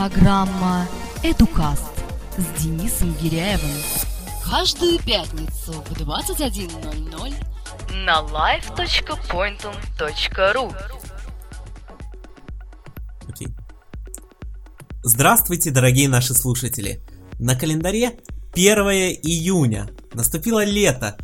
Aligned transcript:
Программа 0.00 0.88
«Эдукаст» 1.22 1.92
с 2.38 2.44
Денисом 2.62 3.12
Гиряевым. 3.20 3.76
Каждую 4.42 4.98
пятницу 4.98 5.72
в 5.72 5.92
21.00 5.92 7.34
на 8.06 8.22
live.pointum.ru 8.22 10.74
Окей. 13.28 13.48
Здравствуйте, 15.02 15.70
дорогие 15.70 16.08
наши 16.08 16.32
слушатели! 16.32 17.02
На 17.38 17.54
календаре 17.54 18.20
1 18.54 18.78
июня. 19.22 19.90
Наступило 20.14 20.64
лето. 20.64 21.18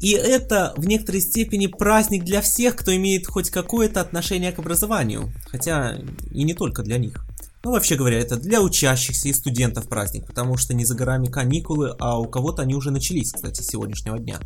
И 0.00 0.12
это 0.12 0.74
в 0.76 0.86
некоторой 0.86 1.22
степени 1.22 1.66
праздник 1.66 2.22
для 2.22 2.40
всех, 2.40 2.76
кто 2.76 2.94
имеет 2.94 3.26
хоть 3.26 3.50
какое-то 3.50 4.00
отношение 4.00 4.52
к 4.52 4.60
образованию. 4.60 5.32
Хотя 5.46 5.96
и 6.30 6.44
не 6.44 6.54
только 6.54 6.84
для 6.84 6.98
них. 6.98 7.26
Ну, 7.64 7.70
вообще 7.70 7.94
говоря, 7.94 8.18
это 8.18 8.36
для 8.36 8.60
учащихся 8.60 9.28
и 9.28 9.32
студентов 9.32 9.88
праздник, 9.88 10.26
потому 10.26 10.56
что 10.56 10.74
не 10.74 10.84
за 10.84 10.96
горами 10.96 11.26
каникулы, 11.26 11.94
а 12.00 12.18
у 12.18 12.24
кого-то 12.24 12.62
они 12.62 12.74
уже 12.74 12.90
начались, 12.90 13.32
кстати, 13.32 13.60
с 13.60 13.68
сегодняшнего 13.68 14.18
дня. 14.18 14.40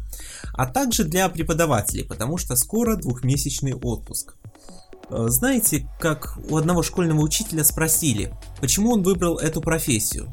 А 0.53 0.67
также 0.67 1.05
для 1.05 1.29
преподавателей, 1.31 2.05
потому 2.05 2.37
что 2.37 2.57
скоро 2.57 2.97
двухмесячный 2.97 3.73
отпуск. 3.73 4.35
Э, 5.09 5.27
знаете, 5.29 5.89
как 5.99 6.39
у 6.51 6.57
одного 6.59 6.83
школьного 6.83 7.23
учителя 7.23 7.65
спросили, 7.65 8.35
почему 8.61 8.93
он 8.93 9.03
выбрал 9.03 9.39
эту 9.39 9.63
профессию? 9.63 10.29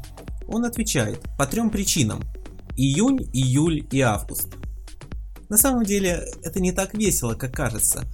Он 0.46 0.66
отвечает, 0.66 1.22
по 1.38 1.46
трем 1.46 1.70
причинам. 1.70 2.20
Июнь, 2.76 3.30
июль 3.32 3.86
и 3.90 4.00
август. 4.00 4.48
На 5.48 5.56
самом 5.56 5.84
деле, 5.84 6.26
это 6.42 6.60
не 6.60 6.72
так 6.72 6.92
весело, 6.94 7.34
как 7.34 7.52
кажется. 7.52 8.04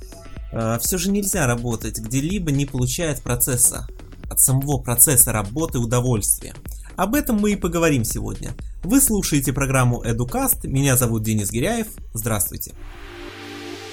Э, 0.52 0.78
Все 0.80 0.96
же 0.96 1.10
нельзя 1.10 1.48
работать 1.48 1.98
где-либо, 1.98 2.52
не 2.52 2.66
получая 2.66 3.12
от 3.14 3.22
процесса, 3.22 3.88
от 4.30 4.40
самого 4.40 4.78
процесса 4.78 5.32
работы 5.32 5.78
удовольствия. 5.78 6.54
Об 6.96 7.14
этом 7.14 7.36
мы 7.36 7.52
и 7.52 7.56
поговорим 7.56 8.04
сегодня. 8.04 8.54
Вы 8.82 9.00
слушаете 9.00 9.52
программу 9.52 10.02
Эдукаст, 10.04 10.64
меня 10.64 10.96
зовут 10.96 11.22
Денис 11.22 11.48
Гиряев, 11.50 11.86
здравствуйте. 12.14 12.74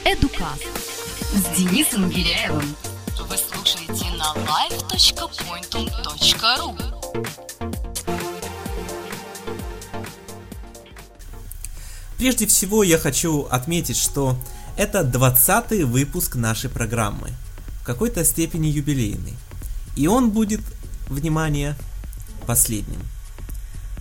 «Эдукаст» 0.06 0.64
с 1.34 1.44
Денисом 1.58 2.09
Гиряевым. 2.09 2.76
Вы 3.30 3.38
слушаете 3.38 4.06
на 4.17 4.34
live.pointum.ru 4.45 6.98
Прежде 12.17 12.48
всего 12.48 12.83
я 12.83 12.98
хочу 12.98 13.44
отметить, 13.44 13.98
что 13.98 14.36
это 14.76 15.04
20 15.04 15.83
выпуск 15.83 16.36
нашей 16.36 16.70
программы, 16.70 17.30
в 17.81 17.86
какой-то 17.86 18.26
степени 18.26 18.67
юбилейный. 18.67 19.36
И 19.98 20.08
он 20.08 20.30
будет, 20.30 20.62
внимание, 21.09 21.76
последним. 22.45 23.02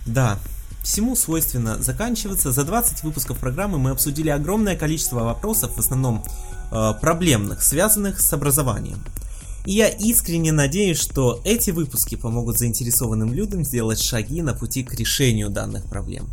Да, 0.05 0.39
всему 0.83 1.15
свойственно 1.15 1.81
заканчиваться. 1.81 2.51
За 2.51 2.63
20 2.63 3.03
выпусков 3.03 3.39
программы 3.39 3.79
мы 3.79 3.89
обсудили 3.89 4.29
огромное 4.29 4.77
количество 4.77 5.23
вопросов, 5.23 5.75
в 5.75 5.79
основном 5.79 6.23
э, 6.71 6.93
проблемных, 7.01 7.63
связанных 7.63 8.21
с 8.21 8.31
образованием. 8.31 9.03
И 9.65 9.73
я 9.73 9.89
искренне 9.89 10.51
надеюсь, 10.51 10.99
что 10.99 11.41
эти 11.43 11.71
выпуски 11.71 12.15
помогут 12.15 12.57
заинтересованным 12.57 13.33
людям 13.33 13.65
сделать 13.65 13.99
шаги 13.99 14.41
на 14.41 14.53
пути 14.53 14.83
к 14.83 14.93
решению 14.93 15.49
данных 15.49 15.85
проблем. 15.85 16.29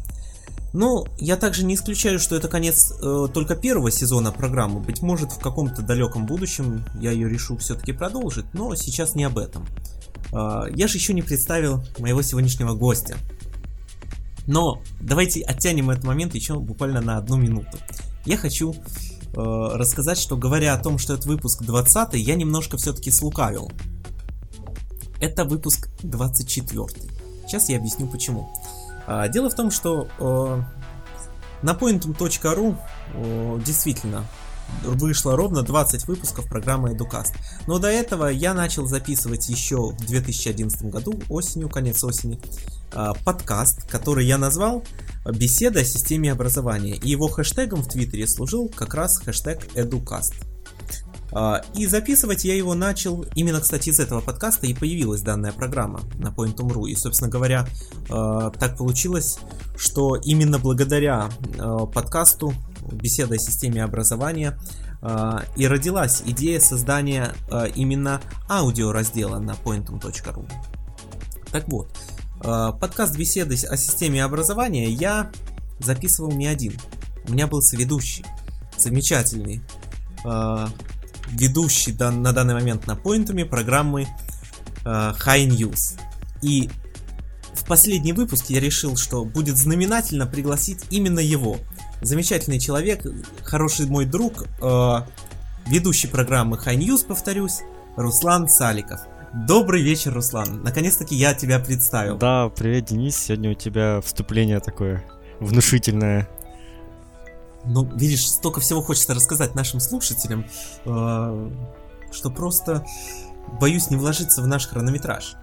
Но 0.75 1.07
я 1.19 1.37
также 1.37 1.65
не 1.65 1.77
исключаю, 1.77 2.19
что 2.19 2.35
это 2.35 2.49
конец 2.49 2.93
э, 3.01 3.29
только 3.33 3.55
первого 3.55 3.93
сезона 3.93 4.33
программы. 4.33 4.81
Быть 4.81 5.03
может, 5.03 5.31
в 5.31 5.39
каком-то 5.39 5.83
далеком 5.83 6.27
будущем 6.27 6.85
я 7.01 7.13
ее 7.13 7.29
решу 7.29 7.57
все-таки 7.59 7.93
продолжить, 7.93 8.47
но 8.55 8.75
сейчас 8.75 9.15
не 9.15 9.23
об 9.23 9.39
этом. 9.39 9.65
Э, 10.33 10.65
я 10.75 10.89
же 10.89 10.99
еще 10.99 11.15
не 11.15 11.23
представил 11.23 11.85
моего 11.99 12.23
сегодняшнего 12.23 12.75
гостя. 12.75 13.17
Но 14.49 14.83
давайте 15.01 15.43
оттянем 15.43 15.91
этот 15.91 16.03
момент 16.03 16.35
еще 16.35 16.59
буквально 16.59 17.01
на 17.01 17.19
одну 17.19 17.37
минуту. 17.37 17.79
Я 18.27 18.37
хочу 18.37 18.75
э, 18.75 18.77
рассказать, 19.37 20.19
что 20.19 20.37
говоря 20.37 20.75
о 20.75 20.83
том, 20.83 20.99
что 20.99 21.15
это 21.15 21.29
выпуск 21.29 21.63
20, 21.63 22.15
я 22.15 22.35
немножко 22.35 22.79
все-таки 22.79 23.13
слукавил. 23.13 23.71
Это 25.21 25.45
выпуск 25.45 25.89
24. 26.03 26.87
Сейчас 27.47 27.69
я 27.69 27.77
объясню 27.77 28.09
почему. 28.09 28.53
А, 29.07 29.29
дело 29.29 29.51
в 29.51 29.55
том, 29.55 29.71
что 29.71 30.09
э, 30.19 30.63
на 31.63 31.71
pointum.ru 31.71 32.77
э, 33.15 33.61
действительно 33.65 34.25
вышло 34.83 35.37
ровно 35.37 35.63
20 35.63 36.07
выпусков 36.07 36.47
программы 36.47 36.95
Educast. 36.95 37.35
Но 37.67 37.79
до 37.79 37.89
этого 37.89 38.29
я 38.29 38.55
начал 38.55 38.87
записывать 38.87 39.49
еще 39.49 39.91
в 39.91 40.07
2011 40.07 40.85
году, 40.85 41.21
осенью, 41.29 41.69
конец 41.69 42.03
осени, 42.03 42.41
э, 42.93 43.13
подкаст, 43.25 43.89
который 43.91 44.27
я 44.27 44.39
назвал 44.39 44.85
«Беседа 45.27 45.81
о 45.81 45.85
системе 45.85 46.33
образования». 46.33 46.97
И 46.97 47.11
его 47.11 47.29
хэштегом 47.29 47.83
в 47.83 47.89
Твиттере 47.89 48.27
служил 48.27 48.69
как 48.69 48.95
раз 48.95 49.19
хэштег 49.19 49.75
Educast. 49.75 50.35
И 51.75 51.87
записывать 51.87 52.45
я 52.45 52.55
его 52.55 52.75
начал 52.75 53.27
именно, 53.35 53.61
кстати, 53.61 53.89
из 53.89 53.99
этого 53.99 54.21
подкаста 54.21 54.67
и 54.67 54.75
появилась 54.75 55.21
данная 55.21 55.53
программа 55.53 56.01
на 56.15 56.29
Pointum.ru. 56.29 56.89
И, 56.89 56.95
собственно 56.95 57.29
говоря, 57.29 57.67
так 58.09 58.77
получилось, 58.79 59.39
что 59.77 60.15
именно 60.17 60.59
благодаря 60.59 61.29
подкасту 61.93 62.55
«Беседа 62.93 63.35
о 63.35 63.39
системе 63.39 63.83
образования» 63.83 64.59
и 65.57 65.67
родилась 65.67 66.23
идея 66.25 66.61
создания 66.61 67.35
именно 67.75 68.21
аудиораздела 68.49 69.39
на 69.39 69.53
Pointum.ru. 69.53 70.49
Так 71.51 71.67
вот, 71.69 71.89
подкаст 72.41 73.17
«Беседы 73.17 73.55
о 73.55 73.77
системе 73.77 74.23
образования» 74.25 74.89
я 74.89 75.33
записывал 75.81 76.31
не 76.31 76.47
один. 76.47 76.79
У 77.27 77.33
меня 77.33 77.49
был 77.49 77.61
соведущий, 77.61 78.25
замечательный, 78.79 79.63
ведущий 81.35 81.93
дан, 81.93 82.23
на 82.23 82.33
данный 82.33 82.55
момент 82.55 82.87
на 82.87 82.97
поинтуме 82.97 83.45
программы 83.45 84.03
э, 84.03 84.87
High 84.87 85.49
News. 85.49 85.99
И 86.43 86.71
в 87.53 87.67
последний 87.67 88.13
выпуск 88.13 88.47
я 88.49 88.61
решил, 88.61 88.97
что 88.97 89.25
будет 89.25 89.57
знаменательно 89.57 90.27
пригласить 90.27 90.85
именно 90.91 91.21
его. 91.21 91.59
Замечательный 92.03 92.59
человек, 92.59 93.07
хороший 93.43 93.87
мой 93.87 94.05
друг, 94.05 94.47
э, 94.61 94.97
ведущий 95.67 96.09
программы 96.09 96.57
High 96.57 96.79
News, 96.79 97.07
повторюсь, 97.07 97.61
Руслан 97.97 98.49
Саликов. 98.49 99.01
Добрый 99.35 99.83
вечер, 99.83 100.15
Руслан. 100.15 100.63
Наконец-таки 100.63 101.17
я 101.17 101.35
тебя 101.35 101.59
представил. 101.59 102.19
Да, 102.19 102.49
привет, 102.51 102.85
Денис. 102.85 103.17
Сегодня 103.17 103.51
у 103.51 103.55
тебя 103.55 104.01
вступление 104.01 104.61
такое 104.61 105.05
внушительное. 105.41 106.29
Ну, 107.67 107.85
видишь, 107.97 108.29
столько 108.29 108.61
всего 108.61 108.83
хочется 108.83 109.15
рассказать 109.15 109.55
нашим 109.55 109.81
слушателям, 109.81 110.47
э, 110.85 111.51
что 112.13 112.31
просто 112.31 112.85
боюсь 113.61 113.91
не 113.91 113.97
вложиться 113.97 114.43
в 114.43 114.47
наш 114.47 114.67
хронометраж. 114.67 115.37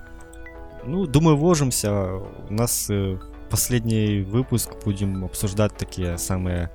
Ну, 0.85 1.05
думаю, 1.05 1.37
вложимся. 1.37 2.15
У 2.49 2.53
нас 2.53 2.89
э, 2.89 3.19
последний 3.49 4.21
выпуск 4.21 4.69
будем 4.83 5.25
обсуждать 5.25 5.75
такие 5.77 6.17
самые 6.17 6.71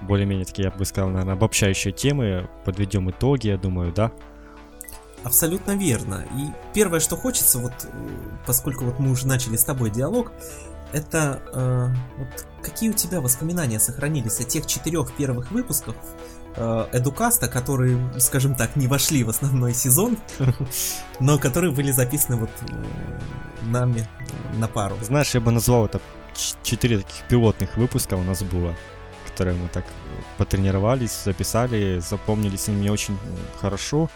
более-менее 0.00 0.46
такие, 0.46 0.64
я 0.64 0.70
бы 0.70 0.84
сказал, 0.84 1.10
наверное, 1.10 1.34
обобщающие 1.34 1.92
темы. 1.92 2.48
Подведем 2.64 3.10
итоги, 3.10 3.48
я 3.48 3.56
думаю, 3.56 3.92
да? 3.92 4.12
Абсолютно 5.24 5.72
верно. 5.72 6.24
И 6.36 6.46
первое, 6.72 7.00
что 7.00 7.16
хочется, 7.16 7.58
вот 7.58 7.72
поскольку 8.46 8.84
вот 8.84 9.00
мы 9.00 9.10
уже 9.10 9.26
начали 9.26 9.56
с 9.56 9.64
тобой 9.64 9.90
диалог, 9.90 10.32
это 10.92 11.42
э, 11.52 11.88
вот 12.18 12.46
какие 12.62 12.90
у 12.90 12.92
тебя 12.92 13.20
воспоминания 13.20 13.78
сохранились 13.78 14.40
о 14.40 14.44
тех 14.44 14.66
четырех 14.66 15.12
первых 15.12 15.50
выпусках 15.50 15.94
э, 16.56 16.86
Эдукаста, 16.92 17.48
которые, 17.48 17.98
скажем 18.20 18.54
так, 18.54 18.76
не 18.76 18.86
вошли 18.86 19.24
в 19.24 19.28
основной 19.28 19.74
сезон, 19.74 20.18
но 21.20 21.38
которые 21.38 21.72
были 21.72 21.90
записаны 21.90 22.36
вот 22.36 22.50
э, 22.60 22.84
нами 23.62 24.08
на 24.54 24.68
пару. 24.68 24.96
Знаешь, 25.02 25.34
я 25.34 25.40
бы 25.40 25.50
назвал 25.50 25.86
это 25.86 26.00
четыре 26.62 26.98
таких 26.98 27.28
пилотных 27.28 27.76
выпуска 27.76 28.14
у 28.14 28.22
нас 28.22 28.42
было, 28.42 28.74
которые 29.26 29.56
мы 29.56 29.68
так 29.68 29.84
потренировались, 30.36 31.22
записали, 31.24 32.00
запомнились 32.00 32.68
они 32.68 32.78
мне 32.78 32.92
очень 32.92 33.18
хорошо. 33.60 34.08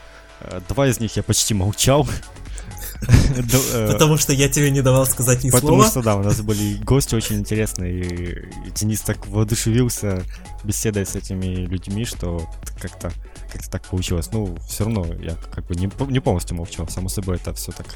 Два 0.68 0.88
из 0.88 0.98
них 0.98 1.16
я 1.16 1.22
почти 1.22 1.54
молчал, 1.54 2.08
Потому 3.88 4.16
что 4.16 4.32
я 4.32 4.48
тебе 4.48 4.70
не 4.70 4.82
давал 4.82 5.06
сказать 5.06 5.44
ни 5.44 5.50
слова. 5.50 5.62
Потому 5.62 5.82
что, 5.84 6.02
да, 6.02 6.16
у 6.16 6.22
нас 6.22 6.40
были 6.40 6.76
гости 6.82 7.14
очень 7.14 7.36
интересные, 7.36 8.02
и 8.02 8.70
Денис 8.74 9.00
так 9.00 9.26
воодушевился 9.26 10.22
беседой 10.64 11.06
с 11.06 11.16
этими 11.16 11.46
людьми, 11.66 12.04
что 12.04 12.48
как-то 12.80 13.12
как 13.52 13.62
так 13.68 13.82
получилось. 13.82 14.30
Ну, 14.32 14.56
все 14.66 14.84
равно 14.84 15.06
я 15.20 15.36
как 15.54 15.66
бы 15.66 15.74
не, 15.74 15.90
не 16.08 16.20
полностью 16.20 16.56
молчал, 16.56 16.88
само 16.88 17.08
собой 17.08 17.36
это 17.36 17.52
все 17.54 17.72
так 17.72 17.86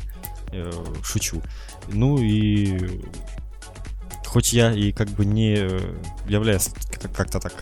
э, 0.53 0.71
шучу. 1.03 1.41
Ну 1.89 2.19
и 2.19 3.01
хоть 4.27 4.53
я 4.53 4.73
и 4.73 4.93
как 4.93 5.09
бы 5.11 5.25
не 5.25 5.55
являюсь 6.29 6.69
как-то 7.01 7.41
так 7.41 7.55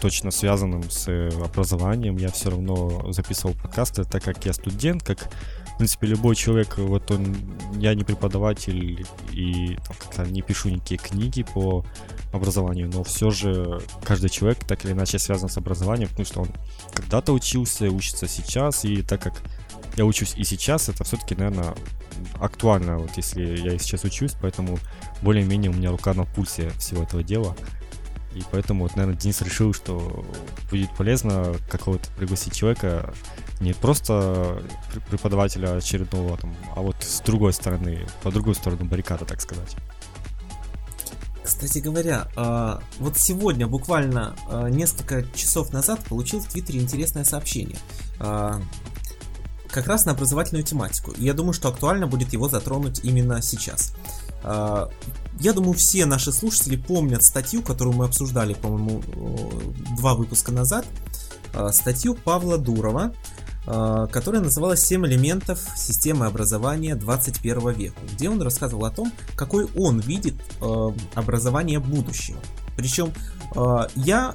точно 0.00 0.30
связанным 0.30 0.88
с 0.90 1.08
образованием, 1.42 2.16
я 2.16 2.30
все 2.30 2.50
равно 2.50 3.12
записывал 3.12 3.54
подкасты, 3.54 4.04
так 4.04 4.22
как 4.22 4.44
я 4.44 4.52
студент, 4.52 5.02
как 5.02 5.30
в 5.74 5.76
принципе, 5.76 6.06
любой 6.06 6.36
человек, 6.36 6.78
вот 6.78 7.10
он 7.10 7.34
я 7.78 7.94
не 7.94 8.04
преподаватель 8.04 9.04
и 9.32 9.76
как-то 9.88 10.24
не 10.24 10.40
пишу 10.40 10.68
никакие 10.68 10.98
книги 10.98 11.42
по 11.42 11.84
образованию, 12.32 12.88
но 12.92 13.02
все 13.02 13.30
же 13.30 13.80
каждый 14.04 14.30
человек 14.30 14.58
так 14.64 14.84
или 14.84 14.92
иначе 14.92 15.18
связан 15.18 15.48
с 15.48 15.56
образованием, 15.56 16.08
потому 16.10 16.26
что 16.26 16.40
он 16.42 16.48
когда-то 16.92 17.32
учился, 17.32 17.90
учится 17.90 18.28
сейчас, 18.28 18.84
и 18.84 19.02
так 19.02 19.22
как 19.22 19.42
я 19.96 20.04
учусь 20.04 20.34
и 20.36 20.44
сейчас, 20.44 20.88
это 20.88 21.02
все-таки, 21.02 21.34
наверное, 21.34 21.74
актуально, 22.40 22.98
вот 22.98 23.10
если 23.16 23.56
я 23.56 23.74
и 23.74 23.78
сейчас 23.78 24.04
учусь, 24.04 24.34
поэтому 24.40 24.78
более-менее 25.22 25.72
у 25.72 25.74
меня 25.74 25.90
рука 25.90 26.14
на 26.14 26.24
пульсе 26.24 26.70
всего 26.78 27.02
этого 27.02 27.24
дела. 27.24 27.56
И 28.34 28.42
поэтому, 28.50 28.84
вот, 28.84 28.96
наверное, 28.96 29.18
Денис 29.18 29.40
решил, 29.42 29.72
что 29.72 30.24
будет 30.70 30.90
полезно 30.96 31.54
какого-то 31.68 32.08
пригласить 32.16 32.54
человека, 32.54 33.14
не 33.60 33.72
просто 33.72 34.62
преподавателя 35.08 35.76
очередного, 35.76 36.36
там, 36.36 36.54
а 36.74 36.82
вот 36.82 36.96
с 37.00 37.20
другой 37.20 37.52
стороны, 37.52 38.06
по 38.22 38.30
другую 38.30 38.54
сторону 38.54 38.84
баррикада, 38.84 39.24
так 39.24 39.40
сказать. 39.40 39.76
Кстати 41.44 41.78
говоря, 41.78 42.28
а, 42.36 42.80
вот 42.98 43.18
сегодня, 43.18 43.66
буквально 43.66 44.34
а, 44.48 44.68
несколько 44.68 45.24
часов 45.34 45.74
назад, 45.74 46.02
получил 46.04 46.40
в 46.40 46.46
Твиттере 46.46 46.80
интересное 46.80 47.24
сообщение. 47.24 47.76
А, 48.18 48.62
как 49.68 49.86
раз 49.86 50.06
на 50.06 50.12
образовательную 50.12 50.64
тематику. 50.64 51.10
И 51.10 51.24
я 51.24 51.34
думаю, 51.34 51.52
что 51.52 51.68
актуально 51.68 52.06
будет 52.06 52.32
его 52.32 52.48
затронуть 52.48 53.00
именно 53.02 53.42
сейчас. 53.42 53.92
Я 54.44 55.52
думаю, 55.52 55.72
все 55.72 56.06
наши 56.06 56.32
слушатели 56.32 56.76
помнят 56.76 57.24
статью, 57.24 57.60
которую 57.60 57.96
мы 57.96 58.04
обсуждали, 58.04 58.54
по-моему, 58.54 59.02
два 59.96 60.14
выпуска 60.14 60.52
назад. 60.52 60.86
Статью 61.72 62.14
Павла 62.14 62.56
Дурова, 62.56 63.12
которая 63.64 64.42
называлась 64.42 64.90
«7 64.90 65.06
элементов 65.06 65.60
системы 65.76 66.26
образования 66.26 66.94
21 66.94 67.70
века», 67.70 68.00
где 68.12 68.28
он 68.28 68.40
рассказывал 68.42 68.84
о 68.84 68.90
том, 68.90 69.12
какой 69.36 69.66
он 69.76 70.00
видит 70.00 70.34
образование 71.14 71.78
будущего. 71.78 72.38
Причем 72.76 73.12
я 73.94 74.34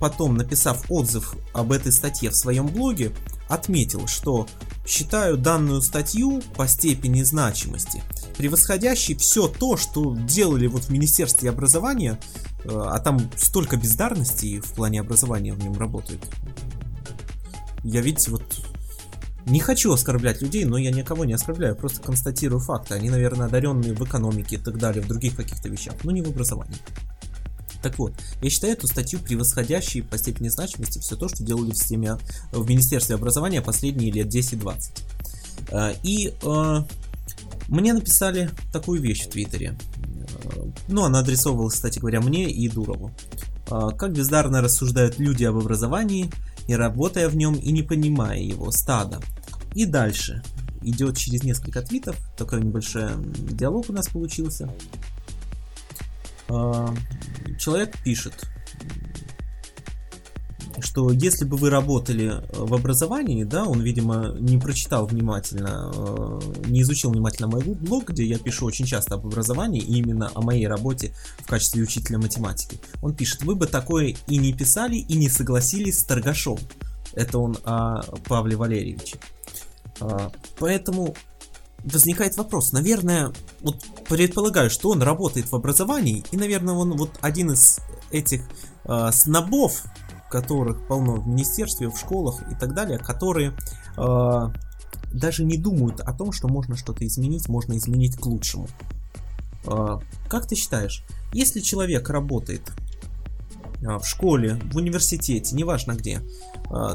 потом, 0.00 0.36
написав 0.36 0.84
отзыв 0.88 1.36
об 1.52 1.70
этой 1.70 1.92
статье 1.92 2.30
в 2.30 2.34
своем 2.34 2.66
блоге, 2.66 3.12
отметил, 3.48 4.08
что 4.08 4.48
считаю 4.84 5.36
данную 5.36 5.80
статью 5.80 6.42
по 6.56 6.66
степени 6.66 7.22
значимости 7.22 8.02
превосходящей 8.36 9.14
все 9.14 9.48
то, 9.48 9.76
что 9.76 10.16
делали 10.16 10.66
вот 10.66 10.84
в 10.84 10.90
Министерстве 10.90 11.50
образования, 11.50 12.18
э, 12.64 12.68
а 12.68 12.98
там 12.98 13.20
столько 13.36 13.76
бездарностей 13.76 14.60
в 14.60 14.72
плане 14.72 15.00
образования 15.00 15.52
в 15.52 15.62
нем 15.62 15.78
работает. 15.78 16.20
Я, 17.84 18.00
видите, 18.00 18.30
вот 18.30 18.42
не 19.46 19.60
хочу 19.60 19.92
оскорблять 19.92 20.40
людей, 20.40 20.64
но 20.64 20.78
я 20.78 20.90
никого 20.90 21.24
не 21.24 21.32
оскорбляю, 21.32 21.74
просто 21.74 22.00
констатирую 22.00 22.60
факты. 22.60 22.94
Они, 22.94 23.10
наверное, 23.10 23.46
одаренные 23.46 23.92
в 23.92 24.04
экономике 24.04 24.56
и 24.56 24.58
так 24.58 24.78
далее, 24.78 25.02
в 25.02 25.08
других 25.08 25.34
каких-то 25.36 25.68
вещах, 25.68 25.94
но 26.04 26.12
не 26.12 26.22
в 26.22 26.28
образовании. 26.28 26.78
Так 27.82 27.98
вот, 27.98 28.12
я 28.40 28.50
считаю 28.50 28.74
эту 28.74 28.86
статью 28.86 29.18
превосходящей 29.18 30.02
по 30.02 30.16
степени 30.16 30.48
значимости 30.48 31.00
все 31.00 31.16
то, 31.16 31.28
что 31.28 31.42
делали 31.42 31.72
в 31.72 31.76
системе 31.76 32.18
в 32.52 32.68
Министерстве 32.68 33.16
образования 33.16 33.60
последние 33.60 34.12
лет 34.12 34.28
10-20. 34.28 34.76
Э, 35.70 35.94
и 36.04 36.32
э, 36.42 36.82
мне 37.68 37.92
написали 37.92 38.50
такую 38.72 39.00
вещь 39.00 39.26
в 39.26 39.30
Твиттере. 39.30 39.76
Э, 40.44 40.64
ну, 40.86 41.02
она 41.02 41.18
адресовывалась, 41.20 41.74
кстати 41.74 41.98
говоря, 41.98 42.20
мне 42.20 42.50
и 42.50 42.68
Дурову. 42.68 43.10
Как 43.66 44.12
бездарно 44.12 44.60
рассуждают 44.60 45.18
люди 45.18 45.44
об 45.44 45.56
образовании, 45.56 46.30
не 46.72 46.76
работая 46.76 47.28
в 47.28 47.36
нем 47.36 47.54
и 47.56 47.70
не 47.70 47.82
понимая 47.82 48.38
его, 48.38 48.70
стада. 48.70 49.20
И 49.74 49.84
дальше 49.84 50.42
идет 50.80 51.18
через 51.18 51.42
несколько 51.42 51.82
твитов, 51.82 52.16
такой 52.34 52.62
небольшой 52.62 53.10
диалог 53.50 53.90
у 53.90 53.92
нас 53.92 54.08
получился. 54.08 54.72
А, 56.48 56.94
человек 57.58 57.94
пишет, 58.02 58.48
что 60.82 61.10
если 61.10 61.44
бы 61.44 61.56
вы 61.56 61.70
работали 61.70 62.32
э, 62.32 62.42
в 62.52 62.74
образовании, 62.74 63.44
да, 63.44 63.64
он, 63.64 63.80
видимо, 63.80 64.34
не 64.38 64.58
прочитал 64.58 65.06
внимательно, 65.06 65.92
э, 65.94 66.40
не 66.66 66.82
изучил 66.82 67.10
внимательно 67.10 67.48
мой 67.48 67.62
блог, 67.62 68.10
где 68.10 68.24
я 68.24 68.38
пишу 68.38 68.66
очень 68.66 68.86
часто 68.86 69.14
об 69.14 69.26
образовании, 69.26 69.80
и 69.80 69.98
именно 69.98 70.30
о 70.34 70.42
моей 70.42 70.66
работе 70.66 71.14
в 71.38 71.46
качестве 71.46 71.82
учителя 71.82 72.18
математики. 72.18 72.78
Он 73.02 73.14
пишет, 73.14 73.42
вы 73.42 73.54
бы 73.54 73.66
такое 73.66 74.16
и 74.26 74.38
не 74.38 74.52
писали, 74.52 74.96
и 74.96 75.14
не 75.14 75.28
согласились 75.28 76.00
с 76.00 76.04
торгашом. 76.04 76.58
Это 77.14 77.38
он 77.38 77.56
о 77.64 78.02
Павле 78.26 78.56
Валерьевиче. 78.56 79.18
А, 80.00 80.32
поэтому 80.58 81.14
возникает 81.84 82.36
вопрос. 82.36 82.72
Наверное, 82.72 83.32
вот 83.60 83.82
предполагаю, 84.08 84.70
что 84.70 84.90
он 84.90 85.02
работает 85.02 85.50
в 85.50 85.54
образовании, 85.54 86.24
и, 86.30 86.36
наверное, 86.36 86.74
он 86.74 86.96
вот 86.96 87.18
один 87.20 87.52
из 87.52 87.78
этих 88.10 88.42
э, 88.84 89.10
снобов, 89.12 89.84
которых 90.32 90.86
полно 90.88 91.16
в 91.16 91.28
министерстве, 91.28 91.88
в 91.88 91.98
школах 91.98 92.42
и 92.50 92.54
так 92.54 92.74
далее, 92.74 92.98
которые 92.98 93.54
э, 93.98 94.48
даже 95.12 95.44
не 95.44 95.58
думают 95.58 96.00
о 96.00 96.12
том, 96.14 96.32
что 96.32 96.48
можно 96.48 96.74
что-то 96.74 97.06
изменить, 97.06 97.48
можно 97.48 97.76
изменить 97.76 98.16
к 98.16 98.24
лучшему. 98.24 98.66
Э, 99.66 99.98
как 100.28 100.46
ты 100.46 100.56
считаешь, 100.56 101.04
если 101.34 101.60
человек 101.60 102.08
работает 102.08 102.72
э, 103.82 103.98
в 103.98 104.04
школе, 104.04 104.58
в 104.72 104.76
университете, 104.76 105.54
неважно 105.54 105.92
где, 105.92 106.22
э, 106.70 106.94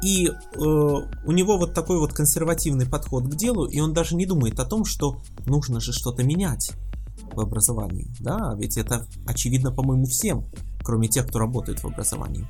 и 0.00 0.28
э, 0.28 0.32
у 0.60 1.32
него 1.32 1.58
вот 1.58 1.74
такой 1.74 1.98
вот 1.98 2.12
консервативный 2.12 2.86
подход 2.86 3.24
к 3.24 3.34
делу, 3.34 3.66
и 3.66 3.80
он 3.80 3.92
даже 3.92 4.14
не 4.14 4.26
думает 4.26 4.60
о 4.60 4.64
том, 4.64 4.84
что 4.84 5.20
нужно 5.44 5.80
же 5.80 5.92
что-то 5.92 6.22
менять 6.22 6.70
в 7.32 7.40
образовании. 7.40 8.06
Да, 8.20 8.54
ведь 8.56 8.76
это 8.76 9.06
очевидно, 9.26 9.72
по-моему, 9.72 10.06
всем, 10.06 10.46
кроме 10.82 11.08
тех, 11.08 11.26
кто 11.26 11.38
работает 11.38 11.82
в 11.82 11.86
образовании. 11.86 12.46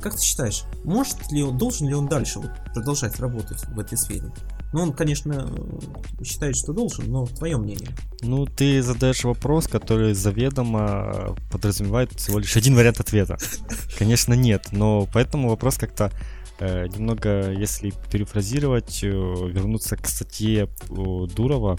Как 0.00 0.14
ты 0.14 0.22
считаешь, 0.22 0.64
может 0.84 1.30
ли 1.30 1.42
он, 1.42 1.58
должен 1.58 1.88
ли 1.88 1.94
он 1.94 2.08
дальше 2.08 2.38
вот 2.38 2.50
продолжать 2.72 3.18
работать 3.20 3.64
в 3.66 3.78
этой 3.78 3.98
сфере? 3.98 4.32
Ну, 4.72 4.82
он, 4.82 4.92
конечно, 4.92 5.50
считает, 6.24 6.56
что 6.56 6.72
должен, 6.72 7.10
но 7.10 7.26
твое 7.26 7.58
мнение. 7.58 7.88
Ну, 8.22 8.46
ты 8.46 8.82
задаешь 8.82 9.24
вопрос, 9.24 9.66
который 9.66 10.14
заведомо 10.14 11.36
подразумевает 11.50 12.12
всего 12.12 12.38
лишь 12.38 12.56
один 12.56 12.76
вариант 12.76 13.00
ответа. 13.00 13.36
Конечно, 13.98 14.34
нет, 14.34 14.68
но 14.70 15.08
поэтому 15.12 15.48
вопрос 15.48 15.76
как-то 15.76 16.12
Э, 16.60 16.86
немного, 16.88 17.50
если 17.52 17.90
перефразировать, 18.12 19.00
э, 19.02 19.06
вернуться 19.06 19.96
к 19.96 20.06
статье 20.06 20.68
Дурова, 20.90 21.78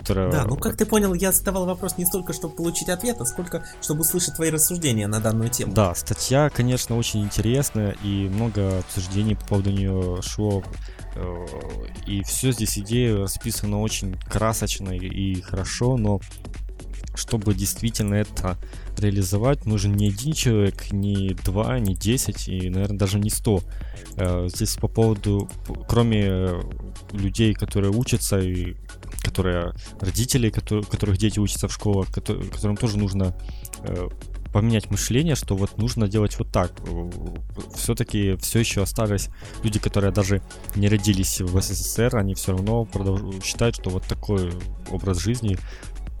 которая... 0.00 0.30
Да, 0.30 0.44
ну 0.44 0.56
как 0.56 0.76
ты 0.76 0.86
понял, 0.86 1.14
я 1.14 1.32
задавал 1.32 1.66
вопрос 1.66 1.98
не 1.98 2.06
столько, 2.06 2.32
чтобы 2.32 2.54
получить 2.54 2.88
ответ, 2.88 3.20
а 3.20 3.24
сколько, 3.24 3.64
чтобы 3.80 4.00
услышать 4.00 4.34
твои 4.36 4.50
рассуждения 4.50 5.06
на 5.06 5.20
данную 5.20 5.50
тему. 5.50 5.72
Да, 5.72 5.94
статья, 5.94 6.50
конечно, 6.50 6.96
очень 6.96 7.22
интересная, 7.22 7.96
и 8.02 8.28
много 8.28 8.78
обсуждений 8.78 9.34
по 9.34 9.46
поводу 9.46 9.70
нее 9.70 10.20
шло. 10.22 10.62
Э, 11.14 11.46
и 12.06 12.22
все 12.22 12.52
здесь 12.52 12.78
идея 12.78 13.16
расписана 13.18 13.80
очень 13.80 14.16
красочно 14.16 14.92
и 14.92 15.40
хорошо, 15.40 15.96
но 15.96 16.20
чтобы 17.14 17.54
действительно 17.54 18.14
это 18.14 18.56
реализовать, 18.96 19.66
нужен 19.66 19.94
не 19.94 20.08
один 20.08 20.32
человек, 20.32 20.92
не 20.92 21.36
два, 21.44 21.78
не 21.78 21.94
десять 21.94 22.48
и, 22.48 22.70
наверное, 22.70 22.98
даже 22.98 23.18
не 23.18 23.30
сто. 23.30 23.60
Э, 24.16 24.48
здесь 24.48 24.76
по 24.76 24.88
поводу, 24.88 25.48
кроме 25.88 26.50
людей, 27.12 27.54
которые 27.54 27.92
учатся 27.92 28.38
и 28.38 28.76
которые 29.22 29.72
родители, 30.00 30.50
которые, 30.50 30.84
которых 30.84 31.18
дети 31.18 31.38
учатся 31.38 31.68
в 31.68 31.72
школах, 31.72 32.08
которым 32.12 32.76
тоже 32.76 32.98
нужно 32.98 33.34
э, 33.82 34.08
поменять 34.52 34.90
мышление, 34.90 35.34
что 35.34 35.56
вот 35.56 35.78
нужно 35.78 36.08
делать 36.08 36.38
вот 36.38 36.50
так. 36.50 36.72
Все-таки 37.74 38.36
все 38.36 38.60
еще 38.60 38.82
остались 38.82 39.28
люди, 39.62 39.78
которые 39.78 40.12
даже 40.12 40.42
не 40.74 40.88
родились 40.88 41.40
в 41.40 41.60
СССР, 41.60 42.16
они 42.16 42.34
все 42.34 42.52
равно 42.52 42.84
продолж... 42.84 43.42
считают, 43.44 43.76
что 43.76 43.90
вот 43.90 44.04
такой 44.04 44.52
образ 44.90 45.18
жизни 45.18 45.58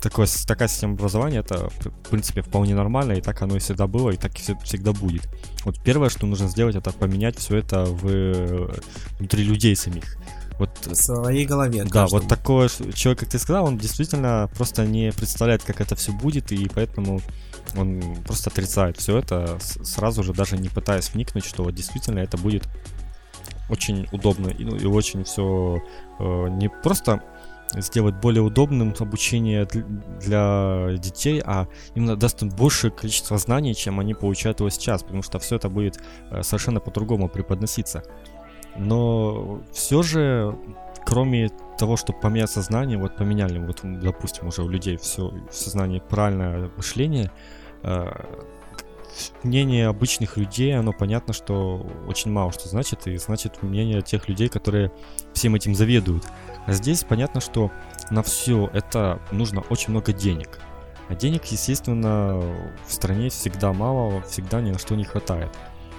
такое, 0.00 0.26
такая 0.46 0.68
система 0.68 0.94
образования, 0.94 1.38
это, 1.38 1.68
в 1.68 2.08
принципе, 2.08 2.42
вполне 2.42 2.74
нормально, 2.74 3.12
и 3.12 3.20
так 3.20 3.42
оно 3.42 3.56
и 3.56 3.58
всегда 3.58 3.86
было, 3.86 4.10
и 4.10 4.16
так 4.16 4.32
и 4.38 4.56
всегда 4.64 4.92
будет. 4.92 5.28
Вот 5.64 5.80
первое, 5.82 6.08
что 6.08 6.26
нужно 6.26 6.48
сделать, 6.48 6.76
это 6.76 6.92
поменять 6.92 7.36
все 7.38 7.58
это 7.58 7.84
в, 7.84 8.72
внутри 9.18 9.44
людей 9.44 9.76
самих. 9.76 10.16
Вот, 10.60 10.68
в 10.84 10.94
своей 10.94 11.46
голове. 11.46 11.84
Да, 11.84 12.06
вот 12.06 12.28
такой 12.28 12.68
человек, 12.68 13.20
как 13.20 13.30
ты 13.30 13.38
сказал, 13.38 13.64
он 13.64 13.78
действительно 13.78 14.50
просто 14.54 14.84
не 14.84 15.10
представляет, 15.10 15.62
как 15.62 15.80
это 15.80 15.96
все 15.96 16.12
будет, 16.12 16.52
и 16.52 16.68
поэтому 16.68 17.22
он 17.76 18.18
просто 18.26 18.50
отрицает 18.50 18.98
все 18.98 19.16
это, 19.16 19.56
сразу 19.58 20.22
же 20.22 20.34
даже 20.34 20.58
не 20.58 20.68
пытаясь 20.68 21.14
вникнуть, 21.14 21.46
что 21.46 21.62
вот 21.64 21.74
действительно 21.74 22.18
это 22.18 22.36
будет 22.36 22.68
очень 23.70 24.06
удобно 24.12 24.48
и, 24.48 24.64
ну, 24.64 24.76
и 24.76 24.84
очень 24.84 25.24
все 25.24 25.82
э, 26.18 26.48
не 26.50 26.68
просто 26.68 27.22
сделать 27.74 28.16
более 28.16 28.42
удобным 28.42 28.94
обучение 28.98 29.66
для 30.20 30.98
детей, 30.98 31.40
а 31.42 31.68
именно 31.94 32.16
даст 32.16 32.42
им 32.42 32.50
большее 32.50 32.90
количество 32.90 33.38
знаний, 33.38 33.74
чем 33.74 33.98
они 33.98 34.12
получают 34.12 34.60
его 34.60 34.68
сейчас, 34.68 35.02
потому 35.04 35.22
что 35.22 35.38
все 35.38 35.56
это 35.56 35.70
будет 35.70 36.02
э, 36.30 36.42
совершенно 36.42 36.80
по-другому 36.80 37.30
преподноситься. 37.30 38.02
Но 38.80 39.60
все 39.72 40.02
же 40.02 40.56
кроме 41.04 41.50
того, 41.78 41.96
чтобы 41.96 42.20
поменять 42.20 42.50
сознание, 42.50 42.98
вот 42.98 43.16
поменяли, 43.16 43.58
вот, 43.58 43.80
допустим, 43.82 44.48
уже 44.48 44.62
у 44.62 44.68
людей 44.68 44.96
все 44.96 45.32
в 45.50 45.54
сознании 45.54 46.00
правильное 46.00 46.70
мышление, 46.76 47.30
э, 47.82 48.06
мнение 49.42 49.88
обычных 49.88 50.36
людей, 50.36 50.76
оно 50.78 50.92
понятно, 50.92 51.32
что 51.32 51.86
очень 52.06 52.30
мало 52.30 52.52
что 52.52 52.68
значит, 52.68 53.06
и 53.06 53.16
значит 53.16 53.62
мнение 53.62 54.02
тех 54.02 54.28
людей, 54.28 54.48
которые 54.48 54.92
всем 55.32 55.54
этим 55.54 55.74
заведуют. 55.74 56.24
А 56.66 56.72
здесь 56.72 57.04
понятно, 57.04 57.40
что 57.40 57.70
на 58.10 58.22
все 58.22 58.70
это 58.72 59.20
нужно 59.32 59.62
очень 59.70 59.90
много 59.90 60.12
денег. 60.12 60.60
А 61.08 61.14
денег, 61.14 61.44
естественно, 61.46 62.40
в 62.86 62.92
стране 62.92 63.30
всегда 63.30 63.72
мало, 63.72 64.22
всегда 64.22 64.60
ни 64.60 64.70
на 64.70 64.78
что 64.78 64.94
не 64.94 65.04
хватает. 65.04 65.50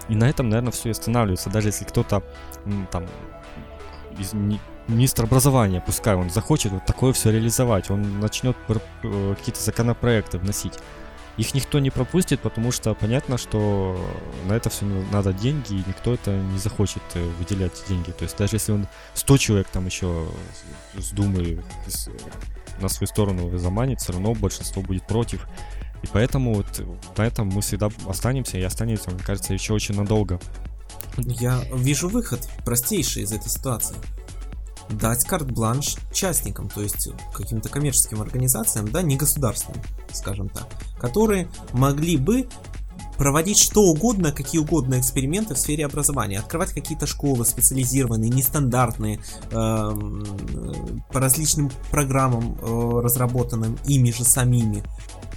И 0.09 0.15
на 0.15 0.29
этом, 0.29 0.49
наверное, 0.49 0.71
все 0.71 0.89
и 0.89 0.91
останавливается. 0.91 1.49
Даже 1.49 1.69
если 1.69 1.85
кто-то 1.85 2.23
там 2.91 3.07
из 4.17 4.33
министр 4.87 5.23
образования, 5.23 5.81
пускай 5.85 6.15
он 6.15 6.29
захочет 6.29 6.71
вот 6.71 6.85
такое 6.85 7.13
все 7.13 7.31
реализовать, 7.31 7.89
он 7.89 8.19
начнет 8.19 8.57
э, 8.67 9.35
какие-то 9.37 9.61
законопроекты 9.61 10.37
вносить. 10.37 10.73
Их 11.37 11.53
никто 11.53 11.79
не 11.79 11.89
пропустит, 11.89 12.41
потому 12.41 12.71
что 12.71 12.93
понятно, 12.93 13.37
что 13.37 13.97
на 14.47 14.53
это 14.53 14.69
все 14.69 14.85
надо 14.85 15.31
деньги, 15.31 15.73
и 15.73 15.83
никто 15.87 16.13
это 16.13 16.31
не 16.31 16.59
захочет 16.59 17.01
э, 17.13 17.23
выделять 17.39 17.83
деньги. 17.87 18.11
То 18.11 18.23
есть 18.23 18.37
даже 18.37 18.57
если 18.57 18.73
он 18.73 18.87
100 19.13 19.37
человек 19.37 19.67
там 19.67 19.85
еще 19.85 20.27
с 20.97 21.11
Думы 21.11 21.63
на 22.81 22.89
свою 22.89 23.07
сторону 23.07 23.57
заманит, 23.57 24.01
все 24.01 24.13
равно 24.13 24.33
большинство 24.33 24.81
будет 24.81 25.07
против. 25.07 25.47
И 26.03 26.07
поэтому 26.11 26.53
вот 26.55 26.67
на 27.17 27.21
этом 27.23 27.47
мы 27.47 27.61
всегда 27.61 27.89
останемся, 28.07 28.57
и 28.57 28.63
останемся, 28.63 29.11
мне 29.11 29.23
кажется, 29.23 29.53
еще 29.53 29.73
очень 29.73 29.95
надолго. 29.95 30.39
Я 31.17 31.61
вижу 31.73 32.09
выход 32.09 32.47
простейший 32.65 33.23
из 33.23 33.31
этой 33.31 33.49
ситуации. 33.49 33.95
Дать 34.89 35.23
карт-бланш 35.25 35.95
частникам, 36.13 36.69
то 36.69 36.81
есть 36.81 37.09
каким-то 37.33 37.69
коммерческим 37.69 38.21
организациям, 38.21 38.91
да, 38.91 39.01
не 39.01 39.15
государственным, 39.15 39.81
скажем 40.11 40.49
так, 40.49 40.67
которые 40.99 41.47
могли 41.71 42.17
бы 42.17 42.47
проводить 43.17 43.59
что 43.59 43.83
угодно, 43.83 44.31
какие 44.31 44.59
угодно 44.59 44.99
эксперименты 44.99 45.53
в 45.53 45.59
сфере 45.59 45.85
образования, 45.85 46.39
открывать 46.39 46.73
какие-то 46.73 47.05
школы 47.05 47.45
специализированные, 47.45 48.31
нестандартные, 48.31 49.19
э, 49.51 49.91
по 51.11 51.19
различным 51.19 51.71
программам, 51.91 52.57
э, 52.59 53.01
разработанным 53.01 53.77
ими 53.85 54.11
же 54.11 54.23
самими, 54.23 54.83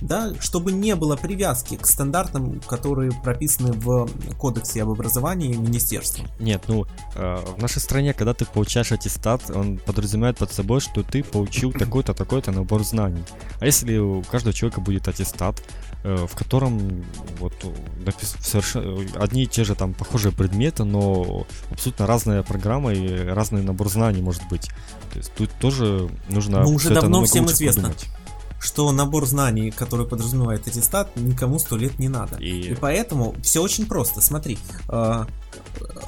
да, 0.00 0.32
чтобы 0.40 0.72
не 0.72 0.94
было 0.94 1.16
привязки 1.16 1.76
к 1.76 1.86
стандартам, 1.86 2.60
которые 2.60 3.12
прописаны 3.12 3.72
в 3.72 4.08
кодексе 4.38 4.82
об 4.82 4.90
образовании 4.90 5.54
министерством. 5.54 6.26
Нет, 6.38 6.64
ну, 6.68 6.86
э, 7.14 7.44
в 7.56 7.60
нашей 7.60 7.80
стране, 7.80 8.12
когда 8.14 8.34
ты 8.34 8.44
получаешь 8.44 8.92
аттестат, 8.92 9.50
он 9.50 9.78
подразумевает 9.78 10.38
под 10.38 10.52
собой, 10.52 10.80
что 10.80 11.02
ты 11.02 11.22
получил 11.22 11.72
такой-то, 11.78 12.14
такой-то 12.14 12.52
набор 12.52 12.84
знаний. 12.84 13.24
А 13.60 13.66
если 13.66 13.96
у 13.98 14.22
каждого 14.22 14.52
человека 14.52 14.80
будет 14.80 15.08
аттестат, 15.08 15.62
э, 16.02 16.26
в 16.26 16.34
котором 16.34 17.04
вот 17.38 17.54
напис... 18.04 18.36
совершенно 18.40 18.98
одни 19.16 19.44
и 19.44 19.46
те 19.46 19.64
же 19.64 19.74
там 19.74 19.94
похожие 19.94 20.32
предметы, 20.32 20.84
но 20.84 21.46
абсолютно 21.70 22.06
разная 22.06 22.42
программа 22.42 22.92
и 22.92 23.26
разный 23.26 23.62
набор 23.62 23.88
знаний 23.88 24.22
может 24.22 24.42
быть. 24.48 24.70
То 25.12 25.18
есть 25.18 25.32
тут 25.34 25.50
тоже 25.60 26.08
нужно. 26.28 26.62
Ну 26.62 26.74
уже 26.74 26.90
давно 26.90 27.24
всем 27.24 27.46
известно. 27.46 27.82
Подумать 27.82 28.06
что 28.58 28.90
набор 28.92 29.26
знаний, 29.26 29.70
который 29.70 30.06
подразумевает 30.06 30.66
аттестат, 30.66 31.14
никому 31.16 31.58
сто 31.58 31.76
лет 31.76 31.99
не 31.99 32.08
надо. 32.08 32.37
И... 32.37 32.73
и 32.73 32.75
поэтому 32.75 33.34
все 33.42 33.62
очень 33.62 33.87
просто. 33.87 34.20
Смотри, 34.20 34.58
э, 34.88 35.25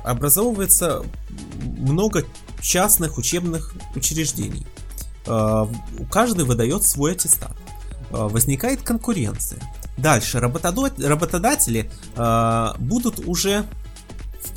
образовывается 0.05 1.03
много 1.61 2.25
частных 2.61 3.19
учебных 3.19 3.75
учреждений. 3.95 4.67
Э, 5.27 5.67
каждый 6.11 6.45
выдает 6.45 6.85
свой 6.85 7.13
аттестат. 7.13 7.57
Э, 8.11 8.29
возникает 8.29 8.83
конкуренция. 8.83 9.61
Дальше 9.97 10.41
работодатели 10.41 11.91
будут 12.79 13.27
уже 13.27 13.65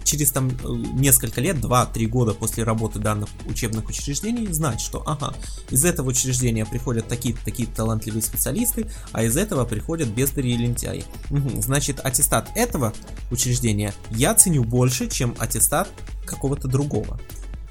через 0.04 0.32
там 0.32 0.50
э, 0.50 0.54
несколько 0.94 1.42
лет, 1.42 1.58
2-3 1.58 2.06
года 2.08 2.34
после 2.34 2.64
работы 2.64 3.00
данных 3.00 3.30
учебных 3.46 3.88
учреждений 3.90 4.48
знать, 4.52 4.82
что 4.82 5.04
ага, 5.06 5.34
из 5.70 5.86
этого 5.86 6.10
учреждения 6.10 6.66
приходят 6.66 7.08
такие-то 7.08 7.44
такие 7.44 7.68
талантливые 7.68 8.22
специалисты, 8.22 8.90
а 9.12 9.24
из 9.24 9.38
этого 9.38 9.66
приходят 9.66 10.10
бездари 10.10 10.52
и 10.52 10.58
лентяи. 10.58 11.04
Угу, 11.30 11.62
значит, 11.62 12.00
аттестат 12.04 12.50
этого 12.56 12.94
учреждения 13.32 13.94
я 14.12 14.34
ценю 14.36 14.64
больше, 14.64 15.08
чем 15.08 15.36
аттестат 15.38 15.90
какого-то 16.26 16.68
другого. 16.68 17.20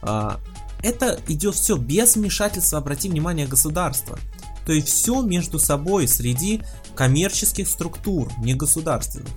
А, 0.03 0.41
это 0.83 1.21
идет 1.29 1.55
все 1.55 1.77
без 1.77 2.17
вмешательства, 2.17 2.79
обрати 2.79 3.09
внимание, 3.09 3.47
государства. 3.47 4.19
То 4.65 4.73
есть 4.73 4.89
все 4.89 5.23
между 5.23 5.59
собой 5.59 6.07
среди 6.07 6.63
коммерческих 6.95 7.67
структур, 7.67 8.31
не 8.39 8.55
государственных 8.55 9.33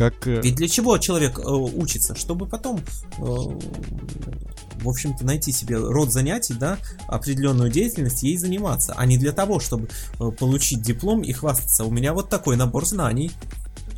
как... 0.00 0.26
Э, 0.26 0.40
Ведь 0.42 0.54
для 0.54 0.66
чего 0.66 0.96
человек 0.96 1.38
э, 1.38 1.42
учится? 1.42 2.14
Чтобы 2.14 2.46
потом, 2.46 2.78
э, 2.78 3.22
в 3.22 4.88
общем-то, 4.88 5.26
найти 5.26 5.52
себе 5.52 5.76
род 5.76 6.10
занятий, 6.10 6.54
да, 6.54 6.78
определенную 7.06 7.70
деятельность, 7.70 8.22
ей 8.22 8.38
заниматься, 8.38 8.94
а 8.96 9.04
не 9.04 9.18
для 9.18 9.32
того, 9.32 9.60
чтобы 9.60 9.90
э, 10.18 10.30
получить 10.30 10.80
диплом 10.80 11.20
и 11.20 11.34
хвастаться. 11.34 11.84
У 11.84 11.90
меня 11.90 12.14
вот 12.14 12.30
такой 12.30 12.56
набор 12.56 12.86
знаний. 12.86 13.30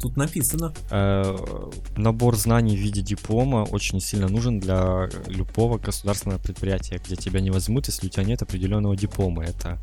Тут 0.02 0.16
написано. 0.16 0.74
Э, 0.90 1.36
набор 1.96 2.34
знаний 2.34 2.76
в 2.76 2.80
виде 2.80 3.02
диплома 3.02 3.64
очень 3.70 4.00
сильно 4.00 4.26
нужен 4.26 4.58
для 4.58 5.08
любого 5.28 5.78
государственного 5.78 6.40
предприятия, 6.40 7.00
где 7.04 7.14
тебя 7.14 7.40
не 7.40 7.52
возьмут, 7.52 7.86
если 7.86 8.08
у 8.08 8.10
тебя 8.10 8.24
нет 8.24 8.42
определенного 8.42 8.96
диплома. 8.96 9.44
Это 9.44 9.78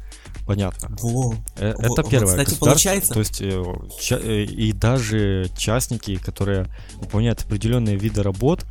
понятно. 0.46 0.94
Во. 1.02 1.36
Э, 1.56 1.70
это 1.70 2.04
Во. 2.04 2.10
первое. 2.10 2.36
Вот, 2.36 2.46
кстати, 2.46 2.60
получается. 2.60 3.14
То 3.14 3.20
есть 3.20 3.42
э, 3.42 4.44
и 4.44 4.74
даже 4.74 5.50
частники, 5.58 6.18
которые 6.18 6.68
выполняют 6.96 7.42
определенные 7.44 7.96
виды 7.96 8.22
работ, 8.22 8.66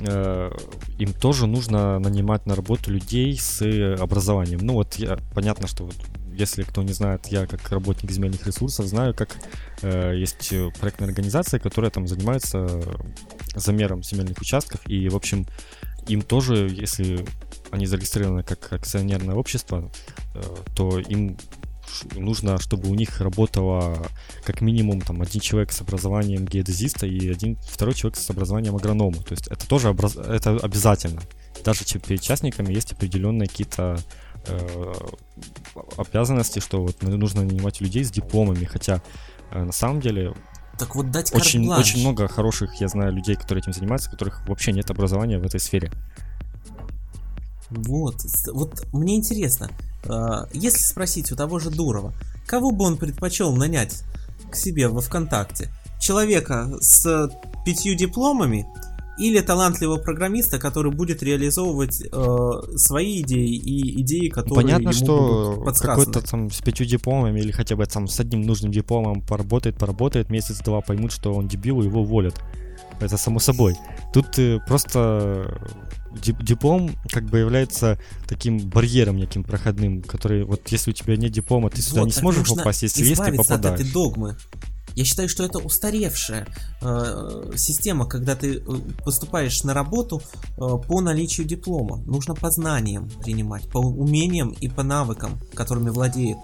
им 0.00 1.12
тоже 1.20 1.48
нужно 1.48 1.98
нанимать 1.98 2.46
на 2.46 2.54
работу 2.54 2.92
людей 2.92 3.36
с 3.36 3.60
образованием. 4.00 4.60
Ну 4.62 4.74
вот 4.74 4.94
я, 4.94 5.18
понятно, 5.34 5.66
что 5.66 5.86
вот 5.86 5.96
если 6.38 6.62
кто 6.62 6.82
не 6.82 6.92
знает, 6.92 7.26
я 7.28 7.46
как 7.46 7.68
работник 7.70 8.10
земельных 8.10 8.46
ресурсов 8.46 8.86
знаю, 8.86 9.14
как 9.14 9.36
э, 9.82 10.14
есть 10.16 10.52
проектная 10.78 11.08
организация, 11.08 11.58
которая 11.58 11.90
там 11.90 12.06
занимается 12.06 12.82
замером 13.54 14.02
земельных 14.02 14.38
участков, 14.40 14.80
и, 14.86 15.08
в 15.08 15.16
общем, 15.16 15.46
им 16.06 16.22
тоже, 16.22 16.68
если 16.70 17.24
они 17.70 17.86
зарегистрированы 17.86 18.42
как 18.42 18.72
акционерное 18.72 19.34
общество, 19.34 19.90
э, 20.34 20.42
то 20.74 20.98
им 20.98 21.36
нужно, 22.14 22.58
чтобы 22.58 22.88
у 22.88 22.94
них 22.94 23.20
работало 23.20 24.06
как 24.44 24.60
минимум 24.60 25.00
там 25.00 25.22
один 25.22 25.40
человек 25.40 25.72
с 25.72 25.80
образованием 25.80 26.44
геодезиста 26.44 27.06
и 27.06 27.30
один 27.30 27.56
второй 27.56 27.94
человек 27.94 28.18
с 28.18 28.30
образованием 28.30 28.76
агронома. 28.76 29.22
То 29.22 29.32
есть 29.32 29.48
это 29.48 29.66
тоже 29.66 29.88
образ... 29.88 30.16
это 30.16 30.56
обязательно. 30.56 31.22
Даже 31.64 31.84
перед 31.84 32.20
участниками 32.20 32.72
есть 32.72 32.92
определенные 32.92 33.48
какие-то 33.48 33.98
э, 34.48 34.94
обязанности, 35.96 36.58
что 36.60 36.82
вот 36.82 37.02
нужно 37.02 37.42
нанимать 37.42 37.80
людей 37.80 38.04
с 38.04 38.10
дипломами, 38.10 38.64
хотя 38.64 39.02
э, 39.50 39.62
на 39.64 39.72
самом 39.72 40.00
деле 40.00 40.34
так 40.78 40.94
вот 40.94 41.10
дать 41.10 41.34
очень, 41.34 41.68
очень 41.68 42.00
много 42.00 42.28
хороших, 42.28 42.80
я 42.80 42.86
знаю, 42.86 43.12
людей, 43.12 43.34
которые 43.34 43.62
этим 43.62 43.72
занимаются, 43.72 44.08
у 44.08 44.12
которых 44.12 44.46
вообще 44.48 44.72
нет 44.72 44.88
образования 44.90 45.38
в 45.38 45.44
этой 45.44 45.58
сфере. 45.58 45.90
Вот, 47.70 48.14
вот 48.52 48.86
мне 48.92 49.16
интересно, 49.16 49.70
э, 50.04 50.46
если 50.52 50.78
спросить 50.78 51.32
у 51.32 51.36
того 51.36 51.58
же 51.58 51.70
Дурова, 51.70 52.14
кого 52.46 52.70
бы 52.70 52.84
он 52.84 52.96
предпочел 52.96 53.54
нанять 53.54 54.02
к 54.50 54.56
себе 54.56 54.88
во 54.88 55.00
ВКонтакте? 55.00 55.68
Человека 56.00 56.70
с 56.80 57.28
пятью 57.66 57.94
дипломами 57.96 58.66
или 59.18 59.40
талантливого 59.40 59.98
программиста, 59.98 60.58
который 60.58 60.92
будет 60.92 61.22
реализовывать 61.22 62.00
э, 62.00 62.50
свои 62.76 63.22
идеи 63.22 63.54
и 63.54 64.00
идеи, 64.02 64.28
которые 64.28 64.64
Понятно, 64.64 64.90
ему 64.90 64.92
что 64.92 65.64
какой-то 65.80 66.22
там 66.22 66.50
с 66.50 66.60
пятью 66.60 66.86
дипломами 66.86 67.40
или 67.40 67.50
хотя 67.50 67.76
бы 67.76 67.84
там 67.86 68.06
с 68.06 68.20
одним 68.20 68.42
нужным 68.42 68.70
дипломом 68.70 69.20
поработает, 69.22 69.76
поработает 69.76 70.30
месяц-два, 70.30 70.80
поймут, 70.80 71.12
что 71.12 71.34
он 71.34 71.48
дебил, 71.48 71.82
и 71.82 71.86
его 71.86 72.02
уволят. 72.02 72.40
Это 73.00 73.16
само 73.16 73.38
собой. 73.38 73.76
Тут 74.12 74.38
э, 74.38 74.58
просто 74.66 75.58
диплом 76.22 76.90
как 77.10 77.24
бы 77.24 77.38
является 77.38 77.98
таким 78.26 78.58
барьером 78.58 79.16
неким 79.16 79.44
проходным, 79.44 80.02
который 80.02 80.44
вот 80.44 80.68
если 80.68 80.90
у 80.90 80.94
тебя 80.94 81.16
нет 81.16 81.32
диплома, 81.32 81.70
ты 81.70 81.82
сюда 81.82 82.00
вот, 82.00 82.06
не 82.06 82.12
сможешь 82.12 82.48
попасть, 82.48 82.82
если 82.82 83.04
есть, 83.04 83.22
ты 83.22 83.32
попадаешь. 83.34 83.74
от 83.74 83.80
этой 83.80 83.92
догмы. 83.92 84.36
Я 84.98 85.04
считаю, 85.04 85.28
что 85.28 85.44
это 85.44 85.60
устаревшая 85.60 86.48
э, 86.82 87.52
система, 87.54 88.04
когда 88.04 88.34
ты 88.34 88.56
э, 88.56 88.60
поступаешь 89.04 89.62
на 89.62 89.72
работу 89.72 90.20
э, 90.56 90.56
по 90.56 91.00
наличию 91.00 91.46
диплома. 91.46 91.98
Нужно 91.98 92.34
по 92.34 92.50
знаниям 92.50 93.08
принимать, 93.22 93.70
по 93.70 93.78
умениям 93.78 94.48
и 94.48 94.66
по 94.66 94.82
навыкам, 94.82 95.38
которыми 95.54 95.90
владеет 95.90 96.38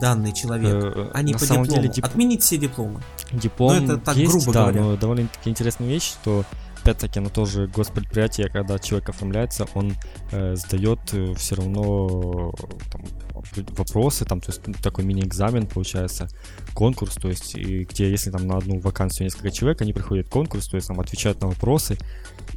данный 0.00 0.32
человек, 0.32 0.82
э, 0.82 1.10
а 1.12 1.20
не 1.20 1.34
на 1.34 1.38
по 1.38 1.44
самом 1.44 1.64
диплому. 1.64 1.82
Деле, 1.82 1.94
дип... 1.94 2.04
Отменить 2.06 2.42
все 2.42 2.56
дипломы. 2.56 3.02
Диплом 3.32 3.76
ну, 3.76 3.84
это 3.84 3.98
так 3.98 4.16
есть, 4.16 4.32
грубо 4.32 4.50
да, 4.50 4.60
говоря. 4.62 4.80
но 4.80 4.96
довольно-таки 4.96 5.50
интересная 5.50 5.88
вещь, 5.88 6.04
что 6.04 6.46
опять-таки, 6.80 7.20
на 7.20 7.30
то 7.30 7.44
же 7.44 7.66
госпредприятие, 7.66 8.48
когда 8.48 8.78
человек 8.78 9.08
оформляется, 9.08 9.66
он 9.74 9.94
э, 10.32 10.54
сдает 10.56 11.00
э, 11.12 11.34
все 11.34 11.56
равно 11.56 12.52
там, 12.90 13.02
вопросы, 13.76 14.24
там, 14.24 14.40
то 14.40 14.50
есть 14.50 14.62
такой 14.82 15.04
мини-экзамен 15.04 15.66
получается, 15.66 16.28
конкурс, 16.74 17.16
то 17.16 17.28
есть, 17.28 17.54
и 17.54 17.84
где, 17.84 18.10
если 18.10 18.30
там 18.30 18.46
на 18.46 18.56
одну 18.56 18.78
вакансию 18.80 19.24
несколько 19.24 19.50
человек, 19.50 19.82
они 19.82 19.92
приходят 19.92 20.26
в 20.26 20.30
конкурс, 20.30 20.68
то 20.68 20.76
есть 20.76 20.88
там 20.88 21.00
отвечают 21.00 21.40
на 21.40 21.48
вопросы, 21.48 21.98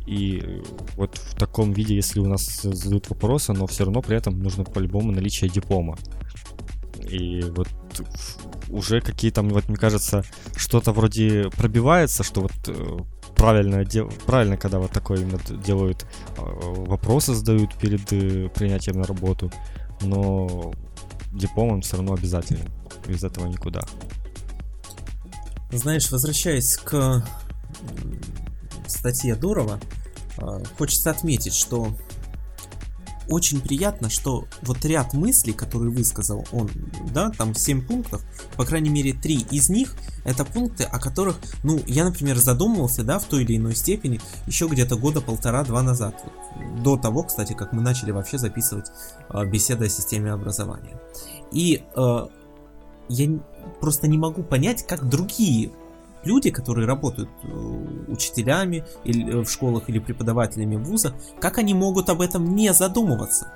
и 0.05 0.61
вот 0.95 1.17
в 1.17 1.35
таком 1.35 1.71
виде, 1.71 1.95
если 1.95 2.19
у 2.19 2.27
нас 2.27 2.61
задают 2.61 3.09
вопросы, 3.09 3.53
но 3.53 3.67
все 3.67 3.85
равно 3.85 4.01
при 4.01 4.17
этом 4.17 4.39
нужно 4.39 4.63
по-любому 4.63 5.11
наличие 5.11 5.49
диплома. 5.49 5.97
И 7.09 7.41
вот 7.41 7.67
уже 8.69 9.01
какие 9.01 9.31
там, 9.31 9.49
вот 9.49 9.67
мне 9.67 9.77
кажется, 9.77 10.23
что-то 10.55 10.91
вроде 10.93 11.49
пробивается, 11.51 12.23
что 12.23 12.41
вот 12.41 12.51
э, 12.67 12.97
правильно, 13.43 13.83
дел, 13.83 14.09
правильно, 14.25 14.55
когда 14.55 14.79
вот 14.79 14.91
такое 14.91 15.19
именно 15.19 15.37
делают, 15.65 16.05
э, 16.37 16.41
вопросы 16.41 17.33
задают 17.33 17.75
перед 17.75 18.07
принятием 18.53 19.01
на 19.01 19.03
работу, 19.05 19.51
но 19.99 20.71
диплом 21.33 21.71
он 21.71 21.81
все 21.81 21.97
равно 21.97 22.13
обязательно. 22.13 22.63
Без 23.05 23.21
этого 23.21 23.47
никуда. 23.47 23.81
Знаешь, 25.73 26.09
возвращаясь 26.09 26.77
к 26.77 27.21
статье 28.87 29.35
Дурова, 29.35 29.77
а, 30.37 30.63
хочется 30.77 31.11
отметить, 31.11 31.53
что 31.53 31.97
очень 33.27 33.61
приятно, 33.61 34.09
что 34.09 34.45
вот 34.61 34.83
ряд 34.85 35.13
мыслей, 35.13 35.53
которые 35.53 35.91
высказал 35.91 36.45
он, 36.51 36.69
да, 37.11 37.29
там 37.29 37.55
7 37.55 37.85
пунктов, 37.85 38.23
по 38.55 38.65
крайней 38.65 38.89
мере 38.89 39.13
3 39.13 39.47
из 39.51 39.69
них 39.69 39.95
это 40.23 40.45
пункты, 40.45 40.83
о 40.83 40.99
которых, 40.99 41.37
ну, 41.63 41.79
я, 41.85 42.05
например, 42.05 42.37
задумывался, 42.37 43.03
да, 43.03 43.19
в 43.19 43.25
той 43.25 43.43
или 43.43 43.57
иной 43.57 43.75
степени 43.75 44.19
еще 44.47 44.67
где-то 44.67 44.95
года 44.95 45.21
полтора-два 45.21 45.81
назад. 45.81 46.23
До 46.81 46.97
того, 46.97 47.23
кстати, 47.23 47.53
как 47.53 47.73
мы 47.73 47.81
начали 47.81 48.11
вообще 48.11 48.37
записывать 48.37 48.87
э, 49.29 49.45
беседы 49.45 49.85
о 49.85 49.89
системе 49.89 50.31
образования. 50.31 50.99
И 51.51 51.83
э, 51.95 52.27
я 53.09 53.39
просто 53.81 54.07
не 54.07 54.17
могу 54.17 54.43
понять, 54.43 54.85
как 54.87 55.07
другие 55.07 55.71
люди, 56.25 56.51
которые 56.51 56.87
работают 56.87 57.29
э, 57.43 57.47
учителями 58.07 58.83
или 59.03 59.31
э, 59.31 59.43
в 59.43 59.49
школах 59.49 59.89
или 59.89 59.99
преподавателями 59.99 60.75
в 60.75 60.83
вузах, 60.83 61.13
как 61.39 61.57
они 61.57 61.73
могут 61.73 62.09
об 62.09 62.21
этом 62.21 62.55
не 62.55 62.73
задумываться? 62.73 63.53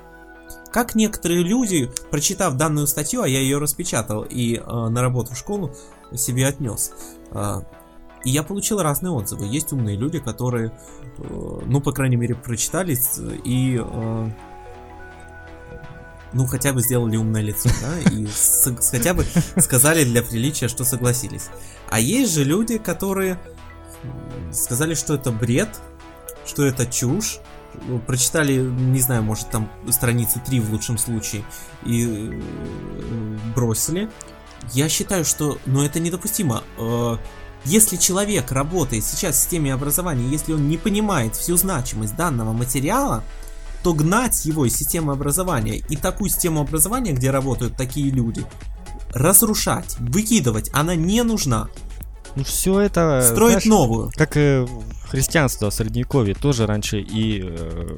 Как 0.72 0.96
некоторые 0.96 1.44
люди, 1.44 1.90
прочитав 2.12 2.56
данную 2.56 2.88
статью, 2.88 3.22
а 3.22 3.28
я 3.28 3.40
ее 3.40 3.58
распечатал 3.58 4.24
и 4.24 4.56
э, 4.56 4.62
на 4.64 5.02
работу 5.02 5.34
в 5.34 5.38
школу 5.38 5.74
себе 6.14 6.48
отнес, 6.48 6.94
э, 7.32 7.62
и 8.24 8.30
я 8.30 8.44
получил 8.44 8.82
разные 8.82 9.12
отзывы. 9.12 9.46
Есть 9.46 9.72
умные 9.72 9.96
люди, 9.96 10.20
которые, 10.20 10.72
э, 11.18 11.60
ну, 11.66 11.82
по 11.82 11.92
крайней 11.92 12.18
мере, 12.18 12.36
прочитались 12.36 13.20
и 13.46 13.82
э, 13.82 14.30
ну, 16.38 16.46
хотя 16.46 16.72
бы 16.72 16.82
сделали 16.84 17.18
умное 17.18 17.42
лицо, 17.42 17.68
да, 17.82 18.12
и 18.12 18.28
хотя 18.92 19.16
бы 19.16 19.26
сказали 19.60 20.04
для 20.04 20.22
приличия, 20.22 20.68
что 20.68 20.86
согласились. 20.86 21.50
А 21.90 22.00
есть 22.00 22.32
же 22.32 22.44
люди, 22.44 22.78
которые 22.78 23.40
сказали, 24.54 24.94
что 24.94 25.16
это 25.16 25.32
бред, 25.32 25.70
что 26.46 26.64
это 26.64 26.86
чушь, 26.86 27.40
прочитали, 28.06 28.60
не 28.60 29.00
знаю, 29.00 29.24
может 29.24 29.50
там 29.50 29.68
страницы 29.90 30.40
3 30.46 30.60
в 30.60 30.72
лучшем 30.72 31.00
случае, 31.00 31.44
и 31.84 32.06
э, 32.06 32.42
бросили. 33.56 34.08
Я 34.74 34.90
считаю, 34.90 35.26
что, 35.26 35.58
ну, 35.66 35.84
это 35.84 36.00
недопустимо. 36.00 36.64
Э, 36.78 37.18
если 37.66 37.98
человек 37.98 38.52
работает 38.52 39.04
сейчас 39.04 39.38
в 39.38 39.40
системе 39.40 39.74
образования, 39.74 40.28
если 40.30 40.54
он 40.54 40.70
не 40.70 40.78
понимает 40.78 41.36
всю 41.36 41.58
значимость 41.58 42.16
данного 42.16 42.54
материала, 42.54 43.24
то 43.84 43.94
гнать 43.94 44.46
его 44.46 44.66
из 44.66 44.76
системы 44.76 45.14
образования 45.14 45.82
и 45.90 45.96
такую 45.96 46.30
систему 46.30 46.62
образования, 46.62 47.14
где 47.14 47.32
работают 47.32 47.76
такие 47.76 48.10
люди, 48.10 48.46
разрушать, 49.12 49.98
выкидывать, 50.00 50.70
она 50.74 50.96
не 50.96 51.24
нужна. 51.24 51.70
Ну 52.36 52.44
все 52.44 52.82
это... 52.82 53.22
Строить 53.32 53.64
знаешь, 53.64 53.66
новую. 53.66 54.12
Как 54.16 54.38
э, 54.38 54.68
христианство 55.10 55.70
в 55.70 55.74
Средневековье 55.74 56.36
тоже 56.36 56.68
раньше 56.68 57.00
и 57.00 57.42
э, 57.44 57.98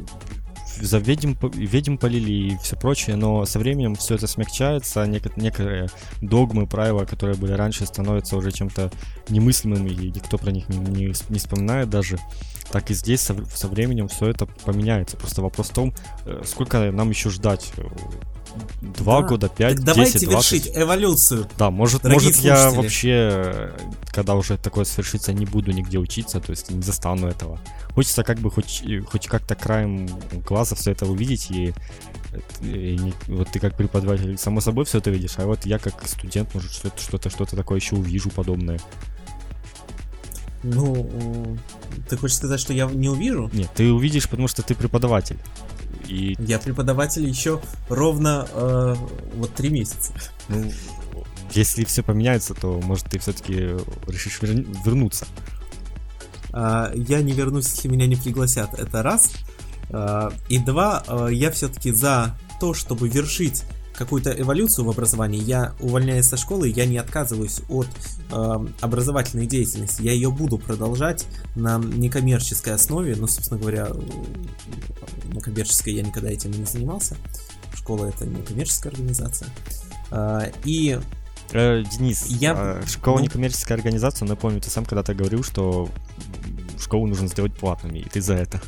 за 0.82 1.00
ведьм, 1.00 1.34
ведьм 1.54 1.98
полили 1.98 2.32
и 2.32 2.58
все 2.58 2.76
прочее, 2.76 3.16
но 3.16 3.46
со 3.46 3.60
временем 3.60 3.96
все 3.96 4.16
это 4.16 4.28
смягчается, 4.28 5.04
нек- 5.04 5.34
некоторые 5.36 5.90
догмы, 6.22 6.68
правила, 6.68 7.06
которые 7.06 7.36
были 7.38 7.54
раньше, 7.54 7.86
становятся 7.86 8.38
уже 8.38 8.52
чем-то 8.52 8.92
немыслимым, 9.30 9.88
и 9.88 10.10
никто 10.10 10.38
про 10.38 10.52
них 10.52 10.70
не, 10.70 10.78
не, 10.78 11.14
не 11.30 11.40
вспоминает 11.40 11.90
даже 11.90 12.18
так 12.72 12.92
и 12.92 12.94
здесь 12.94 13.22
со, 13.22 13.36
со 13.54 13.68
временем 13.68 14.08
все 14.08 14.28
это 14.28 14.46
поменяется. 14.46 15.18
Просто 15.18 15.42
вопрос 15.42 15.70
в 15.70 15.74
том, 15.74 15.94
э, 16.26 16.42
сколько 16.46 16.92
нам 16.92 17.10
еще 17.10 17.30
ждать. 17.30 17.72
Два 18.82 19.22
да. 19.22 19.28
года, 19.28 19.50
пять, 19.50 19.76
так 19.76 19.86
давайте 19.86 20.20
10, 20.20 20.30
вершить 20.30 20.72
эволюцию. 20.74 21.48
Да, 21.58 21.70
может, 21.70 22.04
может 22.04 22.36
я 22.38 22.72
вообще, 22.72 23.74
когда 24.12 24.36
уже 24.36 24.58
такое 24.58 24.86
свершится, 24.86 25.34
не 25.34 25.46
буду 25.46 25.72
нигде 25.72 26.00
учиться, 26.00 26.40
то 26.40 26.50
есть 26.50 26.72
не 26.72 26.82
застану 26.82 27.28
этого. 27.28 27.60
Хочется 27.94 28.24
как 28.24 28.40
бы 28.40 28.50
хоть, 28.50 28.84
хоть 29.08 29.28
как-то 29.28 29.56
краем 29.56 30.08
глаза 30.48 30.76
все 30.76 30.92
это 30.92 31.06
увидеть 31.06 31.52
и, 31.52 31.74
и 32.62 32.98
не, 32.98 33.14
вот 33.28 33.50
ты 33.50 33.60
как 33.60 33.78
преподаватель 33.78 34.38
само 34.38 34.62
собой 34.62 34.86
все 34.86 34.98
это 34.98 35.12
видишь, 35.12 35.38
а 35.38 35.46
вот 35.46 35.66
я 35.66 35.78
как 35.78 36.08
студент, 36.08 36.54
может, 36.56 36.72
что-то 36.72 37.00
что-то 37.00 37.30
что-то 37.30 37.56
такое 37.56 37.80
еще 37.80 37.96
увижу 37.96 38.32
подобное. 38.32 38.80
Ну, 40.64 41.58
ты 42.10 42.18
хочешь 42.18 42.38
сказать, 42.38 42.60
что 42.60 42.74
я 42.74 42.86
не 42.88 43.10
увижу? 43.10 43.50
Нет, 43.54 43.70
ты 43.74 43.92
увидишь, 43.92 44.28
потому 44.28 44.48
что 44.48 44.62
ты 44.62 44.76
преподаватель. 44.76 45.38
И... 46.08 46.36
Я 46.40 46.60
преподаватель 46.60 47.28
еще 47.28 47.62
ровно 47.88 48.48
э, 48.52 48.96
вот 49.36 49.54
три 49.54 49.70
месяца. 49.70 50.14
Ну, 50.50 50.72
если 51.52 51.84
все 51.86 52.04
поменяется, 52.04 52.54
то 52.54 52.80
может 52.84 53.06
ты 53.06 53.20
все-таки 53.20 53.76
решишь 54.08 54.42
вер... 54.42 54.66
вернуться. 54.86 55.28
А, 56.52 56.92
я 56.96 57.22
не 57.22 57.34
вернусь, 57.34 57.70
если 57.70 57.88
меня 57.88 58.08
не 58.08 58.16
пригласят. 58.16 58.78
Это 58.78 59.04
раз. 59.04 59.34
А, 59.90 60.34
и 60.50 60.60
два, 60.60 61.04
а, 61.08 61.28
я 61.28 61.52
все-таки 61.52 61.92
за 61.92 62.38
то, 62.60 62.74
чтобы 62.74 63.08
вершить 63.08 63.64
какую-то 64.00 64.32
эволюцию 64.32 64.86
в 64.86 64.90
образовании. 64.90 65.42
Я, 65.44 65.76
увольняясь 65.80 66.26
со 66.26 66.38
школы, 66.38 66.70
я 66.70 66.86
не 66.86 66.98
отказываюсь 66.98 67.62
от 67.70 67.88
э, 68.32 68.56
образовательной 68.82 69.46
деятельности. 69.46 70.02
Я 70.02 70.14
ее 70.14 70.32
буду 70.32 70.58
продолжать 70.58 71.28
на 71.56 71.78
некоммерческой 71.78 72.74
основе. 72.74 73.16
Ну, 73.16 73.28
собственно 73.28 73.60
говоря, 73.60 73.90
на 75.34 75.42
коммерческой 75.42 75.94
я 75.94 76.04
никогда 76.04 76.30
этим 76.30 76.52
не 76.52 76.66
занимался. 76.66 77.18
Школа 77.74 78.08
это 78.08 78.26
не 78.26 78.42
коммерческая 78.42 78.94
организация. 78.94 79.50
Э, 80.12 80.52
и 80.64 80.98
Э, 81.52 81.84
Денис, 81.84 82.28
я... 82.28 82.82
э, 82.82 82.88
школа 82.88 83.18
ну... 83.18 83.24
некоммерческая 83.24 83.78
организация, 83.78 84.26
но 84.26 84.34
я 84.34 84.38
помню, 84.38 84.62
ты 84.62 84.70
сам 84.70 84.86
когда-то 84.86 85.14
говорил, 85.16 85.44
что 85.44 85.90
школу 86.80 87.08
нужно 87.08 87.28
сделать 87.28 87.54
платными, 87.56 88.00
и 88.00 88.10
ты 88.10 88.22
за 88.22 88.36
это. 88.36 88.62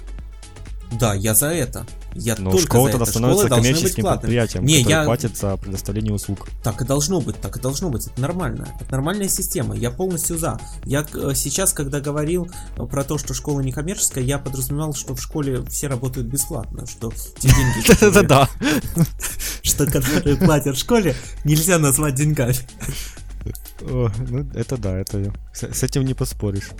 Да, 0.92 1.14
я 1.14 1.34
за 1.34 1.48
это. 1.48 1.86
Я 2.14 2.36
Но 2.38 2.52
только 2.52 2.68
школа 2.68 2.88
за 2.88 2.92
тогда 2.92 3.04
это. 3.04 3.12
становится 3.12 3.46
школа 3.46 3.62
коммерческим 3.62 4.06
предприятием, 4.06 4.66
Не, 4.66 4.80
которое 4.80 5.00
я... 5.00 5.06
платит 5.06 5.38
за 5.38 5.58
предоставление 5.58 6.14
услуг. 6.14 6.50
Так 6.64 6.82
и 6.82 6.86
должно 6.86 7.22
быть, 7.22 7.40
так 7.40 7.56
и 7.56 7.60
должно 7.60 7.90
быть. 7.90 8.08
Это 8.08 8.20
нормально. 8.20 8.68
Это 8.80 8.92
нормальная 8.92 9.30
система. 9.30 9.76
Я 9.76 9.92
полностью 9.92 10.38
за. 10.38 10.60
Я 10.84 11.06
э, 11.14 11.32
сейчас, 11.36 11.72
когда 11.72 12.02
говорил 12.02 12.50
э, 12.76 12.86
про 12.86 13.04
то, 13.06 13.18
что 13.18 13.34
школа 13.34 13.62
не 13.62 13.72
коммерческая, 13.72 14.24
я 14.24 14.38
подразумевал, 14.40 14.94
что 14.94 15.16
в 15.16 15.22
школе 15.22 15.64
все 15.70 15.88
работают 15.88 16.28
бесплатно, 16.28 16.86
что 16.86 17.12
те 17.40 17.48
деньги... 17.48 17.92
Это 18.04 18.24
да. 18.24 18.50
Что 19.62 19.86
которые 19.86 20.36
платят 20.36 20.76
в 20.76 20.80
школе, 20.80 21.16
нельзя 21.46 21.80
назвать 21.80 22.16
деньгами. 22.16 22.56
Ну, 23.82 24.10
это 24.54 24.78
да, 24.78 24.98
это 24.98 25.34
с 25.54 25.84
этим 25.84 26.04
не 26.04 26.14
поспоришь. 26.14 26.72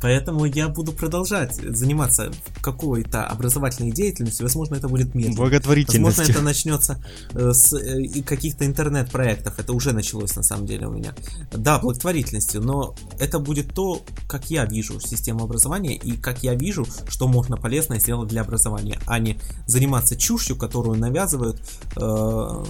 Поэтому 0.00 0.44
я 0.44 0.68
буду 0.68 0.92
продолжать 0.92 1.54
заниматься 1.54 2.32
какой-то 2.62 3.26
образовательной 3.26 3.92
деятельностью. 3.92 4.46
Возможно, 4.46 4.76
это 4.76 4.88
будет 4.88 5.14
медленно. 5.14 5.36
Благотворительностью. 5.36 6.04
Возможно, 6.04 6.32
это 6.32 6.42
начнется 6.42 7.04
э, 7.32 7.52
с 7.52 7.72
э, 7.72 8.22
каких-то 8.22 8.66
интернет-проектов. 8.66 9.58
Это 9.58 9.72
уже 9.72 9.92
началось 9.92 10.34
на 10.36 10.42
самом 10.42 10.66
деле 10.66 10.86
у 10.86 10.92
меня. 10.92 11.14
Да, 11.52 11.78
благотворительностью, 11.78 12.62
но 12.62 12.94
это 13.18 13.38
будет 13.38 13.74
то, 13.74 14.02
как 14.28 14.50
я 14.50 14.64
вижу 14.64 15.00
систему 15.00 15.44
образования 15.44 15.96
и 15.96 16.16
как 16.16 16.42
я 16.42 16.54
вижу, 16.54 16.86
что 17.08 17.28
можно 17.28 17.56
полезно 17.56 17.98
сделать 17.98 18.28
для 18.28 18.42
образования, 18.42 18.98
а 19.06 19.18
не 19.18 19.38
заниматься 19.66 20.16
чушью, 20.16 20.56
которую 20.56 20.98
навязывают 20.98 21.60
э, 21.96 22.64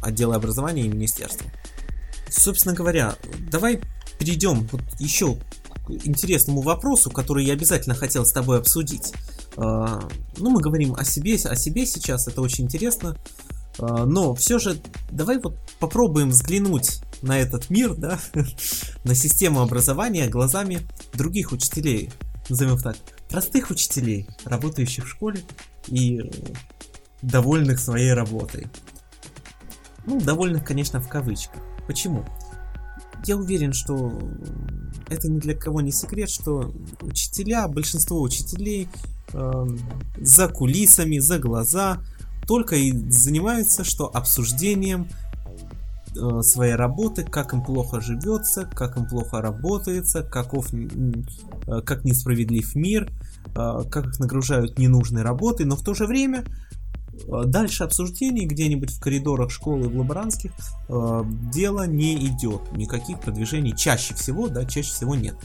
отделы 0.00 0.34
образования 0.34 0.82
и 0.82 0.88
министерства. 0.88 1.46
Собственно 2.28 2.74
говоря, 2.74 3.16
давай 3.50 3.80
перейдем 4.18 4.68
вот 4.72 4.82
еще 4.98 5.36
интересному 6.04 6.60
вопросу, 6.62 7.10
который 7.10 7.44
я 7.44 7.52
обязательно 7.52 7.94
хотел 7.94 8.24
с 8.24 8.32
тобой 8.32 8.58
обсудить. 8.58 9.12
А, 9.56 10.08
ну, 10.36 10.50
мы 10.50 10.60
говорим 10.60 10.94
о 10.94 11.04
себе, 11.04 11.36
о 11.36 11.56
себе 11.56 11.86
сейчас, 11.86 12.28
это 12.28 12.40
очень 12.40 12.64
интересно. 12.64 13.16
А, 13.78 14.04
но 14.04 14.34
все 14.34 14.58
же 14.58 14.80
давай 15.10 15.38
вот 15.38 15.56
попробуем 15.78 16.30
взглянуть 16.30 17.00
на 17.22 17.38
этот 17.38 17.70
мир, 17.70 17.94
да, 17.94 18.18
на 19.04 19.14
систему 19.14 19.60
образования 19.60 20.28
глазами 20.28 20.80
других 21.14 21.52
учителей, 21.52 22.10
назовем 22.48 22.78
так, 22.78 22.96
простых 23.28 23.70
учителей, 23.70 24.28
работающих 24.44 25.04
в 25.04 25.08
школе 25.08 25.42
и 25.88 26.20
довольных 27.22 27.78
своей 27.78 28.12
работой. 28.12 28.66
Ну, 30.04 30.20
довольных, 30.20 30.64
конечно, 30.64 31.00
в 31.00 31.08
кавычках. 31.08 31.62
Почему? 31.86 32.24
Я 33.24 33.36
уверен, 33.36 33.72
что 33.72 34.18
это 35.08 35.28
ни 35.28 35.38
для 35.38 35.54
кого 35.54 35.80
не 35.80 35.92
секрет, 35.92 36.30
что 36.30 36.72
учителя, 37.00 37.68
большинство 37.68 38.20
учителей 38.20 38.88
э, 39.32 39.66
за 40.18 40.48
кулисами, 40.48 41.18
за 41.18 41.38
глаза 41.38 42.02
только 42.46 42.76
и 42.76 42.92
занимаются, 43.10 43.84
что 43.84 44.10
обсуждением 44.12 45.08
э, 46.16 46.42
своей 46.42 46.74
работы, 46.74 47.24
как 47.24 47.52
им 47.52 47.62
плохо 47.62 48.00
живется, 48.00 48.64
как 48.64 48.96
им 48.96 49.06
плохо 49.06 49.40
работается, 49.40 50.22
каков, 50.22 50.72
э, 50.72 51.80
как 51.84 52.04
несправедлив 52.04 52.74
мир, 52.74 53.10
э, 53.54 53.80
как 53.90 54.06
их 54.06 54.18
нагружают 54.18 54.78
ненужной 54.78 55.22
работой, 55.22 55.66
но 55.66 55.76
в 55.76 55.82
то 55.82 55.94
же 55.94 56.06
время 56.06 56.44
дальше 57.44 57.84
обсуждений 57.84 58.46
где-нибудь 58.46 58.90
в 58.90 59.00
коридорах 59.00 59.50
школы 59.50 59.88
в 59.88 59.96
Лаборанских 59.96 60.52
э, 60.88 61.24
дело 61.52 61.86
не 61.86 62.26
идет. 62.26 62.72
Никаких 62.72 63.20
продвижений 63.20 63.76
чаще 63.76 64.14
всего, 64.14 64.48
да, 64.48 64.64
чаще 64.64 64.90
всего 64.90 65.14
нет. 65.14 65.36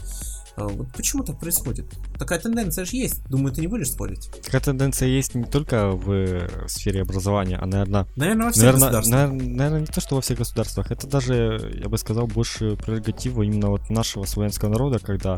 Э, 0.56 0.66
вот 0.66 0.88
почему 0.96 1.22
так 1.22 1.38
происходит? 1.38 1.86
Такая 2.18 2.38
тенденция 2.38 2.84
же 2.84 2.96
есть. 2.96 3.24
Думаю, 3.28 3.54
ты 3.54 3.60
не 3.60 3.66
будешь 3.66 3.88
спорить. 3.88 4.30
Такая 4.44 4.60
тенденция 4.60 5.08
есть 5.08 5.34
не 5.34 5.44
только 5.44 5.90
в 5.90 6.48
сфере 6.68 7.02
образования, 7.02 7.58
а, 7.60 7.66
наверное... 7.66 8.06
Наверное, 8.16 8.46
во 8.46 8.52
всех 8.52 8.64
наверное, 8.64 8.80
государствах. 8.80 9.14
Наверное, 9.14 9.56
наверное, 9.56 9.80
не 9.80 9.86
то, 9.86 10.00
что 10.00 10.14
во 10.16 10.20
всех 10.20 10.38
государствах. 10.38 10.90
Это 10.90 11.06
даже, 11.06 11.78
я 11.80 11.88
бы 11.88 11.98
сказал, 11.98 12.26
больше 12.26 12.76
прерогатива 12.76 13.42
именно 13.42 13.68
вот 13.68 13.88
нашего 13.90 14.24
славянского 14.24 14.70
народа, 14.70 14.98
когда 14.98 15.36